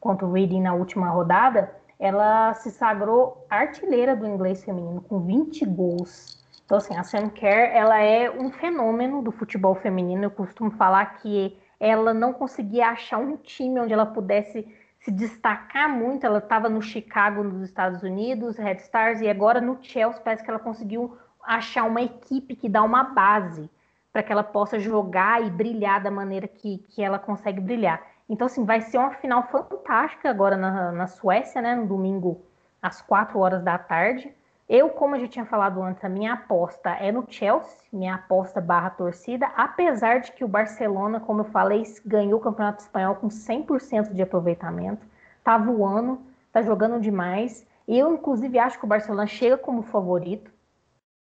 contra 0.00 0.26
o 0.26 0.32
Reading 0.32 0.62
na 0.62 0.74
última 0.74 1.08
rodada, 1.10 1.70
ela 1.98 2.52
se 2.54 2.70
sagrou 2.70 3.46
artilheira 3.48 4.16
do 4.16 4.26
inglês 4.26 4.64
feminino, 4.64 5.00
com 5.02 5.20
20 5.20 5.64
gols. 5.66 6.41
Então, 6.72 6.78
assim, 6.78 6.96
a 6.96 7.04
Sam 7.04 7.28
Kerr, 7.28 7.70
ela 7.76 7.98
é 7.98 8.30
um 8.30 8.50
fenômeno 8.50 9.20
do 9.20 9.30
futebol 9.30 9.74
feminino. 9.74 10.24
Eu 10.24 10.30
costumo 10.30 10.70
falar 10.70 11.04
que 11.18 11.54
ela 11.78 12.14
não 12.14 12.32
conseguia 12.32 12.88
achar 12.88 13.18
um 13.18 13.36
time 13.36 13.78
onde 13.78 13.92
ela 13.92 14.06
pudesse 14.06 14.66
se 14.98 15.10
destacar 15.10 15.90
muito. 15.90 16.24
Ela 16.24 16.38
estava 16.38 16.70
no 16.70 16.80
Chicago, 16.80 17.44
nos 17.44 17.60
Estados 17.60 18.02
Unidos, 18.02 18.56
Red 18.56 18.76
Stars, 18.76 19.20
e 19.20 19.28
agora 19.28 19.60
no 19.60 19.80
Chelsea 19.82 20.22
parece 20.22 20.42
que 20.42 20.48
ela 20.48 20.58
conseguiu 20.58 21.14
achar 21.42 21.84
uma 21.84 22.00
equipe 22.00 22.56
que 22.56 22.70
dá 22.70 22.82
uma 22.82 23.04
base 23.04 23.68
para 24.10 24.22
que 24.22 24.32
ela 24.32 24.42
possa 24.42 24.80
jogar 24.80 25.44
e 25.44 25.50
brilhar 25.50 26.02
da 26.02 26.10
maneira 26.10 26.48
que, 26.48 26.78
que 26.88 27.02
ela 27.02 27.18
consegue 27.18 27.60
brilhar. 27.60 28.02
Então, 28.26 28.46
assim, 28.46 28.64
vai 28.64 28.80
ser 28.80 28.96
uma 28.96 29.10
final 29.10 29.42
fantástica 29.42 30.30
agora 30.30 30.56
na, 30.56 30.90
na 30.90 31.06
Suécia, 31.06 31.60
né? 31.60 31.74
No 31.74 31.86
domingo, 31.86 32.40
às 32.80 33.02
quatro 33.02 33.38
horas 33.40 33.62
da 33.62 33.76
tarde. 33.76 34.34
Eu, 34.74 34.88
como 34.88 35.14
eu 35.14 35.20
já 35.20 35.28
tinha 35.28 35.44
falado 35.44 35.82
antes, 35.82 36.02
a 36.02 36.08
minha 36.08 36.32
aposta 36.32 36.88
é 36.92 37.12
no 37.12 37.26
Chelsea, 37.28 37.76
minha 37.92 38.14
aposta 38.14 38.58
barra 38.58 38.88
torcida, 38.88 39.46
apesar 39.54 40.20
de 40.20 40.32
que 40.32 40.42
o 40.42 40.48
Barcelona, 40.48 41.20
como 41.20 41.42
eu 41.42 41.44
falei, 41.44 41.82
ganhou 42.06 42.40
o 42.40 42.42
Campeonato 42.42 42.82
Espanhol 42.82 43.16
com 43.16 43.28
100% 43.28 44.14
de 44.14 44.22
aproveitamento, 44.22 45.06
tá 45.44 45.58
voando, 45.58 46.22
tá 46.50 46.62
jogando 46.62 46.98
demais. 46.98 47.66
Eu, 47.86 48.14
inclusive, 48.14 48.58
acho 48.58 48.78
que 48.78 48.86
o 48.86 48.88
Barcelona 48.88 49.26
chega 49.26 49.58
como 49.58 49.82
favorito, 49.82 50.50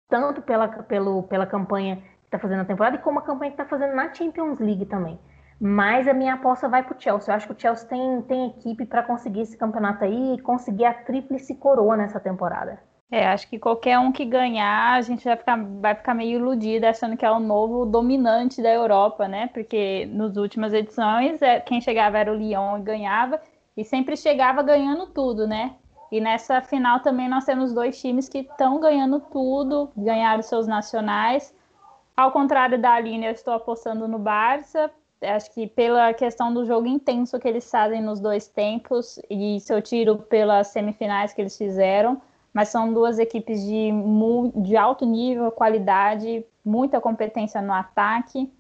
tanto 0.07 0.41
pela, 0.41 0.69
pelo, 0.69 1.23
pela 1.23 1.45
campanha 1.45 1.97
que 1.97 2.27
está 2.27 2.39
fazendo 2.39 2.59
na 2.59 2.65
temporada, 2.65 2.95
e 2.95 2.99
como 2.99 3.19
a 3.19 3.21
campanha 3.21 3.51
que 3.51 3.61
está 3.61 3.65
fazendo 3.65 3.93
na 3.93 4.13
Champions 4.13 4.59
League 4.59 4.85
também. 4.85 5.19
Mas 5.59 6.07
a 6.07 6.13
minha 6.13 6.35
aposta 6.35 6.69
vai 6.69 6.83
para 6.83 6.95
o 6.95 7.01
Chelsea. 7.01 7.29
Eu 7.29 7.35
acho 7.35 7.47
que 7.47 7.53
o 7.53 7.59
Chelsea 7.59 7.85
tem, 7.89 8.21
tem 8.21 8.47
equipe 8.47 8.85
para 8.85 9.03
conseguir 9.03 9.41
esse 9.41 9.57
campeonato 9.57 10.05
aí 10.05 10.35
e 10.35 10.41
conseguir 10.41 10.85
a 10.85 10.93
tríplice 10.93 11.53
coroa 11.55 11.97
nessa 11.97 12.17
temporada. 12.17 12.79
É, 13.11 13.27
acho 13.27 13.49
que 13.49 13.59
qualquer 13.59 13.99
um 13.99 14.09
que 14.09 14.23
ganhar, 14.23 14.93
a 14.93 15.01
gente 15.01 15.25
vai 15.25 15.35
ficar, 15.35 15.61
vai 15.81 15.93
ficar 15.93 16.13
meio 16.13 16.39
iludido 16.39 16.85
achando 16.85 17.17
que 17.17 17.25
é 17.25 17.29
o 17.29 17.41
novo 17.41 17.85
dominante 17.85 18.61
da 18.61 18.69
Europa, 18.69 19.27
né? 19.27 19.47
Porque 19.47 20.07
nas 20.13 20.37
últimas 20.37 20.73
edições, 20.73 21.41
é, 21.41 21.59
quem 21.59 21.81
chegava 21.81 22.17
era 22.17 22.31
o 22.31 22.35
Lyon 22.35 22.77
e 22.77 22.81
ganhava, 22.81 23.41
e 23.75 23.83
sempre 23.83 24.15
chegava 24.15 24.63
ganhando 24.63 25.07
tudo, 25.07 25.45
né? 25.45 25.75
E 26.09 26.21
nessa 26.21 26.61
final 26.61 27.01
também 27.01 27.27
nós 27.27 27.43
temos 27.43 27.73
dois 27.73 27.99
times 27.99 28.29
que 28.29 28.39
estão 28.39 28.79
ganhando 28.79 29.19
tudo, 29.19 29.91
ganharam 29.95 30.41
seus 30.41 30.65
nacionais. 30.65 31.53
Ao 32.15 32.31
contrário 32.31 32.79
da 32.79 32.93
Aline, 32.93 33.25
eu 33.25 33.31
estou 33.31 33.53
apostando 33.53 34.07
no 34.07 34.19
Barça. 34.19 34.89
Acho 35.21 35.53
que 35.53 35.67
pela 35.67 36.13
questão 36.13 36.53
do 36.53 36.65
jogo 36.65 36.87
intenso 36.87 37.37
que 37.39 37.47
eles 37.47 37.69
fazem 37.69 38.01
nos 38.01 38.21
dois 38.21 38.47
tempos, 38.47 39.19
e 39.29 39.59
se 39.59 39.73
eu 39.73 39.81
tiro 39.81 40.17
pelas 40.17 40.67
semifinais 40.67 41.33
que 41.33 41.41
eles 41.41 41.57
fizeram, 41.57 42.21
mas 42.53 42.69
são 42.69 42.93
duas 42.93 43.19
equipes 43.19 43.63
de, 43.63 43.91
de 44.55 44.77
alto 44.77 45.05
nível, 45.05 45.51
qualidade, 45.51 46.45
muita 46.63 46.99
competência 46.99 47.61
no 47.61 47.73
ataque 47.73 48.51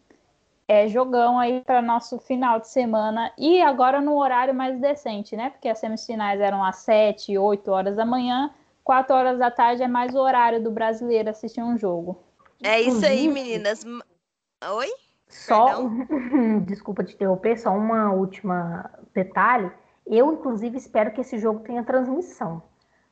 é, 0.71 0.87
jogão 0.87 1.37
aí 1.37 1.59
para 1.59 1.81
nosso 1.81 2.17
final 2.17 2.57
de 2.57 2.69
semana 2.69 3.29
e 3.37 3.61
agora 3.61 3.99
no 3.99 4.17
horário 4.17 4.55
mais 4.55 4.79
decente, 4.79 5.35
né? 5.35 5.49
Porque 5.49 5.67
as 5.67 5.79
semifinais 5.79 6.39
eram 6.39 6.63
às 6.63 6.77
7, 6.77 7.37
8 7.37 7.69
horas 7.69 7.97
da 7.97 8.05
manhã, 8.05 8.49
4 8.81 9.13
horas 9.13 9.37
da 9.37 9.51
tarde 9.51 9.83
é 9.83 9.87
mais 9.89 10.15
o 10.15 10.19
horário 10.19 10.63
do 10.63 10.71
brasileiro 10.71 11.29
assistir 11.29 11.61
um 11.61 11.77
jogo. 11.77 12.23
É 12.63 12.79
isso 12.79 13.05
aí, 13.05 13.27
meninas. 13.27 13.83
Oi? 13.83 14.87
Só, 15.27 15.89
desculpa 16.65 17.03
te 17.03 17.15
interromper, 17.15 17.59
só 17.59 17.71
uma 17.71 18.13
última 18.13 18.89
detalhe. 19.13 19.69
Eu, 20.07 20.31
inclusive, 20.31 20.77
espero 20.77 21.11
que 21.11 21.19
esse 21.19 21.37
jogo 21.37 21.59
tenha 21.59 21.83
transmissão 21.83 22.63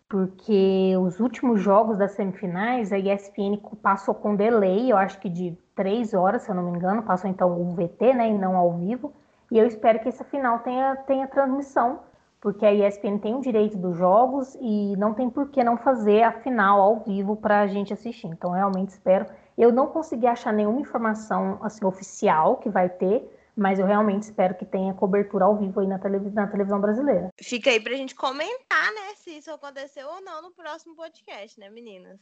porque 0.10 0.96
os 1.00 1.20
últimos 1.20 1.62
jogos 1.62 2.00
das 2.00 2.14
semifinais 2.14 2.92
a 2.92 2.98
ESPN 2.98 3.58
passou 3.80 4.16
com 4.16 4.36
delay, 4.36 4.92
eu 4.92 4.98
acho 4.98 5.20
que 5.20 5.30
de 5.30 5.56
três 5.76 6.16
horas, 6.16 6.42
se 6.42 6.50
eu 6.50 6.56
não 6.56 6.64
me 6.64 6.72
engano, 6.72 7.04
passou 7.04 7.30
então 7.30 7.62
o 7.62 7.76
VT, 7.76 8.14
né, 8.16 8.30
e 8.30 8.38
não 8.38 8.58
ao 8.58 8.74
vivo. 8.74 9.14
E 9.52 9.58
eu 9.58 9.68
espero 9.68 10.00
que 10.00 10.10
essa 10.10 10.24
final 10.24 10.60
tenha, 10.60 10.96
tenha 10.96 11.28
transmissão, 11.28 12.00
porque 12.42 12.66
a 12.66 12.74
ESPN 12.74 13.20
tem 13.20 13.36
o 13.36 13.42
direito 13.42 13.78
dos 13.78 13.96
jogos 13.98 14.58
e 14.60 14.96
não 14.98 15.14
tem 15.14 15.30
por 15.30 15.50
que 15.50 15.64
não 15.64 15.78
fazer 15.78 16.24
a 16.24 16.32
final 16.32 16.82
ao 16.82 17.00
vivo 17.02 17.36
para 17.36 17.62
a 17.62 17.68
gente 17.68 17.94
assistir. 17.94 18.28
Então, 18.28 18.52
realmente 18.52 18.90
espero. 18.90 19.28
Eu 19.56 19.72
não 19.72 19.88
consegui 19.88 20.26
achar 20.26 20.52
nenhuma 20.52 20.82
informação 20.82 21.60
assim, 21.62 21.86
oficial 21.86 22.58
que 22.58 22.70
vai 22.70 22.90
ter, 22.90 23.30
mas 23.60 23.78
eu 23.78 23.86
realmente 23.86 24.24
espero 24.24 24.56
que 24.56 24.66
tenha 24.66 24.94
cobertura 24.94 25.46
ao 25.46 25.58
vivo 25.58 25.82
aí 25.82 25.88
na, 25.88 26.00
televis 26.00 26.34
na 26.34 26.48
televisão 26.48 26.80
brasileira. 26.80 27.30
Fica 27.42 27.70
aí 27.70 27.80
pra 27.80 27.94
gente 27.94 28.16
comentar, 28.16 28.92
né, 28.94 29.16
se 29.18 29.38
isso 29.38 29.52
aconteceu 29.52 30.08
ou 30.08 30.22
não 30.22 30.42
no 30.42 30.52
próximo 30.52 30.96
podcast, 30.96 31.60
né, 31.60 31.70
meninas? 31.70 32.20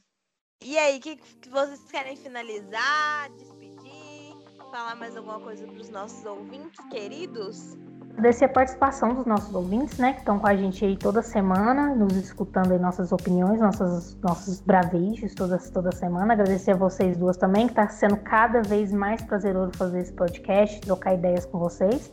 E 0.64 0.76
aí, 0.78 0.98
o 0.98 1.02
que, 1.02 1.16
que 1.18 1.50
vocês 1.50 1.84
querem 1.92 2.18
finalizar, 2.18 3.30
despedir, 3.38 4.36
falar 4.72 4.96
mais 4.96 5.16
alguma 5.16 5.40
coisa 5.40 5.68
para 5.68 5.80
os 5.80 5.90
nossos 5.90 6.26
ouvintes 6.26 6.84
queridos? 6.90 7.78
Agradecer 8.18 8.46
a 8.46 8.50
participação 8.50 9.14
dos 9.14 9.26
nossos 9.28 9.54
ouvintes, 9.54 10.00
né, 10.00 10.14
que 10.14 10.20
estão 10.20 10.40
com 10.40 10.48
a 10.48 10.56
gente 10.56 10.84
aí 10.84 10.98
toda 10.98 11.22
semana, 11.22 11.94
nos 11.94 12.16
escutando 12.16 12.72
aí 12.72 12.80
nossas 12.80 13.12
opiniões, 13.12 13.60
nossas, 13.60 14.18
nossos 14.24 14.60
bravejos 14.60 15.36
toda, 15.36 15.58
toda 15.72 15.92
semana. 15.92 16.34
Agradecer 16.34 16.72
a 16.72 16.76
vocês 16.76 17.16
duas 17.16 17.38
também, 17.38 17.68
que 17.68 17.74
está 17.74 17.88
sendo 17.88 18.18
cada 18.18 18.64
vez 18.64 18.92
mais 18.92 19.22
prazeroso 19.22 19.72
fazer 19.78 20.00
esse 20.00 20.14
podcast, 20.14 20.82
trocar 20.82 21.14
ideias 21.14 21.46
com 21.46 21.60
vocês. 21.60 22.12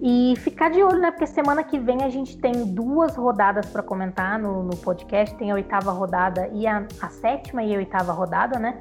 E 0.00 0.34
ficar 0.38 0.70
de 0.70 0.82
olho, 0.82 0.98
né? 0.98 1.10
Porque 1.10 1.26
semana 1.26 1.62
que 1.62 1.78
vem 1.78 2.02
a 2.02 2.08
gente 2.08 2.38
tem 2.38 2.74
duas 2.74 3.14
rodadas 3.14 3.66
para 3.66 3.82
comentar 3.82 4.38
no, 4.38 4.62
no, 4.64 4.76
podcast. 4.76 5.34
Tem 5.36 5.50
a 5.52 5.54
oitava 5.54 5.92
rodada 5.92 6.48
e 6.52 6.66
a, 6.66 6.86
a 7.00 7.08
sétima 7.08 7.62
e 7.62 7.74
a 7.74 7.78
oitava 7.78 8.12
rodada, 8.12 8.58
né? 8.58 8.76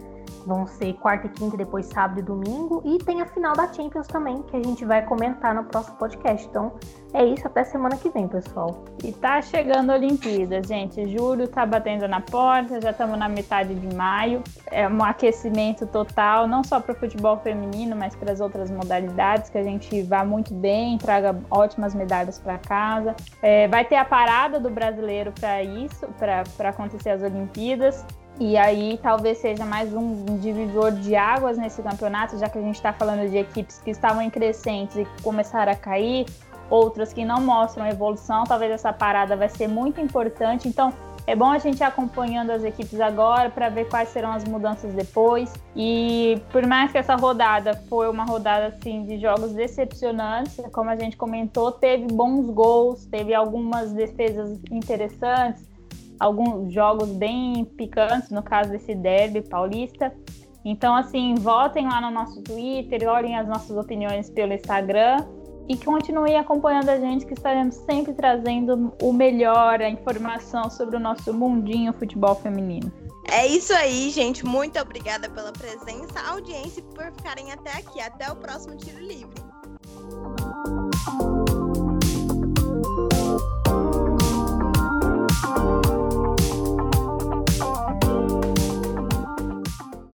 Vão 0.46 0.66
ser 0.66 0.94
quarta 0.94 1.28
e 1.28 1.30
quinta, 1.30 1.58
depois 1.58 1.86
sábado 1.88 2.20
e 2.20 2.24
domingo. 2.24 2.82
E 2.86 2.98
tem 3.00 3.22
a 3.22 3.26
final 3.26 3.54
da 3.54 3.72
Champions 3.72 4.08
também, 4.08 4.42
que 4.44 4.56
a 4.56 4.64
gente 4.64 4.86
vai 4.86 5.06
comentar 5.06 5.54
no 5.54 5.64
próximo 5.64 5.98
podcast. 5.98 6.48
Então 6.48 6.74
é 7.14 7.26
isso, 7.26 7.46
até 7.46 7.64
semana 7.64 7.98
que 7.98 8.10
vem, 8.10 8.28
pessoal. 8.28 8.84
E 9.04 9.12
tá 9.12 9.42
chegando 9.42 9.92
a 9.92 9.96
Olimpíada, 9.96 10.62
gente. 10.64 11.08
Julho 11.08 11.48
tá 11.48 11.66
batendo 11.66 12.08
na 12.08 12.22
porta, 12.22 12.80
já 12.82 12.92
estamos 12.92 13.18
na 13.20 13.28
metade 13.28 13.76
de 13.76 13.96
maio. 13.96 14.42
É 14.68 14.88
um 14.88 15.04
aquecimento 15.04 15.86
total, 15.86 16.48
não 16.48 16.64
só 16.64 16.80
para 16.80 16.94
o 16.94 16.96
futebol 16.96 17.38
feminino, 17.38 17.96
mas 17.96 18.16
para 18.16 18.32
as 18.32 18.40
outras 18.40 18.72
modalidades, 18.72 19.50
que 19.50 19.58
a 19.58 19.64
gente 19.64 20.02
vá 20.04 20.24
muito 20.24 20.54
bem, 20.54 20.98
traga 20.98 21.38
ótimas 21.50 21.94
medalhas 21.94 22.40
para 22.40 22.58
casa. 22.58 23.16
É, 23.42 23.68
vai 23.68 23.84
ter 23.84 23.96
a 23.96 24.06
parada 24.06 24.60
do 24.60 24.70
brasileiro 24.70 25.32
para 25.32 25.62
isso, 25.62 26.08
para 26.18 26.70
acontecer 26.70 27.10
as 27.10 27.22
Olimpíadas. 27.22 28.06
E 28.42 28.58
aí 28.58 29.00
talvez 29.04 29.38
seja 29.38 29.64
mais 29.64 29.94
um 29.94 30.26
divisor 30.40 30.92
de 30.94 31.16
águas 31.16 31.60
nesse 31.60 31.80
campeonato, 31.84 32.40
já 32.40 32.50
que 32.50 32.58
a 32.58 32.62
gente 32.62 32.74
está 32.74 32.92
falando 32.92 33.30
de 33.30 33.38
equipes 33.38 33.78
que 33.78 33.92
estavam 33.92 34.20
em 34.20 34.32
crescentes 34.32 34.96
e 34.96 35.08
começaram 35.22 35.72
a 35.72 35.76
cair, 35.76 36.26
outras 36.68 37.14
que 37.14 37.24
não 37.24 37.40
mostram 37.40 37.86
evolução. 37.86 38.44
Talvez 38.46 38.72
essa 38.72 38.92
parada 38.92 39.36
vai 39.36 39.48
ser 39.48 39.68
muito 39.68 40.02
importante. 40.02 40.68
Então 40.68 40.92
é 41.28 41.36
bom 41.36 41.52
a 41.52 41.60
gente 41.60 41.82
ir 41.82 41.84
acompanhando 41.84 42.50
as 42.50 42.64
equipes 42.64 43.00
agora 43.00 43.52
para 43.52 43.70
ver 43.70 43.88
quais 43.88 44.10
serão 44.10 44.32
as 44.32 44.44
mudanças 44.44 44.92
depois. 44.96 45.54
E 45.76 46.42
por 46.52 46.66
mais 46.66 46.92
que 46.92 46.98
essa 46.98 47.16
rodada 47.16 47.76
foi 47.88 48.10
uma 48.10 48.26
rodada 48.26 48.76
assim 48.76 49.06
de 49.06 49.20
jogos 49.20 49.54
decepcionantes, 49.54 50.60
como 50.72 50.90
a 50.90 50.96
gente 50.96 51.16
comentou, 51.16 51.72
teve 51.72 52.08
bons 52.08 52.50
gols, 52.50 53.06
teve 53.06 53.36
algumas 53.36 53.94
defesas 53.94 54.60
interessantes 54.72 55.70
alguns 56.22 56.72
jogos 56.72 57.10
bem 57.10 57.66
picantes, 57.66 58.30
no 58.30 58.44
caso 58.44 58.70
desse 58.70 58.94
derby 58.94 59.42
paulista. 59.42 60.14
Então, 60.64 60.96
assim, 60.96 61.34
votem 61.34 61.88
lá 61.88 62.00
no 62.00 62.12
nosso 62.12 62.44
Twitter, 62.44 63.10
olhem 63.10 63.36
as 63.36 63.48
nossas 63.48 63.76
opiniões 63.76 64.30
pelo 64.30 64.54
Instagram 64.54 65.26
e 65.68 65.76
continuem 65.78 66.38
acompanhando 66.38 66.90
a 66.90 67.00
gente, 67.00 67.26
que 67.26 67.34
estaremos 67.34 67.74
sempre 67.76 68.14
trazendo 68.14 68.94
o 69.02 69.12
melhor, 69.12 69.82
a 69.82 69.90
informação 69.90 70.70
sobre 70.70 70.96
o 70.96 71.00
nosso 71.00 71.34
mundinho 71.34 71.92
futebol 71.94 72.36
feminino. 72.36 72.92
É 73.32 73.48
isso 73.48 73.74
aí, 73.74 74.12
gente. 74.12 74.46
Muito 74.46 74.80
obrigada 74.80 75.28
pela 75.28 75.52
presença, 75.52 76.20
audiência 76.30 76.82
e 76.82 76.84
por 76.84 77.12
ficarem 77.14 77.52
até 77.52 77.72
aqui. 77.72 78.00
Até 78.00 78.32
o 78.32 78.36
próximo 78.36 78.78
Tiro 78.78 79.00
Livre. 79.00 79.42